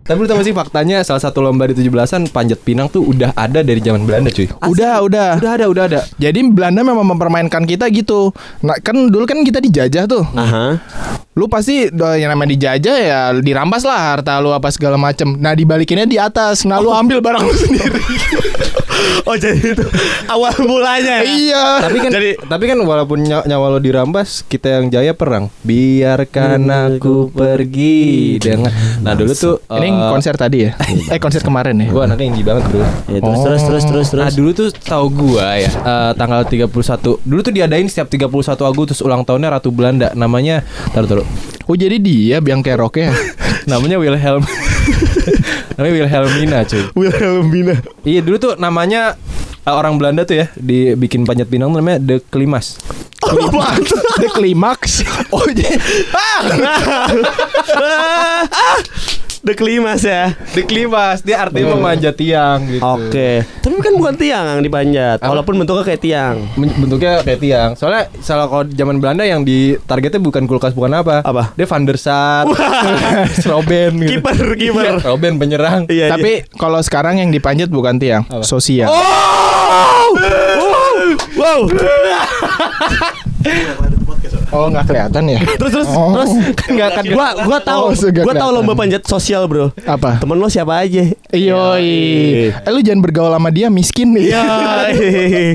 Tapi 0.00 0.16
lu 0.16 0.26
tau 0.26 0.36
gak 0.36 0.46
sih 0.46 0.52
faktanya 0.52 1.00
salah 1.00 1.22
satu 1.22 1.38
lomba 1.38 1.64
di 1.64 1.76
17-an 1.76 2.28
panjat 2.28 2.58
pinang 2.60 2.88
tuh 2.88 3.04
udah 3.04 3.30
ada 3.32 3.62
dari 3.62 3.78
zaman 3.78 4.02
Belanda 4.02 4.28
cuy. 4.28 4.50
udah 4.64 5.04
udah 5.06 5.30
Udah 5.38 5.52
ada, 5.54 5.66
udah 5.70 5.84
ada. 5.86 6.00
Jadi 6.16 6.40
Belanda 6.50 6.82
memang 6.82 7.06
mempermainkan 7.06 7.62
kita 7.62 7.86
gitu. 7.88 8.34
Nah, 8.60 8.74
kan 8.78 8.96
dulu 9.06 9.22
kan 9.22 9.40
kita 9.40 9.60
dijajah 9.60 10.04
tuh. 10.04 10.24
Aha. 10.34 10.82
Lu 11.32 11.46
pasti 11.46 11.86
eh, 11.86 12.16
yang 12.18 12.34
namanya 12.34 12.50
dijajah 12.52 12.96
ya 12.98 13.20
dirampas 13.34 13.86
lah 13.86 14.18
harta 14.18 14.42
lu 14.42 14.50
apa 14.50 14.66
segala 14.68 14.98
macem. 14.98 15.38
Nah, 15.38 15.54
dibalikinnya 15.54 16.04
di 16.04 16.18
atas. 16.18 16.66
Nah, 16.66 16.82
lu 16.82 16.90
ambil 16.90 17.22
barang 17.22 17.40
lu 17.40 17.54
sendiri. 17.64 18.02
Oh 19.22 19.36
jadi 19.36 19.76
itu 19.76 19.84
awal 20.26 20.52
mulanya 20.60 21.20
ya. 21.20 21.28
iya. 21.28 21.64
Tapi 21.80 21.98
kan 21.98 22.10
Jadi- 22.10 22.36
tapi 22.42 22.64
kan 22.66 22.78
walaupun 22.78 23.18
ny- 23.20 23.46
nyawa 23.46 23.66
lo 23.68 23.78
dirampas, 23.78 24.42
kita 24.42 24.80
yang 24.80 24.88
jaya 24.88 25.12
perang. 25.12 25.52
Biarkan 25.62 26.60
aku 26.66 27.28
pergi 27.28 28.36
dengan 28.36 28.72
Nah, 29.00 29.12
dulu 29.14 29.32
tuh 29.32 29.60
Ini 29.66 29.88
eh, 29.88 30.10
konser 30.10 30.34
tadi 30.34 30.58
ya? 30.64 30.70
eh, 31.12 31.18
konser 31.18 31.40
kemarin 31.40 31.76
ya? 31.78 31.88
Gua 31.88 32.04
anaknya 32.04 32.26
indie 32.28 32.44
banget 32.44 32.64
bro 32.66 32.84
Ya, 33.06 33.18
terus, 33.18 33.40
terus 33.40 33.62
terus 33.62 33.84
terus 33.84 34.06
terus. 34.08 34.20
Nah 34.20 34.30
dulu 34.30 34.50
tuh 34.52 34.68
tahu 34.74 35.06
gua 35.10 35.56
ya 35.56 35.70
eh, 35.70 36.10
Tanggal 36.14 36.44
31 36.44 36.68
Dulu 37.20 37.40
tuh 37.40 37.52
diadain 37.52 37.86
setiap 37.86 38.08
31 38.08 38.28
Agustus 38.62 39.00
Ulang 39.00 39.22
tahunnya 39.22 39.48
Ratu 39.52 39.70
Belanda 39.70 40.12
Namanya 40.12 40.62
Taruh 40.90 41.08
taruh 41.08 41.26
Oh, 41.64 41.78
jadi 41.78 42.02
dia 42.02 42.42
biang 42.42 42.66
keroknya. 42.66 43.14
Namanya 43.70 43.94
Wilhelm 43.96 44.42
Namanya 45.76 45.94
Wilhelmina 46.04 46.58
cuy. 46.66 46.84
Wilhelmina. 46.96 47.74
Iya 48.04 48.20
dulu 48.24 48.36
tuh 48.36 48.52
namanya 48.56 49.16
eh, 49.64 49.74
Orang 49.74 50.00
Belanda 50.00 50.24
tuh 50.24 50.40
ya 50.40 50.46
Dibikin 50.56 51.28
panjat 51.28 51.48
pinang 51.48 51.72
tuh 51.72 51.84
namanya 51.84 52.00
The 52.00 52.16
Klimas 52.24 52.80
The 54.20 54.28
Climax. 54.34 55.06
Oh, 55.30 55.46
jadi 55.46 55.70
The 59.40 59.56
klimas 59.56 60.04
ya. 60.04 60.36
The 60.52 60.68
Klimas 60.68 61.24
Dia 61.24 61.48
artinya 61.48 61.72
memanjat 61.72 62.12
tiang 62.12 62.60
gitu 62.68 62.84
Oke. 62.84 63.40
Tapi 63.64 63.72
kan 63.80 63.96
bukan 63.96 64.14
tiang 64.20 64.44
yang 64.44 64.60
dipanjat, 64.60 65.16
Apa? 65.20 65.32
walaupun 65.32 65.56
bentuknya 65.56 65.84
kayak 65.84 66.02
tiang. 66.04 66.36
Bentuknya 66.56 67.24
kayak 67.24 67.40
tiang. 67.40 67.70
Soalnya 67.72 68.12
salah 68.20 68.52
kalau 68.52 68.68
zaman 68.68 69.00
Belanda 69.00 69.24
yang 69.24 69.40
di 69.40 69.80
targetnya 69.88 70.20
bukan 70.20 70.44
kulkas 70.44 70.76
bukan 70.76 71.00
apa? 71.00 71.24
Apa? 71.24 71.56
Dia 71.56 71.64
Van 71.64 71.88
der 71.88 71.96
Sar, 71.96 72.44
Robben 73.50 73.96
gitu. 74.04 74.20
Kiper, 74.20 74.38
kiper. 74.60 75.00
Iya, 75.00 75.08
Robben 75.08 75.40
penyerang. 75.40 75.88
Iya. 75.88 76.12
Tapi 76.12 76.44
kalau 76.60 76.84
sekarang 76.84 77.16
yang 77.24 77.32
dipanjat 77.32 77.72
bukan 77.72 77.96
tiang, 77.96 78.28
sosial. 78.44 78.92
Oh! 78.92 80.12
Wow. 81.40 81.60
Oh, 84.50 84.66
nggak 84.66 84.84
kelihatan 84.90 85.24
ya? 85.30 85.40
Terus 85.60 85.72
terus 85.72 85.88
Oh. 85.90 86.10
terus 86.14 86.30
kan 86.58 86.68
enggak 86.74 86.90
kan 86.98 87.04
gua 87.06 87.26
gua 87.46 87.58
tahu. 87.62 87.82
Oh, 87.90 87.94
gua 88.26 88.34
tahu 88.34 88.50
lomba 88.50 88.74
panjat 88.74 89.02
sosial, 89.06 89.46
Bro. 89.46 89.70
Apa? 89.86 90.18
Temen 90.18 90.38
lo 90.38 90.50
siapa 90.50 90.74
aja? 90.74 91.06
Yoi. 91.30 91.90
Eh, 92.50 92.70
lu 92.70 92.82
jangan 92.82 93.00
bergaul 93.02 93.30
sama 93.30 93.50
dia 93.50 93.70
miskin 93.70 94.10
nih. 94.14 94.30
Iya. 94.30 95.54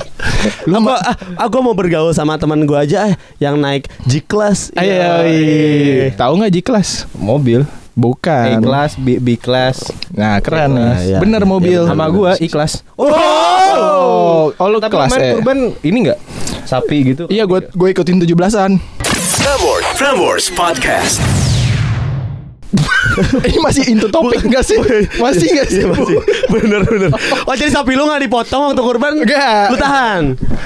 Lu 0.67 0.77
gua 0.81 0.99
ah, 0.99 1.15
ah, 1.37 1.47
gua 1.47 1.61
mau 1.61 1.75
bergaul 1.75 2.11
sama 2.11 2.35
teman 2.35 2.63
gua 2.63 2.83
aja 2.83 3.11
eh, 3.11 3.15
yang 3.37 3.59
naik 3.59 3.87
G-class. 4.07 4.71
Ayo, 4.75 6.11
Tahu 6.15 6.33
nggak 6.39 6.51
G-Class? 6.59 7.07
Mobil. 7.15 7.63
A 7.95 7.99
Bukan. 8.03 8.59
class, 8.59 8.99
B, 8.99 9.23
B 9.23 9.39
class. 9.39 9.87
Nah, 10.11 10.43
keren 10.43 10.75
nih. 10.75 11.15
iya. 11.15 11.19
Bener 11.23 11.47
mobil. 11.47 11.79
Iya, 11.79 11.87
Sama 11.87 12.11
gua 12.11 12.35
I 12.35 12.51
class. 12.51 12.83
Oh, 12.99 14.51
oh 14.51 14.67
lu 14.67 14.83
Tapi 14.83 14.91
kelas 14.91 15.15
kemarin 15.15 15.23
eh. 15.23 15.33
kurban 15.39 15.59
ini 15.79 15.97
enggak? 16.03 16.19
Sapi 16.67 17.15
gitu. 17.15 17.23
Iya, 17.31 17.47
gue 17.47 17.71
gue 17.71 17.87
ikutin 17.95 18.19
17-an. 18.19 18.71
Prambors, 19.39 19.85
Prambors 19.95 20.45
Podcast. 20.51 21.44
Ini 23.47 23.59
masih 23.59 23.83
into 23.87 24.07
topik 24.07 24.41
enggak 24.41 24.61
sih? 24.61 24.75
Masih 25.17 25.47
enggak 25.47 25.67
sih? 25.67 25.79
Iya 25.79 25.87
masih. 25.87 26.17
Bener 26.49 26.81
bener. 26.83 27.09
Oh 27.43 27.53
jadi 27.53 27.69
sapi 27.69 27.93
lu 27.93 28.05
gak 28.05 28.21
dipotong 28.21 28.61
waktu 28.69 28.81
kurban? 28.81 29.11
Enggak. 29.17 29.71
Lu 29.71 29.77
tahan. 29.77 30.23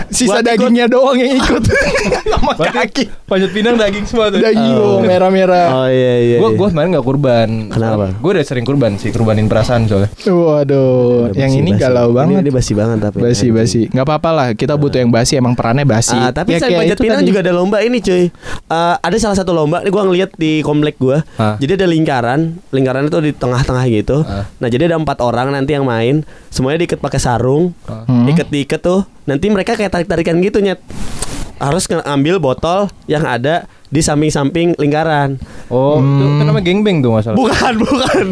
Sisa 0.10 0.30
Buat 0.32 0.42
ikut- 0.42 0.48
dagingnya 0.50 0.86
doang 0.88 1.16
yang 1.16 1.34
ikut 1.36 1.62
sama 2.32 2.54
kaki. 2.58 3.04
Panjat 3.24 3.52
pinang 3.52 3.76
daging 3.76 4.06
semua 4.06 4.28
tuh. 4.28 4.42
Daging 4.42 4.74
oh, 4.74 5.00
merah-merah. 5.00 5.68
Oh 5.76 5.88
iya 5.88 6.14
iya. 6.20 6.38
Gue 6.38 6.50
iya. 6.50 6.58
gue 6.58 6.68
kemarin 6.68 6.90
gak 6.92 7.06
kurban. 7.06 7.50
Kenapa? 7.70 8.06
Gue 8.16 8.32
udah 8.34 8.44
sering 8.44 8.66
kurban 8.66 8.92
sih, 8.96 9.10
kurbanin 9.10 9.46
perasaan 9.46 9.86
soalnya. 9.86 10.10
Waduh, 10.26 11.30
yang 11.34 11.52
ini 11.52 11.72
basi. 11.72 11.82
galau 11.82 12.10
Ini, 12.10 12.16
banget. 12.16 12.40
ini 12.42 12.52
basi 12.52 12.72
banget 12.74 12.98
tapi. 13.02 13.18
Basi 13.20 13.48
basi. 13.50 13.82
Nggak 13.88 14.04
apa-apa 14.04 14.30
lah, 14.32 14.48
kita 14.52 14.74
butuh 14.74 14.98
yang 14.98 15.10
basi 15.10 15.36
emang 15.36 15.54
perannya 15.54 15.86
basi. 15.86 16.14
Ah, 16.14 16.32
tapi 16.32 16.52
Ya, 16.52 16.58
selain 16.58 16.70
kayak 16.72 16.82
panjat 16.82 16.98
pinang 17.00 17.22
tadi. 17.22 17.30
juga 17.30 17.40
ada 17.40 17.54
lomba 17.54 17.78
ini 17.80 17.98
cuy. 18.00 18.24
Eh, 18.26 18.96
ada 18.98 19.18
salah 19.18 19.38
satu 19.38 19.52
lomba 19.52 19.80
nih 19.80 19.90
gua 19.90 20.04
ngeliat 20.04 20.32
di 20.36 20.60
komplek 20.60 20.98
gua. 20.98 21.22
Jadi 21.38 21.72
ada 21.76 21.86
lingkaran, 22.00 22.64
lingkaran 22.72 23.12
itu 23.12 23.20
di 23.20 23.32
tengah-tengah 23.36 23.86
gitu. 23.92 24.24
Ah. 24.24 24.48
Nah, 24.64 24.68
jadi 24.72 24.88
ada 24.88 24.96
empat 24.96 25.20
orang 25.20 25.52
nanti 25.52 25.76
yang 25.76 25.84
main, 25.84 26.24
semuanya 26.48 26.88
diikat 26.88 27.04
pakai 27.04 27.20
sarung. 27.20 27.76
Hmm. 27.84 28.24
Iket-diiket 28.32 28.80
tuh. 28.80 29.04
Nanti 29.28 29.52
mereka 29.52 29.76
kayak 29.76 29.92
tarik-tarikan 29.92 30.40
gitu 30.40 30.64
nyet. 30.64 30.80
Harus 31.60 31.92
ngambil 31.92 32.40
botol 32.40 32.88
yang 33.12 33.28
ada 33.28 33.68
di 33.90 34.00
samping-samping 34.00 34.78
lingkaran. 34.78 35.42
Oh, 35.68 35.98
itu 35.98 36.26
kan 36.38 36.46
namanya 36.46 36.62
gengbeng 36.64 36.98
tuh 37.00 37.10
masalah. 37.12 37.34
Bukan, 37.36 37.74
bukan. 37.80 38.26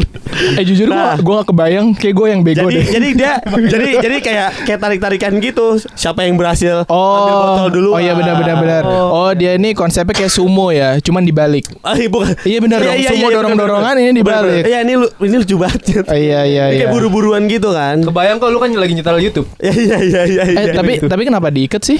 Eh 0.54 0.62
jujur 0.62 0.86
Nah. 0.86 1.18
gua 1.18 1.18
gua 1.18 1.34
gak 1.40 1.50
kebayang 1.50 1.86
kayak 1.92 2.14
gue 2.14 2.26
yang 2.28 2.40
bego 2.40 2.62
jadi 2.62 2.72
deh. 2.72 2.86
jadi 2.88 3.08
dia 3.12 3.32
jadi 3.74 3.88
jadi 3.98 4.16
kayak 4.20 4.48
kayak 4.64 4.78
tarik-tarikan 4.78 5.32
gitu. 5.38 5.66
Siapa 5.92 6.22
yang 6.22 6.34
berhasil 6.34 6.82
ambil 6.82 6.94
Oh, 6.94 7.42
botol 7.44 7.68
dulu? 7.72 7.88
oh 7.92 8.00
iya 8.00 8.14
benar 8.14 8.34
benar 8.36 8.56
benar. 8.56 8.82
Oh 8.86 9.30
dia 9.32 9.54
ini 9.54 9.74
konsepnya 9.74 10.14
kayak 10.14 10.30
sumo 10.30 10.70
ya, 10.70 10.98
cuman 10.98 11.22
dibalik. 11.22 11.66
Ah, 11.80 11.94
iya, 11.94 12.06
bukan. 12.06 12.32
Iya, 12.42 12.58
benar 12.62 12.78
dong. 12.78 12.94
Sumo 13.00 13.26
dorong-dorongan, 13.28 13.94
ini 13.98 14.12
dibalik. 14.14 14.62
Iya 14.62 14.78
ini 14.80 14.92
lu 14.94 15.06
ini 15.20 15.36
lucu 15.36 15.56
banget. 15.56 15.80
Oh, 16.04 16.14
iya 16.14 16.40
iya 16.44 16.64
Ini 16.64 16.74
iya. 16.74 16.78
kayak 16.84 16.94
buru-buruan 16.94 17.42
gitu 17.46 17.70
kan. 17.70 17.98
Kebayang 18.00 18.38
kok 18.38 18.48
lu 18.48 18.58
kan 18.58 18.70
lagi 18.70 18.94
nyetel 18.94 19.18
YouTube. 19.18 19.48
Ya 19.58 19.72
iya 19.72 19.98
iya 19.98 20.20
iya. 20.24 20.42
Eh 20.44 20.54
iya. 20.70 20.72
tapi 20.72 20.92
tapi 21.02 21.22
kenapa 21.24 21.50
diikat 21.50 21.82
sih? 21.82 21.98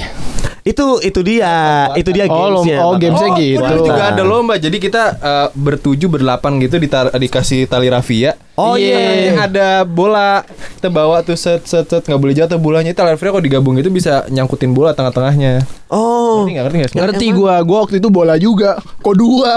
Itu 0.69 0.87
itu 1.01 1.21
dia, 1.25 1.89
itu 1.97 2.13
dia 2.13 2.29
Oh, 2.29 2.61
gamesnya. 2.61 2.77
oh, 2.85 2.93
gamesnya 3.01 3.31
oh, 3.33 3.39
gitu. 3.41 3.65
dulu 3.65 3.81
juga 3.89 4.05
ada 4.13 4.23
lomba. 4.23 4.55
Jadi 4.61 4.77
kita 4.77 5.03
eh, 5.17 5.49
bertujuh 5.57 6.09
berdelapan 6.13 6.61
gitu 6.61 6.77
ditar- 6.77 7.15
dikasih 7.17 7.65
tali 7.65 7.89
rafia. 7.89 8.37
Oh, 8.59 8.75
iya. 8.77 9.33
Yang 9.33 9.41
ada 9.49 9.69
bola 9.89 10.43
kita 10.77 10.91
bawa 10.93 11.23
tuh 11.25 11.39
set 11.39 11.65
set 11.65 11.89
set 11.89 12.05
nggak 12.05 12.21
boleh 12.21 12.35
jatuh 12.37 12.59
bolanya 12.61 12.93
itu 12.93 12.99
tali 13.01 13.17
rafia 13.17 13.33
kalau 13.33 13.41
digabung 13.41 13.81
itu 13.81 13.89
bisa 13.89 14.29
nyangkutin 14.29 14.77
bola 14.77 14.93
tengah-tengahnya. 14.93 15.65
Oh. 15.89 16.45
Ngerti 16.45 16.53
nggak 16.53 16.65
ngerti 16.69 16.77
nggak? 16.77 16.93
Ngerti 17.01 17.27
gua, 17.33 17.55
gua 17.65 17.79
waktu 17.89 17.97
itu 17.97 18.09
bola 18.13 18.35
juga. 18.37 18.77
Kok 19.01 19.15
dua? 19.17 19.53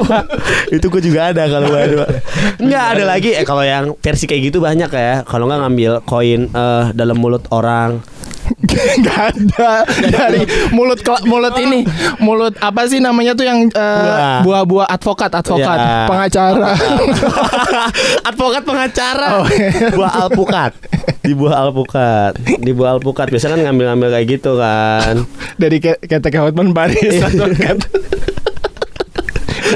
itu 0.76 0.86
gue 0.86 1.02
juga 1.02 1.34
ada 1.34 1.42
kalau 1.50 1.66
gue 1.74 1.80
ada. 1.80 1.94
Enggak 2.62 2.84
ada 2.94 3.04
lagi 3.08 3.30
eh 3.34 3.42
kalau 3.42 3.66
yang 3.66 3.98
versi 3.98 4.30
kayak 4.30 4.54
gitu 4.54 4.58
banyak 4.62 4.90
ya. 4.94 5.26
Kalau 5.26 5.50
nggak 5.50 5.60
ngambil 5.66 5.92
koin 6.06 6.46
eh, 6.52 6.84
dalam 6.94 7.16
mulut 7.18 7.42
orang. 7.50 7.98
Gak 9.04 9.36
ada 9.36 9.84
dari 10.02 10.42
mulut 10.70 10.96
mulut 11.22 11.52
ini 11.56 11.84
mulut 12.18 12.56
apa 12.56 12.88
sih 12.88 12.98
namanya 12.98 13.36
tuh 13.36 13.44
yang 13.44 13.68
eh, 13.68 14.00
Buah. 14.00 14.40
buah-buah 14.40 14.86
advokat 14.88 15.28
advokat 15.30 15.76
Ya. 15.76 16.08
pengacara 16.08 16.72
Advokat 18.26 18.62
pengacara. 18.64 19.28
Oh, 19.36 19.46
iya. 19.46 19.70
Buah 19.92 20.12
alpukat. 20.20 20.72
Di 21.20 21.32
buah 21.32 21.56
alpukat. 21.62 22.32
Di 22.58 22.72
buah 22.72 22.96
alpukat 22.96 23.26
biasanya 23.28 23.54
kan 23.54 23.70
ngambil-ngambil 23.70 24.08
kayak 24.10 24.26
gitu 24.28 24.52
kan. 24.56 25.14
dari 25.56 25.78
ke- 25.78 26.00
ketek 26.00 26.36
Hotman 26.36 26.72
Paris 26.72 27.22
advokat 27.22 27.86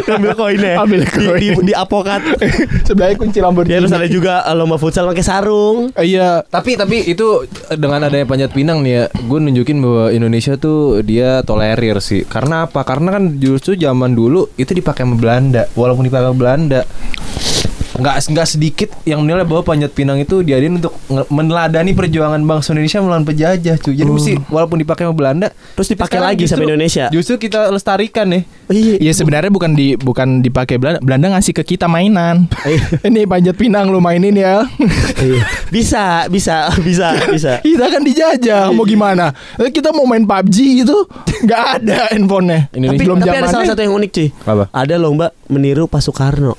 Ngambil 0.06 0.32
koinnya. 0.36 0.74
Ambil 0.80 1.00
Di, 1.02 1.08
koin. 1.10 1.38
di, 1.40 1.48
di 1.70 1.74
apokat. 1.74 2.20
sebelahnya 2.88 3.16
kunci 3.16 3.38
Ya 3.40 3.44
Lamborghini 3.48 3.78
terus 3.80 3.94
ada 3.94 4.08
juga 4.10 4.44
eh, 4.44 4.54
lomba 4.56 4.76
futsal 4.76 5.08
pakai 5.08 5.24
sarung. 5.24 5.90
Eh, 5.96 6.16
iya 6.16 6.44
Tapi 6.44 6.76
tapi 6.76 7.08
itu 7.08 7.46
dengan 7.74 8.04
adanya 8.06 8.26
panjat 8.28 8.50
pinang 8.52 8.84
nih 8.84 8.92
ya, 8.92 9.04
gue 9.10 9.38
nunjukin 9.40 9.78
bahwa 9.80 10.04
Indonesia 10.12 10.54
tuh 10.56 11.00
dia 11.02 11.40
tolerir 11.42 11.98
sih. 12.02 12.22
Karena 12.26 12.68
apa? 12.68 12.82
Karena 12.84 13.16
kan 13.16 13.38
justru 13.38 13.74
zaman 13.74 14.12
dulu 14.12 14.50
itu 14.56 14.72
dipakai 14.72 15.06
sama 15.06 15.16
Belanda, 15.16 15.66
walaupun 15.74 16.04
dipakai 16.06 16.26
sama 16.30 16.38
Belanda. 16.38 16.80
Nggak, 18.00 18.16
nggak 18.26 18.46
sedikit 18.46 18.88
yang 19.04 19.20
menilai 19.20 19.44
bahwa 19.44 19.62
panjat 19.62 19.90
pinang 19.90 20.16
itu 20.16 20.40
diadain 20.40 20.72
untuk 20.72 20.96
meneladani 21.28 21.92
perjuangan 21.92 22.40
bangsa 22.40 22.72
Indonesia 22.72 22.98
melawan 22.98 23.22
penjajah 23.22 23.76
cuy. 23.76 23.94
Jadi 23.94 24.10
mesti 24.10 24.32
walaupun 24.46 24.76
dipakai 24.76 25.04
sama 25.04 25.14
Belanda 25.14 25.48
Terus 25.76 25.88
dipakai 25.88 26.18
lagi 26.18 26.44
sama 26.44 26.58
justru- 26.58 26.66
Indonesia. 26.66 27.04
Justru 27.10 27.34
kita 27.38 27.68
lestarikan 27.68 28.26
nih 28.26 28.42
Iya. 28.66 28.94
Iya 28.98 29.12
sebenarnya 29.12 29.50
bukan 29.50 29.74
di 29.74 29.94
bukan 29.94 30.40
dipakai 30.40 30.78
Belanda 30.78 30.98
Belanda 31.00 31.26
ngasih 31.34 31.52
ke 31.52 31.62
kita 31.66 31.86
mainan 31.86 32.46
Iya. 32.62 32.82
ini 33.08 33.26
panjat 33.26 33.54
pinang 33.54 33.90
lu 33.90 33.98
mainin 33.98 34.32
ya 34.32 34.64
Bisa, 35.74 36.26
bisa, 36.26 36.70
bisa, 36.78 37.14
bisa. 37.28 37.52
kita 37.66 37.86
kan 37.86 38.00
dijajah 38.00 38.70
mau 38.70 38.82
gimana 38.82 39.34
Eh, 39.56 39.68
kita 39.68 39.90
mau 39.90 40.04
main 40.04 40.22
PUBG 40.22 40.56
gitu 40.80 41.06
nggak 41.42 41.64
ada 41.76 41.98
handphonenya 42.10 42.70
Tapi, 42.70 42.96
belum 42.96 43.18
tapi 43.18 43.30
ada 43.32 43.48
salah 43.48 43.66
satu 43.66 43.80
yang 43.80 43.94
unik 43.94 44.10
cuy. 44.10 44.28
Apa? 44.44 44.64
Ada 44.70 44.94
lomba 44.96 45.30
meniru 45.46 45.84
Pak 45.84 46.00
Soekarno. 46.00 46.54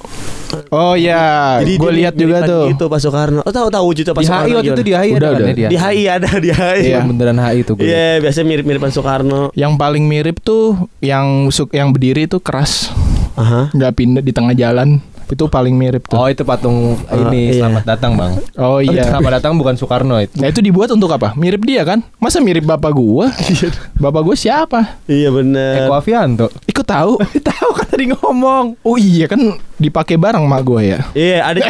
Oh 0.69 0.93
iya 0.93 1.57
gue 1.61 1.77
dia 1.77 1.97
lihat 2.05 2.13
juga 2.15 2.37
tuh 2.43 2.63
Gitu 2.71 2.83
Pak 2.85 2.99
Soekarno. 2.99 3.41
Oh, 3.43 3.53
tahu 3.53 3.67
tahu 3.67 3.83
wujudnya 3.87 4.13
Pak 4.13 4.21
di 4.21 4.27
Soekarno. 4.27 4.47
HI 4.47 4.53
waktu 4.55 4.71
itu 4.71 4.83
di 4.83 4.93
HI 4.93 5.09
Udah, 5.13 5.29
ada 5.29 5.37
kan 5.37 5.41
ya 5.41 5.53
di 5.53 5.63
Di 5.63 5.77
HI 5.77 6.03
ada 6.07 6.29
di 6.37 6.49
HI. 6.51 6.81
Iya. 6.87 6.99
Beneran 7.03 7.37
HI 7.37 7.59
tuh 7.63 7.73
gue. 7.75 7.85
Iya, 7.85 8.09
biasanya 8.19 8.47
mirip-miripan 8.47 8.91
Soekarno. 8.91 9.41
yang 9.53 9.75
paling 9.75 10.05
mirip 10.07 10.39
tuh 10.39 10.75
yang 10.99 11.49
suk 11.49 11.71
yang 11.71 11.91
berdiri 11.91 12.25
tuh 12.25 12.39
keras 12.39 12.93
Aha. 13.35 13.71
nggak 13.71 13.91
pindah 13.95 14.23
di 14.23 14.31
tengah 14.31 14.53
jalan 14.53 14.99
itu 15.31 15.47
paling 15.47 15.71
mirip 15.73 16.03
tuh 16.05 16.19
Oh 16.19 16.27
itu 16.27 16.43
patung 16.43 16.99
ini 17.07 17.55
iya. 17.55 17.63
selamat 17.63 17.83
datang 17.87 18.11
bang. 18.19 18.31
oh 18.59 18.83
iya 18.83 19.07
Selamat 19.07 19.31
datang 19.39 19.55
bukan 19.55 19.73
Soekarno 19.79 20.19
itu. 20.19 20.35
Nah 20.37 20.51
itu 20.51 20.59
dibuat 20.59 20.91
untuk 20.91 21.09
apa? 21.11 21.33
Mirip 21.39 21.63
dia 21.63 21.87
kan? 21.87 22.03
Masa 22.19 22.43
mirip 22.43 22.67
bapak 22.67 22.91
gua? 22.91 23.31
bapak 24.03 24.21
gua 24.21 24.35
siapa? 24.35 24.99
Iya 25.07 25.31
bener. 25.31 25.87
Eko 25.87 25.95
Avianto. 25.95 26.47
Ikut 26.67 26.85
tahu? 26.85 27.15
tahu 27.49 27.69
kan 27.73 27.85
tadi 27.87 28.11
ngomong. 28.11 28.75
Oh 28.83 28.99
iya 28.99 29.25
kan 29.31 29.39
dipakai 29.79 30.19
bareng 30.19 30.43
mak 30.45 30.61
gua 30.67 30.83
ya. 30.83 30.99
Iya, 31.15 31.39
ada 31.47 31.59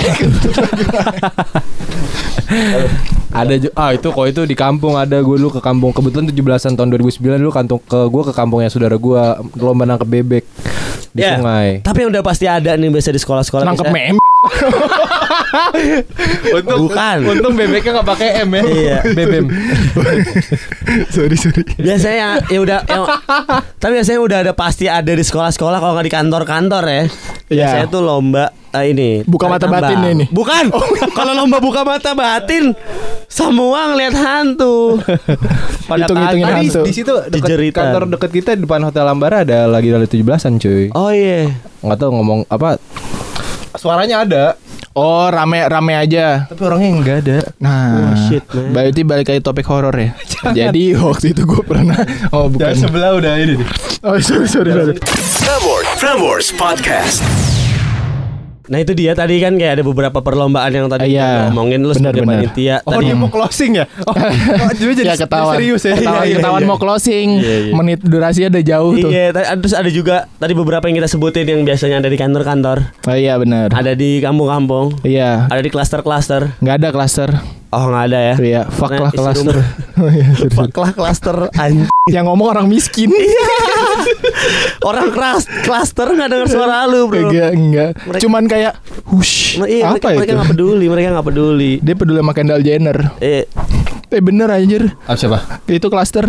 Ada 3.32 3.72
ah 3.80 3.96
itu 3.96 4.12
kok 4.12 4.28
itu 4.28 4.42
di 4.44 4.60
kampung 4.60 5.00
ada 5.00 5.24
gue 5.24 5.36
dulu 5.40 5.56
ke 5.56 5.64
kampung 5.64 5.96
kebetulan 5.96 6.28
17-an 6.28 6.76
tahun 6.76 6.92
2009 7.00 7.40
dulu 7.40 7.52
kantung 7.56 7.80
ke 7.80 8.12
gue 8.12 8.24
ke 8.28 8.34
kampungnya 8.36 8.68
saudara 8.68 9.00
gue 9.00 9.22
lomba 9.56 9.88
nangkep 9.88 10.10
bebek 10.20 10.44
di 11.12 11.22
Ya, 11.24 11.36
sungai. 11.36 11.84
Tapi 11.84 12.08
yang 12.08 12.10
udah 12.16 12.24
pasti 12.24 12.48
ada 12.48 12.76
nih 12.80 12.88
biasa 12.88 13.12
di 13.12 13.20
sekolah-sekolah. 13.52 13.68
Nangkep 13.68 13.88
mem. 13.92 14.16
Untung 16.58 16.80
Bukan. 16.88 17.18
Untung 17.28 17.54
bebeknya 17.54 17.92
nggak 18.00 18.08
pakai 18.08 18.30
M 18.42 18.50
ya. 18.56 18.64
Iya. 18.64 18.98
Bebem. 19.18 19.46
sorry 21.12 21.36
sorry. 21.36 21.64
Biasanya 21.78 22.42
ya 22.48 22.60
udah 22.62 22.80
yang, 22.88 23.04
tapi 23.78 23.92
biasanya 24.00 24.20
udah 24.22 24.38
ada 24.48 24.54
pasti 24.56 24.86
ada 24.88 25.12
di 25.12 25.22
sekolah-sekolah 25.22 25.78
kalau 25.78 25.94
nggak 25.94 26.08
di 26.08 26.14
kantor-kantor 26.14 26.84
ya. 26.88 27.04
Iya. 27.52 27.52
Biasanya 27.52 27.86
tuh 27.92 28.02
lomba 28.02 28.46
eh, 28.72 28.96
ini 28.96 29.10
Buka 29.28 29.46
mata 29.46 29.68
batin 29.68 30.00
tambang. 30.00 30.14
ini. 30.16 30.26
Bukan. 30.32 30.66
kalau 31.12 31.34
lomba 31.36 31.58
buka 31.60 31.82
mata 31.84 32.12
batin 32.16 32.72
semua 33.28 33.92
ngeliat 33.92 34.16
hantu. 34.16 34.98
Pada 35.92 36.08
Hitung-hitungin 36.08 36.46
kaget. 36.46 36.56
Tadi 36.56 36.68
hantu. 36.72 36.82
di 36.88 36.94
situ 36.96 37.14
dekat 37.28 37.46
Jejeritan. 37.46 37.78
kantor 37.84 38.02
dekat 38.16 38.32
kita 38.32 38.50
di 38.56 38.62
depan 38.64 38.82
Hotel 38.82 39.06
Ambara 39.06 39.44
ada 39.44 39.68
lagi 39.68 39.92
dari 39.92 40.08
17-an 40.08 40.54
cuy. 40.58 40.88
Oh 40.96 41.12
iya. 41.12 41.52
Nggak 41.84 41.98
tahu 42.00 42.10
ngomong 42.16 42.40
apa. 42.48 42.80
Suaranya 43.74 44.22
ada, 44.22 44.46
Oh 44.92 45.24
rame 45.26 45.64
rame 45.64 45.96
aja. 45.96 46.44
tapi 46.46 46.62
orangnya 46.62 46.90
nggak 46.94 47.18
ada. 47.22 47.38
Nah, 47.58 48.12
Oh, 48.12 48.16
shit, 48.22 48.44
man. 48.52 48.76
berarti 48.76 49.02
balik 49.02 49.28
lagi 49.28 49.40
topik 49.40 49.64
horor 49.64 49.96
ya. 49.96 50.12
Jadi 50.60 50.92
waktu 50.94 51.32
itu 51.32 51.44
gue 51.44 51.64
pernah. 51.64 51.96
Oh 52.30 52.52
bukan. 52.52 52.76
sebelah 52.76 53.16
udah 53.16 53.34
ini 53.36 53.56
nih. 53.56 53.68
Oh 54.02 54.20
sorry 54.20 54.46
sorry 54.46 54.70
sorry. 54.70 55.00
Prambors, 55.40 55.88
Prambors 55.96 56.48
Podcast. 56.52 57.24
Nah 58.72 58.80
itu 58.80 58.96
dia 58.96 59.12
tadi 59.12 59.36
kan 59.38 59.54
kayak 59.54 59.74
ada 59.76 59.84
beberapa 59.84 60.16
perlombaan 60.18 60.72
yang 60.72 60.88
tadi 60.88 61.12
Iya. 61.12 61.20
kita 61.20 61.52
ngomongin 61.52 61.80
lu 61.82 61.92
sebagai 61.92 62.24
benar. 62.24 62.40
panitia 62.40 62.76
Oh 62.82 62.92
tadi. 62.96 63.04
dia 63.04 63.16
mau 63.16 63.28
closing 63.28 63.72
ya? 63.76 63.86
Oh, 64.02 64.16
oh 64.64 64.72
jadi 64.72 64.92
jadi 64.96 65.10
ya 65.10 65.16
ketahuan. 65.20 65.54
serius 65.54 65.84
ya? 65.84 65.94
Ketahuan, 65.94 66.16
Iya, 66.18 66.26
iya, 66.26 66.36
ketahuan 66.40 66.62
iya. 66.62 66.70
mau 66.72 66.80
closing. 66.80 67.28
Iya, 67.38 67.56
iya. 67.62 67.74
Menit 67.76 68.00
durasinya 68.02 68.48
udah 68.50 68.64
jauh 68.66 68.94
tuh. 68.98 69.10
Iya, 69.12 69.24
terus 69.36 69.76
ada 69.76 69.90
juga 69.92 70.16
tadi 70.40 70.54
beberapa 70.54 70.88
yang 70.88 70.96
kita 70.96 71.10
sebutin 71.10 71.46
yang 71.46 71.62
biasanya 71.62 72.00
ada 72.00 72.08
di 72.08 72.16
kantor-kantor, 72.16 72.78
Oh 73.04 73.14
iya 73.14 73.36
benar. 73.36 73.70
ada 73.70 73.92
di 73.92 74.18
kampung-kampung, 74.18 75.04
Iya. 75.04 75.46
ada 75.46 75.60
di 75.60 75.68
klaster-klaster. 75.68 76.56
Nggak 76.58 76.76
ada 76.78 76.90
klaster. 76.90 77.30
Oh 77.72 77.88
nggak 77.88 78.04
ada 78.06 78.20
ya? 78.22 78.36
Iya, 78.38 78.62
fuck 78.68 78.92
Nah, 78.92 79.08
lah. 79.08 79.12
Oh, 79.96 80.10
iya, 80.10 80.28
sorry, 80.34 80.52
sorry. 80.52 80.52
Fuck 80.52 80.76
lah 80.76 80.92
klaster 80.92 81.38
anj- 81.56 81.88
Yang 82.10 82.26
ngomong 82.28 82.48
orang 82.50 82.66
miskin. 82.68 83.08
Orang 84.82 85.10
keras 85.10 85.46
klaster 85.62 86.10
nggak 86.10 86.28
dengar 86.28 86.48
suara 86.48 86.84
lu 86.84 87.06
bro. 87.06 87.30
Enggak, 87.30 87.52
enggak. 87.54 87.90
Mereka- 88.02 88.22
Cuman 88.22 88.44
kayak 88.46 88.74
hush. 89.08 89.56
Ma- 89.56 89.70
Iya, 89.70 89.88
mereka, 89.88 90.06
apa 90.06 90.18
mereka 90.18 90.26
itu? 90.26 90.38
nggak 90.38 90.52
peduli, 90.52 90.86
mereka 90.88 91.08
nggak 91.12 91.28
peduli. 91.28 91.72
Dia 91.80 91.96
peduli 91.96 92.18
sama 92.20 92.34
Kendall 92.34 92.62
Jenner. 92.62 92.98
Eh, 93.20 93.46
Eh 94.12 94.20
bener 94.20 94.52
anjir. 94.52 94.92
Ah, 95.08 95.16
siapa? 95.16 95.40
Itu 95.72 95.88
klaster. 95.88 96.28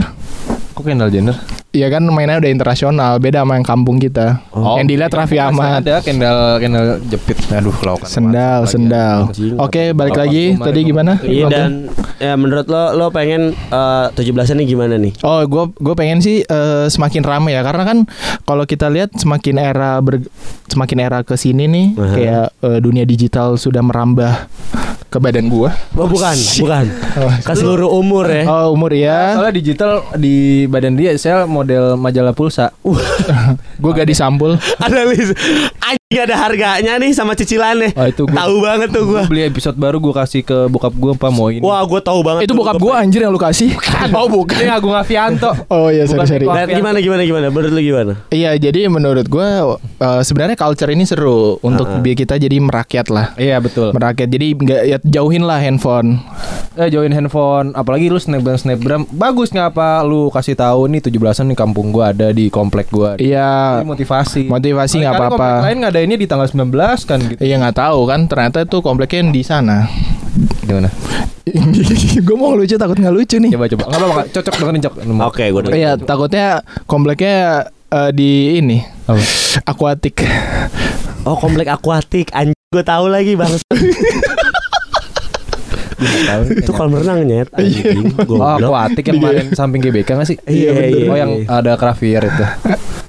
Kok 0.72 0.86
Kendall 0.86 1.10
Jenner? 1.10 1.34
Iya 1.72 1.88
kan 1.88 2.04
mainnya 2.08 2.36
udah 2.36 2.52
internasional, 2.52 3.16
beda 3.16 3.42
sama 3.42 3.56
yang 3.58 3.66
kampung 3.66 3.96
kita. 3.96 4.44
Oh. 4.54 4.76
yang 4.76 4.86
dilihat 4.86 5.10
Raffi 5.10 5.40
Ahmad. 5.40 5.82
Ada 5.82 5.98
Kendall 6.04 6.62
Kendall 6.62 7.02
jepit. 7.10 7.36
Aduh, 7.50 7.74
lakukan. 7.74 8.06
Sendal, 8.06 8.68
sendal. 8.70 9.32
Oke, 9.58 9.96
balik 9.96 10.14
Apa 10.14 10.22
lagi. 10.28 10.44
Tadi 10.54 10.80
gimana? 10.84 11.18
Iya 11.24 11.48
dan 11.50 11.90
ya 12.22 12.38
menurut 12.38 12.70
lo 12.70 12.94
lo 12.94 13.10
pengen 13.10 13.50
eh, 13.50 14.06
17-an 14.14 14.62
nih 14.62 14.68
gimana 14.68 14.94
nih? 15.00 15.12
Oh, 15.26 15.42
gue 15.42 15.74
gue 15.74 15.94
pengen 15.98 16.22
sih 16.22 16.44
eh, 16.46 16.86
semakin 16.86 17.24
ramai 17.26 17.56
ya, 17.56 17.66
karena 17.66 17.82
kan 17.82 17.98
kalau 18.46 18.62
kita 18.62 18.86
lihat 18.92 19.10
semakin 19.18 19.58
era 19.58 19.98
ber, 19.98 20.22
semakin 20.70 20.98
era 21.02 21.18
ke 21.26 21.34
sini 21.34 21.66
nih, 21.66 21.86
Aha. 21.98 22.14
kayak 22.14 22.46
eh, 22.62 22.78
dunia 22.78 23.02
digital 23.08 23.58
sudah 23.58 23.82
merambah 23.82 24.46
ke 25.12 25.20
badan 25.20 25.46
gua. 25.46 25.76
Oh 25.92 26.08
bukan, 26.08 26.32
bukan. 26.56 26.84
Ke 27.38 27.52
seluruh 27.52 27.92
umur 27.92 28.24
ya. 28.24 28.48
Oh, 28.48 28.72
umur 28.72 28.88
ya. 28.90 29.36
Soalnya 29.36 29.54
digital 29.54 29.90
di 30.16 30.64
badan 30.64 30.96
dia 30.96 31.12
sel 31.14 31.44
model 31.44 31.94
majalah 31.94 32.32
pulsa. 32.32 32.72
Gue 33.82 33.92
gak 33.92 34.06
disampul. 34.06 34.56
ada 34.78 35.04
list. 35.10 35.36
Anjing 35.78 36.18
ada 36.18 36.36
harganya 36.38 36.96
nih 36.96 37.10
sama 37.10 37.34
cicilannya. 37.34 37.92
Wah, 37.92 38.06
itu 38.06 38.24
gua- 38.24 38.38
Tahu 38.38 38.54
banget 38.58 38.88
tuh 38.88 39.04
gua. 39.04 39.20
Gua 39.20 39.28
beli 39.28 39.42
episode 39.44 39.76
baru 39.76 39.98
gue 39.98 40.14
kasih 40.14 40.40
ke 40.40 40.58
bokap 40.66 40.94
gue 40.94 41.12
apa 41.12 41.28
mau 41.28 41.48
ini. 41.48 41.60
Wah, 41.60 41.82
gua 41.82 42.00
tahu 42.00 42.22
banget. 42.22 42.46
Itu 42.46 42.54
bokap 42.54 42.74
Gua 42.74 42.96
gua 42.96 43.04
anjir 43.04 43.20
yang 43.20 43.30
lu 43.30 43.38
kasih. 43.38 43.76
Oh, 44.10 44.24
Ini 44.24 44.32
bukan. 44.32 44.56
Agung 44.72 44.94
Avianto. 44.94 45.52
Oh 45.68 45.88
iya, 45.88 46.04
Bukan 46.04 46.24
sorry 46.24 46.46
sorry. 46.46 46.64
Dan 46.64 46.80
gimana 46.80 46.98
gimana 46.98 47.22
gimana? 47.22 47.46
Menurut 47.48 47.70
lu 47.70 47.82
gimana? 47.82 48.12
Iya, 48.28 48.56
jadi 48.56 48.88
menurut 48.88 49.26
gua 49.26 49.76
eh, 49.78 50.22
sebenarnya 50.22 50.56
culture 50.56 50.88
ini 50.88 51.04
seru 51.04 51.60
untuk 51.60 51.84
Ah. 51.84 51.98
biar 51.98 52.16
kita 52.16 52.34
jadi 52.36 52.56
merakyat 52.56 53.06
lah. 53.08 53.34
Iya 53.34 53.58
betul. 53.58 53.90
Merakyat. 53.92 54.28
Jadi 54.28 54.46
nggak 54.54 54.80
ya, 54.84 54.96
jauhin 55.02 55.42
lah 55.42 55.58
handphone. 55.58 56.22
Eh 56.72 56.88
join 56.88 57.12
handphone, 57.12 57.76
apalagi 57.76 58.08
lu 58.08 58.16
snapgram 58.16 58.56
snapgram 58.56 59.04
bagus 59.12 59.52
nggak 59.52 59.76
apa 59.76 60.00
lu 60.08 60.32
kasih 60.32 60.56
tahu 60.56 60.88
nih 60.88 61.04
17-an 61.04 61.52
nih 61.52 61.58
kampung 61.58 61.92
gua 61.92 62.16
ada 62.16 62.32
di 62.32 62.48
komplek 62.48 62.88
gua. 62.88 63.18
Iya. 63.20 63.82
Ini 63.82 63.86
motivasi. 63.86 64.48
Motivasi 64.48 65.04
nggak 65.04 65.14
apa-apa. 65.18 65.68
lain 65.68 65.84
ngadainnya 65.84 66.16
di 66.16 66.24
tanggal 66.24 66.48
19 66.48 66.72
kan 67.04 67.18
gitu. 67.28 67.40
Iya 67.42 67.60
nggak 67.60 67.76
tahu 67.76 68.00
kan 68.08 68.24
ternyata 68.30 68.64
tuh 68.64 68.80
kompleknya 68.80 69.28
yang 69.28 69.30
di 69.34 69.42
sana. 69.44 69.84
Gimana? 70.64 70.88
gue 72.26 72.36
mau 72.38 72.54
lucu 72.54 72.78
takut 72.78 72.96
nggak 72.96 73.12
lucu 73.12 73.36
nih. 73.36 73.52
Coba 73.52 73.66
coba. 73.68 73.84
Enggak 73.90 74.00
apa-apa, 74.00 74.22
cocok 74.32 74.54
dengan 74.56 74.74
cocok. 74.80 74.94
Oke, 75.28 75.44
gua 75.52 75.60
denger. 75.66 75.76
Iya 75.76 75.92
takutnya 76.00 76.46
kompleknya 76.88 77.36
eh, 77.92 78.10
di 78.16 78.30
ini 78.62 78.78
Apa? 79.10 79.20
akuatik. 79.68 80.24
Oh, 81.28 81.36
komplek 81.36 81.68
akuatik. 81.68 82.32
Anjing 82.32 82.56
gua 82.72 82.80
tahu 82.86 83.12
lagi 83.12 83.36
bang. 83.36 83.52
itu 86.52 86.70
kolam 86.70 86.92
renang 86.94 87.20
nyet. 87.22 87.48
Anjing. 87.50 88.12
Oh, 88.28 88.56
akuatik 88.56 89.04
yang 89.04 89.18
kemarin 89.18 89.46
samping 89.52 89.80
GBK 89.80 90.08
nggak 90.12 90.26
sih? 90.26 90.36
Iya, 90.42 90.70
iya, 90.84 91.06
Oh, 91.06 91.16
yang 91.16 91.32
iya. 91.38 91.46
ada 91.52 91.72
Cravier 91.74 92.22
itu. 92.22 92.44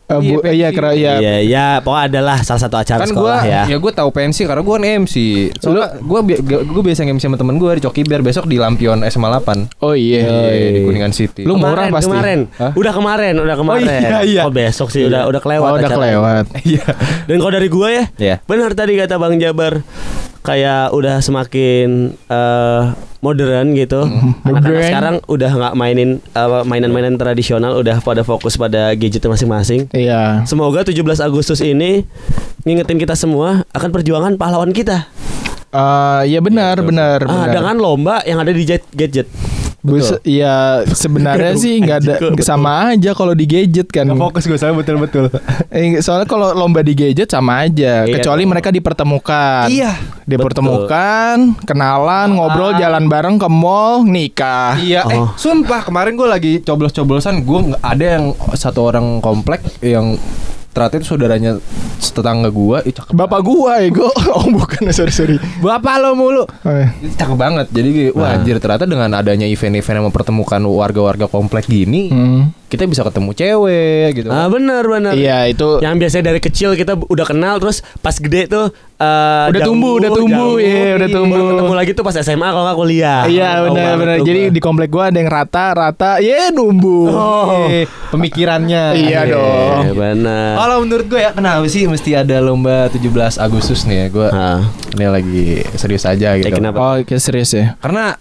Bu- 0.05 0.43
Iya, 0.43 0.51
iya 0.51 0.67
kera 0.69 0.91
iya. 0.93 1.17
Iya, 1.17 1.33
ya, 1.41 1.67
pokoknya 1.79 2.05
adalah 2.11 2.37
salah 2.39 2.61
satu 2.61 2.75
acara 2.75 3.01
kan 3.01 3.09
sekolah 3.09 3.39
gua 3.39 3.49
ya. 3.49 3.61
ya 3.65 3.77
gue 3.77 3.91
tahu 3.91 4.09
pensi 4.11 4.45
karena 4.45 4.61
gue 4.61 4.73
kan 4.75 4.83
MC. 5.01 5.15
Soalnya 5.57 5.97
gue 5.97 6.19
gue 6.61 6.83
biasa 6.83 7.01
MC 7.03 7.23
sama 7.23 7.33
temen 7.33 7.57
gue 7.57 7.71
di 7.71 7.81
Coki 7.81 8.03
Bear 8.03 8.21
besok 8.21 8.45
di 8.45 8.61
Lampion 8.61 9.01
SMA 9.03 9.25
8. 9.31 9.81
Oh 9.81 9.97
iya. 9.97 10.21
Iya, 10.21 10.69
di 10.69 10.79
Kuningan 10.85 11.13
City. 11.13 11.41
Lu 11.41 11.57
kemarin, 11.57 11.89
murah 11.89 11.97
pasti. 11.97 12.11
Kemarin, 12.11 12.39
Hah? 12.53 12.71
udah 12.75 12.93
kemarin, 12.93 13.33
udah 13.39 13.55
kemarin. 13.57 13.87
iya, 13.89 14.17
iya. 14.21 14.41
Oh 14.43 14.53
besok 14.53 14.91
sih, 14.91 15.01
udah 15.01 15.25
udah 15.25 15.41
kelewat. 15.41 15.69
Oh, 15.71 15.77
udah 15.79 15.89
kelewat. 15.89 16.45
Iya. 16.67 16.83
Dan 17.25 17.35
kalau 17.39 17.53
dari 17.53 17.69
gua 17.71 17.87
ya, 17.89 18.03
Iya. 18.13 18.35
benar 18.43 18.69
tadi 18.73 18.93
kata 18.93 19.17
Bang 19.17 19.41
Jabar, 19.41 19.81
kayak 20.41 20.91
udah 20.91 21.19
semakin 21.19 22.13
modern 23.19 23.71
gitu. 23.73 24.03
Anak-anak 24.03 24.63
Modern. 24.65 24.83
sekarang 24.83 25.15
udah 25.25 25.51
nggak 25.53 25.73
mainin 25.73 26.09
eh, 26.19 26.63
mainan-mainan 26.63 27.15
tradisional, 27.15 27.75
udah 27.75 27.99
pada 27.99 28.21
fokus 28.21 28.55
pada 28.55 28.91
gadget 28.93 29.23
masing-masing. 29.23 29.87
Iya. 29.89 30.43
Semoga 30.43 30.83
17 30.83 30.99
Agustus 31.19 31.59
ini 31.59 32.03
ngingetin 32.61 32.97
kita 32.97 33.13
semua 33.13 33.63
akan 33.69 33.89
perjuangan 33.89 34.33
pahlawan 34.35 34.71
kita. 34.71 35.07
Eh, 35.69 36.21
iya 36.27 36.37
benar 36.37 36.77
benar 36.79 37.23
Ah, 37.23 37.47
benar. 37.47 37.51
dengan 37.51 37.75
lomba 37.77 38.21
yang 38.23 38.37
ada 38.37 38.51
di 38.51 38.61
jet- 38.61 38.85
Bus, 39.83 40.15
iya 40.23 40.79
sebenarnya 40.87 41.59
sih 41.59 41.75
nggak 41.77 41.97
ada 41.99 42.13
sama 42.39 42.95
aja 42.95 43.11
kalau 43.11 43.35
di 43.35 43.43
gadget 43.43 43.91
kan. 43.91 44.07
fokus 44.15 44.47
gue 44.47 44.55
soalnya 44.55 44.79
betul-betul. 44.79 45.27
Eh, 45.69 45.99
soalnya 45.99 46.23
kalau 46.23 46.53
lomba 46.53 46.79
di 46.79 46.93
gadget 46.93 47.27
sama 47.27 47.67
aja, 47.67 48.07
Iya 48.07 48.15
kecuali 48.15 48.45
dong. 48.45 48.51
mereka 48.53 48.69
dipertemukan. 48.69 49.67
Iya. 49.67 49.91
Dipertemukan, 50.23 51.59
kenalan, 51.61 52.31
ngobrol, 52.31 52.75
jalan 52.75 53.05
bareng 53.05 53.35
ke 53.35 53.49
mall, 53.49 54.05
nikah. 54.05 54.77
Iya, 54.77 55.03
eh 55.03 55.17
Oh. 55.17 55.33
sumpah 55.35 55.83
kemarin 55.83 56.13
gue 56.13 56.27
lagi 56.27 56.53
coblos-coblosan, 56.61 57.43
gue 57.43 57.59
ada 57.77 58.05
yang 58.17 58.25
satu 58.53 58.85
orang 58.85 59.19
komplek 59.19 59.59
yang 59.79 60.15
ternyata 60.73 60.97
itu 60.97 61.05
saudaranya 61.07 61.61
tetangga 62.01 62.49
gue, 62.49 62.77
ih 62.83 62.93
cakep. 62.93 63.13
Bapak 63.13 63.39
gua 63.41 63.79
ego. 63.79 64.09
Oh 64.33 64.49
bukan, 64.49 64.89
sorry 64.89 65.13
sorry. 65.13 65.35
Bapak 65.61 66.01
lo 66.01 66.13
mulu. 66.13 66.43
Eh, 66.65 66.89
Itu 66.99 67.13
cakep 67.15 67.37
banget. 67.37 67.67
Jadi 67.69 68.09
wah 68.11 68.33
Nah. 68.33 68.41
anjir 68.41 68.57
ternyata 68.57 68.83
dengan 68.83 69.13
adanya 69.13 69.45
event-event 69.45 70.01
yang 70.01 70.07
mempertemukan 70.09 70.57
warga-warga 70.63 71.25
komplek 71.25 71.65
gini, 71.65 72.09
hmm. 72.09 72.41
kita 72.67 72.89
bisa 72.89 73.05
ketemu 73.05 73.29
cewek 73.31 74.07
gitu. 74.17 74.29
Ah 74.29 74.49
benar 74.49 74.81
benar. 74.83 75.13
Iya 75.13 75.45
itu. 75.47 75.77
Yang 75.79 75.95
biasanya 76.01 76.23
dari 76.29 76.39
kecil 76.41 76.73
kita 76.73 76.97
udah 76.97 77.25
kenal 77.25 77.61
terus 77.61 77.85
pas 78.01 78.17
gede 78.17 78.49
tuh 78.49 78.73
eh, 79.03 79.51
Udah 79.51 79.61
tumbuh, 79.61 79.93
udah 79.99 80.09
tumbuh, 80.09 80.51
iya, 80.57 80.95
udah 80.95 81.09
tumbuh. 81.09 81.35
Baru 81.35 81.51
ketemu 81.53 81.73
lagi 81.75 81.91
tuh 81.91 82.03
pas 82.03 82.15
SMA 82.15 82.47
kalau 82.47 82.63
nggak 82.63 82.77
kuliah. 82.79 83.21
Iya 83.27 83.49
benar 83.67 83.91
benar. 83.99 84.15
Jadi 84.21 84.41
gua. 84.47 84.53
di 84.55 84.59
komplek 84.59 84.89
gua 84.89 85.03
ada 85.11 85.17
yang 85.19 85.31
rata 85.31 85.65
rata, 85.71 86.11
ya 86.19 86.49
numbuh. 86.49 87.07
Oh. 87.09 87.67
Eh, 87.67 87.85
pemikirannya. 88.09 88.83
Iya 88.95 89.19
Eh. 89.23 89.31
dong. 89.33 89.81
Iya, 89.83 89.93
benar. 89.93 90.51
Kalau 90.55 90.75
menurut 90.81 91.05
gue 91.07 91.19
ya 91.19 91.31
kenapa 91.31 91.65
sih 91.67 91.83
mesti 91.85 92.11
ada 92.15 92.39
lomba 92.39 92.87
17 92.87 93.35
Agustus 93.37 93.83
nih 93.83 93.97
ya 93.97 94.07
gue 94.09 94.27
Ah. 94.29 94.59
ini 94.93 95.05
lagi 95.05 95.45
serius 95.75 96.05
aja 96.05 96.37
gitu. 96.39 96.47
Eh, 96.47 96.53
kenapa? 96.53 96.77
Oh, 96.79 96.95
serius 97.17 97.51
ya. 97.51 97.75
Karena 97.79 98.15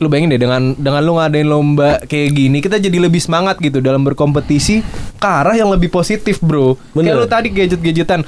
lu 0.00 0.08
bayangin 0.08 0.32
deh 0.32 0.40
dengan 0.40 0.72
dengan 0.72 1.02
lu 1.04 1.18
ngadain 1.18 1.44
lomba 1.44 2.00
kayak 2.08 2.32
gini 2.32 2.58
kita 2.64 2.80
jadi 2.80 3.04
lebih 3.04 3.20
semangat 3.20 3.60
gitu 3.60 3.84
dalam 3.84 4.00
berkompetisi 4.00 4.80
ke 5.20 5.26
arah 5.28 5.52
yang 5.52 5.68
lebih 5.68 5.92
positif 5.92 6.40
bro. 6.40 6.78
Bener. 6.96 7.12
Kayak 7.12 7.20
lu 7.20 7.26
tadi 7.28 7.48
gadget-gadgetan 7.52 8.20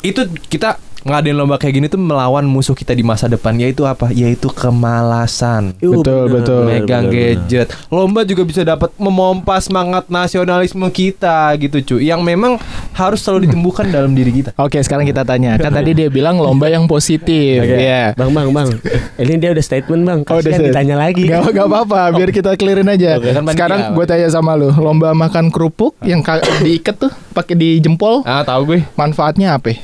itu 0.00 0.20
kita 0.48 0.78
ngadain 1.02 1.34
lomba 1.34 1.56
kayak 1.56 1.74
gini 1.74 1.86
tuh 1.86 1.96
melawan 1.96 2.44
musuh 2.44 2.72
kita 2.72 2.90
di 2.90 3.02
masa 3.02 3.26
depan 3.26 3.54
yaitu 3.54 3.82
apa? 3.82 4.08
Yaitu 4.08 4.48
kemalasan. 4.48 5.74
Yuh, 5.78 5.98
Betul, 5.98 6.30
betul. 6.30 6.62
Megang 6.64 7.06
benar. 7.06 7.14
gadget. 7.38 7.68
Lomba 7.88 8.22
juga 8.22 8.42
bisa 8.42 8.62
dapat 8.62 8.94
memompa 8.96 9.58
semangat 9.58 10.06
nasionalisme 10.06 10.86
kita 10.88 11.54
gitu 11.56 11.78
cuy. 11.84 12.06
Yang 12.06 12.20
memang 12.22 12.52
harus 12.92 13.20
selalu 13.20 13.46
ditumbuhkan 13.46 13.90
dalam 13.94 14.12
diri 14.12 14.30
kita. 14.32 14.54
Oke, 14.56 14.78
sekarang 14.78 15.02
kita 15.02 15.22
tanya. 15.22 15.56
Kan 15.56 15.72
tadi 15.72 15.92
dia 15.92 16.06
bilang 16.06 16.36
lomba 16.36 16.66
yang 16.66 16.86
positif. 16.86 17.60
Oke. 17.60 17.76
Iya. 17.78 18.14
Bang, 18.14 18.30
bang, 18.30 18.48
bang. 18.48 18.68
Ini 19.16 19.32
dia 19.36 19.50
udah 19.50 19.64
statement 19.64 20.02
bang. 20.02 20.20
Oh, 20.24 20.38
udah 20.38 20.52
ditanya 20.52 20.96
lagi. 20.96 21.24
Gak, 21.24 21.50
gak 21.50 21.66
apa-apa, 21.66 22.12
biar 22.12 22.30
kita 22.30 22.54
clearin 22.54 22.86
aja. 22.86 23.16
Oke, 23.16 23.30
kan. 23.30 23.42
Sekarang 23.44 23.80
gue 23.92 24.04
tanya 24.04 24.28
sama 24.28 24.54
lu, 24.54 24.70
lomba 24.70 25.10
makan 25.12 25.48
kerupuk 25.48 25.98
yang 26.02 26.20
ka- 26.20 26.40
diikat 26.60 26.96
tuh 26.98 27.12
pakai 27.32 27.54
di 27.54 27.78
jempol, 27.78 28.22
Ah, 28.22 28.42
tahu 28.42 28.68
gue. 28.68 28.80
manfaatnya 28.94 29.54
apa? 29.54 29.74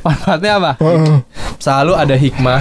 Manfaatnya 0.00 0.52
apa? 0.56 0.72
Selalu 1.56 1.92
ada 1.94 2.14
hikmah 2.14 2.60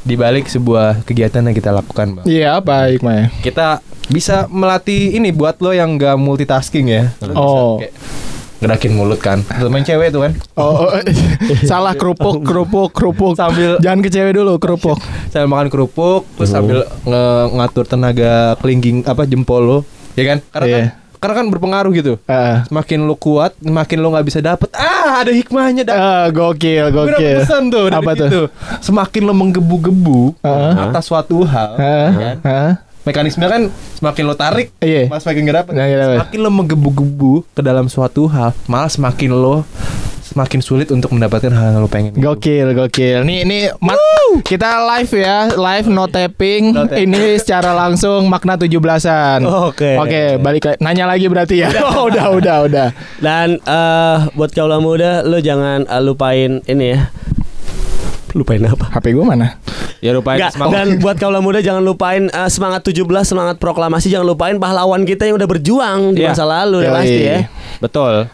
di 0.00 0.14
balik 0.14 0.46
sebuah 0.46 1.02
kegiatan 1.02 1.42
yang 1.42 1.52
kita 1.52 1.70
lakukan, 1.70 2.14
Bang. 2.14 2.24
Iya 2.24 2.58
apa 2.58 2.88
hikmahnya? 2.88 3.32
Kita 3.40 3.80
bisa 4.06 4.46
melatih 4.46 5.12
ini 5.12 5.30
buat 5.30 5.58
lo 5.58 5.70
yang 5.70 5.94
gak 5.94 6.14
multitasking 6.14 6.86
ya. 6.86 7.10
Lo 7.20 7.34
Oh. 7.34 7.72
kayak 7.76 7.94
gerakin 8.56 8.92
mulut 8.92 9.18
kan. 9.18 9.42
Main 9.66 9.82
cewek 9.82 10.08
tuh 10.08 10.22
kan. 10.22 10.32
Oh, 10.54 10.86
oh, 10.86 10.90
salah 11.66 11.92
kerupuk, 11.92 12.40
kerupuk, 12.40 12.88
kerupuk. 12.90 13.34
Sambil- 13.34 13.76
jangan 13.78 14.00
ke 14.00 14.08
cewek 14.08 14.32
dulu, 14.32 14.56
kerupuk. 14.56 14.96
Sambil 15.28 15.48
makan 15.48 15.68
kerupuk 15.68 16.24
terus 16.32 16.48
sambil 16.48 16.86
nge- 17.02 17.48
ngatur 17.52 17.84
tenaga 17.84 18.32
kelingking 18.56 19.02
apa 19.02 19.24
jempol 19.24 19.60
lo, 19.60 19.78
ya 20.14 20.24
kan? 20.26 20.38
Karena 20.48 20.66
Iya. 20.66 20.78
kan 20.78 20.86
karena 21.16 21.34
kan 21.36 21.46
berpengaruh 21.46 21.92
gitu. 21.92 22.14
Ah, 22.24 22.62
Semakin 22.64 23.02
lo 23.02 23.14
kuat, 23.14 23.52
semakin 23.58 23.98
lo 23.98 24.08
nggak 24.10 24.26
bisa 24.26 24.40
dapet. 24.40 24.68
Ah, 24.70 25.20
ada 25.20 25.30
hikmahnya. 25.30 25.82
Dapet. 25.82 25.98
ah, 25.98 26.26
gokil, 26.28 26.84
Gue 26.88 27.04
gokil. 27.08 27.36
pesan 27.40 27.62
tuh 27.68 27.84
dari 27.86 27.98
Apa 27.98 28.12
tuh? 28.12 28.26
situ. 28.26 28.42
Semakin 28.82 29.22
lo 29.22 29.32
menggebu-gebu 29.32 30.20
Ah. 30.40 30.88
atas 30.88 31.04
suatu 31.04 31.42
hal, 31.42 31.70
Ah, 31.74 32.10
kan? 32.12 32.36
ah. 32.42 32.72
mekanisme 33.02 33.42
kan 33.42 33.70
semakin 33.94 34.22
lo 34.24 34.34
tarik, 34.34 34.74
Iya. 34.76 35.06
malah 35.06 35.22
semakin 35.22 35.40
gak 35.44 35.56
dapet. 35.56 35.72
Nah, 35.72 35.84
iya, 35.84 35.96
dapet. 35.96 36.16
Semakin 36.18 36.38
lo 36.38 36.50
menggebu-gebu 36.52 37.32
ke 37.48 37.60
dalam 37.60 37.86
suatu 37.86 38.26
hal, 38.26 38.50
malah 38.66 38.88
semakin 38.88 39.30
lo 39.30 39.62
semakin 40.36 40.60
sulit 40.60 40.92
untuk 40.92 41.16
mendapatkan 41.16 41.48
hal 41.48 41.72
yang 41.72 41.80
lo 41.80 41.88
pengen. 41.88 42.12
Gokil, 42.12 42.76
gokil. 42.76 43.24
Nih, 43.24 43.48
ini 43.48 43.72
kita 44.44 44.84
live 44.84 45.08
ya, 45.16 45.48
live 45.48 45.88
no 45.88 46.04
tapping. 46.04 46.76
No 46.76 46.84
tapping. 46.84 47.08
Ini 47.08 47.40
secara 47.40 47.72
langsung 47.72 48.28
makna 48.28 48.60
17-an. 48.60 49.40
Oke. 49.72 49.96
Oke, 49.96 50.36
balik 50.36 50.68
lagi. 50.68 50.78
Nanya 50.84 51.08
lagi 51.08 51.24
berarti 51.26 51.64
ya. 51.64 51.72
Oh, 51.80 52.04
udah, 52.12 52.36
udah, 52.36 52.56
udah. 52.68 52.88
Dan 53.16 53.56
eh 53.58 54.16
buat 54.36 54.52
kaula 54.52 54.76
muda, 54.76 55.24
lo 55.24 55.40
jangan 55.40 55.88
eh, 55.88 56.02
lupain 56.04 56.60
ini 56.68 56.92
ya. 56.92 57.08
Lupain 58.36 58.60
apa? 58.60 58.92
HP 58.92 59.16
gue 59.16 59.24
mana? 59.24 59.56
Ya 60.04 60.12
lupain 60.12 60.36
Nggak, 60.36 60.52
semangat. 60.52 60.74
dan 60.76 60.86
buat 61.00 61.16
kaula 61.16 61.40
muda 61.40 61.64
jangan 61.64 61.80
lupain 61.80 62.28
eh, 62.28 62.50
semangat 62.52 62.84
17 62.84 63.00
semangat 63.24 63.56
proklamasi 63.56 64.12
jangan 64.12 64.28
lupain 64.28 64.60
pahlawan 64.60 65.08
kita 65.08 65.24
yang 65.24 65.40
udah 65.40 65.48
berjuang 65.48 66.12
di 66.12 66.20
Iya. 66.20 66.36
masa 66.36 66.44
lalu 66.44 66.84
ya 66.84 66.90
pasti 66.92 67.22
ya. 67.24 67.38
Betul. 67.80 68.28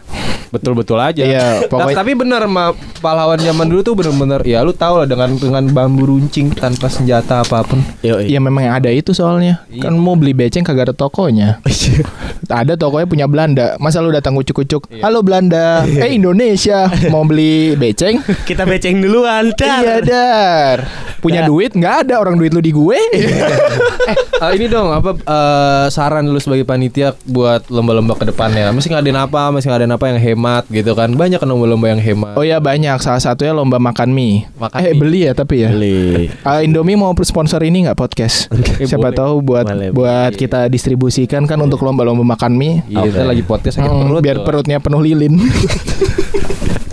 Betul-betul 0.53 0.95
aja. 0.95 1.19
Iya, 1.19 1.65
pokoknya- 1.65 1.97
Tapi 1.97 2.11
benar 2.13 2.45
ma 2.45 2.69
pahlawan 3.01 3.35
zaman 3.35 3.65
dulu 3.65 3.81
tuh 3.81 3.95
bener-bener 3.95 4.39
ya 4.43 4.61
lu 4.61 4.69
tau 4.71 5.01
lah 5.01 5.07
dengan 5.07 5.33
dengan 5.33 5.65
bambu 5.67 6.05
runcing 6.05 6.53
tanpa 6.53 6.85
senjata 6.87 7.41
apa 7.41 7.65
pun. 7.65 7.81
Yo, 7.99 8.21
Ya 8.21 8.37
memang 8.37 8.61
yang 8.61 8.75
ada 8.75 8.87
itu 8.87 9.11
soalnya 9.11 9.65
Iya. 9.65 9.83
Kan 9.83 9.97
mau 9.97 10.13
beli 10.13 10.31
beceng 10.31 10.61
kagak 10.61 10.83
ada 10.83 10.95
tokonya 10.95 11.57
Ada 12.45 12.75
tokonya 12.75 13.05
punya 13.05 13.25
Belanda 13.25 13.73
Masa 13.77 13.97
lu 13.97 14.11
datang 14.11 14.35
ucuk-ucuk 14.35 14.85
Iya. 14.89 15.01
Halo 15.01 15.23
Belanda 15.23 15.81
Eh 15.83 16.13
Indonesia 16.13 16.85
Mau 17.07 17.23
beli 17.23 17.73
beceng 17.73 18.19
Kita 18.49 18.63
beceng 18.63 18.99
duluan. 18.99 19.49
Dar. 19.53 19.79
Iya 19.79 19.95
dar 19.99 20.77
Punya 21.17 21.41
Dar. 21.41 21.49
duit 21.49 21.71
nggak 21.71 21.95
ada 22.03 22.19
orang 22.19 22.35
duit 22.35 22.51
lu 22.51 22.59
di 22.59 22.69
gue 22.69 22.99
Eh, 24.43 24.51
ini 24.53 24.67
dong 24.67 24.91
apa 24.91 25.15
eh, 25.15 25.85
saran 25.87 26.27
lu 26.27 26.35
sebagai 26.35 26.63
panitia 26.63 27.15
buat 27.23 27.63
lomba-lomba 27.65 28.11
ke 28.13 28.27
depannya? 28.27 28.67
Mesti 28.69 28.91
ngadain 28.91 29.15
apa? 29.15 29.47
Mesti 29.49 29.71
ngadain 29.71 29.87
apa 29.89 30.05
yang 30.05 30.19
hemat 30.19 30.42
gitu 30.67 30.91
kan? 30.91 31.09
Banyak 31.09 31.37
kan 31.37 31.47
lomba-lomba 31.47 31.87
yang 31.87 31.97
hemat. 31.97 32.35
Oh 32.35 32.43
ya 32.43 32.59
banyak 32.59 32.99
Salah 32.99 33.17
satunya 33.17 33.51
lomba 33.51 33.77
makan 33.77 34.09
mie 34.09 34.43
Makan 34.53 34.75
Eh 34.77 34.91
mie. 34.91 34.97
beli 34.97 35.19
ya 35.23 35.31
tapi 35.31 35.63
ya 35.63 35.69
Beli. 35.69 36.27
Ah, 36.41 36.59
Indomie 36.59 36.93
mau 36.93 37.15
sponsor 37.17 37.61
ini 37.61 37.83
nggak 37.83 37.95
podcast? 37.95 38.51
Siapa 38.83 38.99
boleh. 39.05 39.15
tahu 39.15 39.33
buat 39.39 39.65
Boleh, 39.65 39.89
buat 39.89 40.31
kita 40.33 40.67
distribusikan 40.67 41.43
kan 41.43 41.55
untuk 41.57 41.79
lomba-lomba 41.79 42.27
makan 42.27 42.53
mie. 42.53 42.83
Iya, 42.85 43.07
kita 43.07 43.23
lagi 43.23 43.41
podcast 43.41 43.77
sakit 43.77 43.87
Hmm, 43.87 44.07
perut. 44.07 44.21
biar 44.21 44.37
loh. 44.37 44.45
perutnya 44.45 44.77
penuh 44.77 44.99
lilin. 44.99 45.33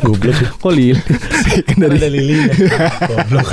Goblok. 0.00 0.32
Kok 0.56 0.72
lil? 0.72 0.96
Kan 1.66 1.76
dari 1.78 1.96
Ada 1.98 2.08
lilin. 2.08 2.40
Goblok. 3.02 3.48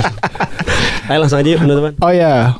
Ayo 1.08 1.18
langsung 1.18 1.36
aja 1.36 1.48
yuk 1.48 1.60
penutupan. 1.60 1.92
Oh 1.98 2.08
ya. 2.08 2.56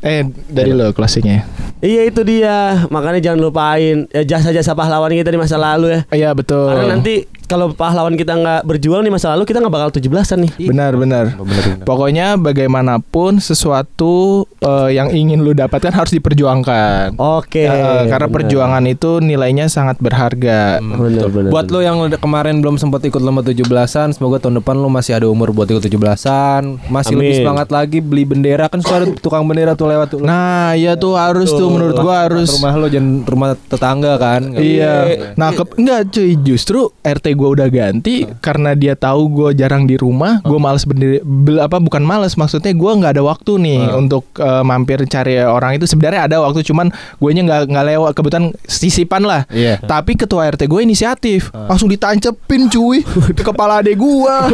Eh 0.00 0.24
dari 0.46 0.72
lo 0.72 0.92
closingnya. 0.92 1.44
Iya 1.80 2.12
itu 2.12 2.20
dia. 2.24 2.84
Makanya 2.92 3.20
jangan 3.24 3.40
lupain 3.40 4.04
ya, 4.12 4.22
jasa-jasa 4.24 4.76
pahlawan 4.76 5.12
kita 5.12 5.32
di 5.32 5.40
masa 5.40 5.56
lalu 5.56 5.96
ya. 5.96 6.00
Iya 6.12 6.30
betul. 6.36 6.68
Karena 6.68 6.96
nanti 6.96 7.24
kalau 7.50 7.74
pahlawan 7.74 8.14
kita 8.14 8.38
nggak 8.38 8.62
berjuang 8.62 9.02
di 9.02 9.10
masa 9.10 9.34
lalu 9.34 9.42
kita 9.42 9.58
nggak 9.58 9.74
bakal 9.74 9.90
17-an 9.90 10.38
nih. 10.46 10.52
benar 10.70 10.94
benar. 10.94 11.34
Bener-bener. 11.34 11.82
Pokoknya 11.82 12.38
bagaimanapun 12.38 13.42
sesuatu 13.42 14.46
eh, 14.62 14.94
yang 14.94 15.10
ingin 15.10 15.42
lu 15.42 15.50
dapatkan 15.50 15.90
harus 15.90 16.14
diperjuangkan. 16.14 17.18
Oke. 17.18 17.66
Ya, 17.66 18.06
karena 18.06 18.30
benar. 18.30 18.36
perjuangan 18.38 18.84
itu 18.86 19.18
nilainya 19.18 19.66
sangat 19.66 19.98
berharga. 19.98 20.78
Benar, 20.78 21.26
benar, 21.26 21.50
Buat 21.50 21.66
benar. 21.66 21.74
lo 21.74 21.80
yang 21.82 21.96
udah 22.06 22.20
kemarin 22.22 22.62
belum 22.62 22.78
sempat 22.78 23.02
ikut 23.02 23.18
lomba 23.18 23.42
17-an, 23.42 24.14
semoga 24.14 24.38
tahun 24.38 24.62
depan 24.62 24.78
lo 24.78 24.86
masih 24.86 25.18
ada 25.18 25.26
umur 25.26 25.50
buat 25.50 25.66
ikut 25.66 25.82
17-an, 25.82 26.86
masih 26.86 27.18
lebih 27.18 27.34
Amin. 27.34 27.42
semangat 27.42 27.68
lagi 27.74 27.98
beli 27.98 28.22
bendera 28.22 28.70
kan 28.70 28.78
suka 28.78 29.02
ada 29.02 29.06
tukang 29.18 29.42
bendera 29.50 29.74
tuh 29.74 29.90
lewat 29.90 30.06
tuh. 30.14 30.20
Nah, 30.22 30.78
iya 30.78 30.94
tuh 30.94 31.18
harus 31.18 31.50
tuh 31.50 31.66
menurut 31.66 31.98
gua 31.98 32.30
harus 32.30 32.54
rumah 32.54 32.78
lo 32.78 32.86
jangan 32.86 33.26
rumah 33.26 33.48
tetangga 33.58 34.14
kan. 34.22 34.54
Iya. 34.54 34.94
Nah, 35.34 35.50
ke, 35.50 35.66
enggak 35.80 36.14
cuy, 36.14 36.38
justru 36.38 36.92
RT 37.02 37.39
gua 37.40 37.56
udah 37.56 37.68
ganti 37.72 38.28
karena 38.44 38.76
dia 38.76 38.92
tahu 38.92 39.32
gua 39.32 39.50
jarang 39.56 39.88
di 39.88 39.96
rumah, 39.96 40.44
gua 40.44 40.60
males 40.60 40.84
berdiri 40.84 41.24
bel- 41.24 41.64
apa 41.64 41.80
bukan 41.80 42.04
males 42.04 42.36
maksudnya 42.36 42.76
gua 42.76 42.92
nggak 43.00 43.16
ada 43.16 43.24
waktu 43.24 43.52
nih 43.56 43.80
untuk 43.96 44.28
eh, 44.36 44.60
mampir 44.60 45.00
cari 45.08 45.40
orang 45.40 45.80
itu. 45.80 45.88
Sebenarnya 45.88 46.28
ada 46.28 46.36
waktu 46.44 46.60
cuman 46.60 46.92
gue 46.92 47.30
nya 47.32 47.42
nggak 47.46 47.62
nggak 47.72 47.86
lewat 47.96 48.12
kebetulan 48.12 48.52
sisipan 48.68 49.24
lah. 49.24 49.48
Iya. 49.48 49.80
Tapi 49.80 50.18
ketua 50.20 50.50
RT 50.52 50.68
gue 50.68 50.80
inisiatif, 50.84 51.48
langsung 51.54 51.88
ditancepin 51.88 52.68
cuy 52.68 53.00
di 53.36 53.42
kepala 53.42 53.80
adek 53.80 53.96
gua. 53.96 54.50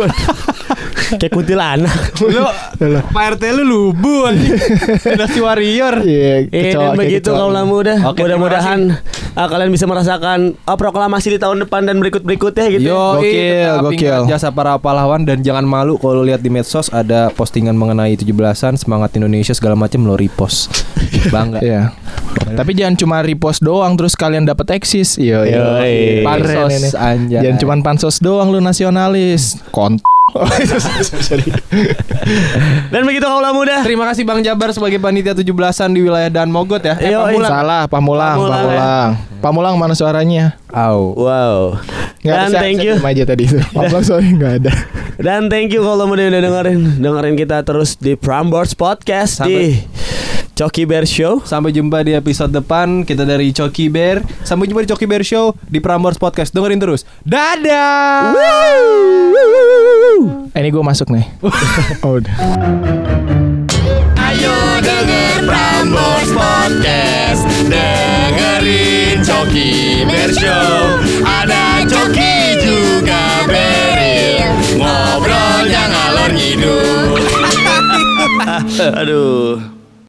Kayak 1.20 1.32
kuntilanak. 1.32 1.98
Lo 2.20 2.48
Pak 3.06 3.24
RT 3.36 3.42
lu 3.52 3.64
lubu. 3.64 4.26
Dinasti 5.06 5.38
warrior. 5.38 6.00
Iya, 6.00 6.46
Eh, 6.46 6.70
kecoa- 6.70 6.72
dan 6.72 6.90
kayak 6.90 6.98
begitu 6.98 7.28
kecoa. 7.28 7.38
kaulah 7.38 7.64
muda. 7.64 7.94
Oke, 8.04 8.20
Mudah-mudahan 8.20 8.80
ah, 9.32 9.46
kalian 9.46 9.68
bisa 9.68 9.84
merasakan 9.84 10.56
ah, 10.62 10.74
proklamasi 10.74 11.32
di 11.32 11.38
tahun 11.38 11.62
depan 11.62 11.84
dan 11.84 11.98
berikut-berikutnya 11.98 12.66
gitu. 12.72 12.88
Yo, 12.88 13.16
Gokil, 13.16 13.72
gokil. 13.82 14.20
jasa 14.26 14.48
para 14.48 14.76
pahlawan 14.76 15.22
dan 15.22 15.40
jangan 15.40 15.62
malu 15.62 15.96
kalau 15.96 16.20
lihat 16.20 16.40
di 16.40 16.48
medsos 16.48 16.88
ada 16.88 17.28
postingan 17.30 17.72
mengenai 17.72 18.14
17-an 18.14 18.74
semangat 18.76 19.14
Indonesia 19.14 19.52
segala 19.52 19.74
macam 19.74 20.02
lo 20.02 20.14
repost. 20.14 20.72
Bangga. 21.28 21.60
Iya. 21.66 21.90
Tapi 22.46 22.72
jangan 22.72 22.94
cuma 22.94 23.16
repost 23.20 23.58
doang 23.58 23.96
terus 23.96 24.12
kalian 24.12 24.44
dapat 24.44 24.70
eksis. 24.72 25.16
Iya, 25.16 25.42
iya. 25.42 25.56
Yoi. 25.58 25.96
Keren 26.20 26.22
Pansos, 26.22 26.94
anjay. 26.94 27.42
Jangan 27.42 27.56
cuma 27.58 27.74
pansos 27.80 28.16
doang 28.18 28.48
lu 28.48 28.60
nasionalis. 28.60 29.58
Kont. 29.70 29.98
Dan 32.92 33.02
begitu 33.06 33.22
kaulah 33.22 33.54
muda. 33.54 33.86
Terima 33.86 34.10
kasih 34.10 34.26
Bang 34.26 34.42
Jabar 34.42 34.74
sebagai 34.74 34.98
panitia 34.98 35.38
17-an 35.38 35.90
di 35.94 36.02
wilayah 36.02 36.26
Dan 36.26 36.50
Mogot 36.50 36.82
ya. 36.82 36.98
Eh, 36.98 37.14
Yo, 37.14 37.22
Pamulang. 37.22 37.50
Salah, 37.50 37.82
Pamulang, 37.86 38.34
Pamulang, 38.34 38.66
Pamulang. 38.66 39.10
Pamulang 39.38 39.74
mana 39.78 39.94
suaranya? 39.94 40.58
Au. 40.74 41.14
Wow. 41.14 41.78
Nggak 42.26 42.34
Dan 42.34 42.48
ada, 42.50 42.58
thank 42.58 42.78
saya 42.82 42.86
you. 42.90 42.94
diam 42.98 43.06
aja 43.06 43.22
tadi 43.22 43.42
itu. 43.46 43.58
Pamulang 43.70 44.02
suaranya 44.02 44.32
nggak 44.34 44.54
ada. 44.64 44.72
Dan 45.16 45.46
thank 45.46 45.70
you 45.70 45.80
kalau 45.86 46.10
udah 46.10 46.26
udah 46.26 46.42
dengerin 46.42 46.98
dengerin 46.98 47.34
kita 47.38 47.62
terus 47.62 47.94
di 47.94 48.18
Prambors 48.18 48.74
Podcast 48.74 49.46
di 49.46 49.78
Coki 50.56 50.88
Bear 50.88 51.04
Show. 51.04 51.44
Sampai 51.44 51.68
jumpa 51.76 52.00
di 52.00 52.16
episode 52.16 52.48
depan. 52.48 53.04
Kita 53.04 53.28
dari 53.28 53.52
Coki 53.52 53.92
Bear. 53.92 54.24
Sampai 54.40 54.64
jumpa 54.64 54.80
di 54.80 54.88
Coki 54.88 55.04
Bear 55.04 55.20
Show 55.20 55.52
Di 55.68 55.84
Prambors 55.84 56.16
Podcast. 56.16 56.56
Dengerin 56.56 56.80
terus. 56.80 57.04
Dadah! 57.28 58.32
Eh, 60.56 60.60
ini 60.64 60.72
gue 60.72 60.80
masuk 60.80 61.12
nih. 61.12 61.28
oh, 62.08 62.16
udah. 62.16 62.32
Ayo 64.16 64.56
denger 64.80 65.44
Prambors 65.44 66.30
Podcast. 66.32 67.44
Dengerin 67.68 69.20
Coki 69.20 70.08
Bear 70.08 70.32
Show. 70.32 71.04
Ada 71.20 71.84
Coki 71.84 72.64
juga 72.64 73.44
Beril. 73.44 74.48
Ngobrolnya 74.80 75.84
ngalor 75.92 76.30
ngidul. 76.32 77.20
Aduh. 79.04 79.75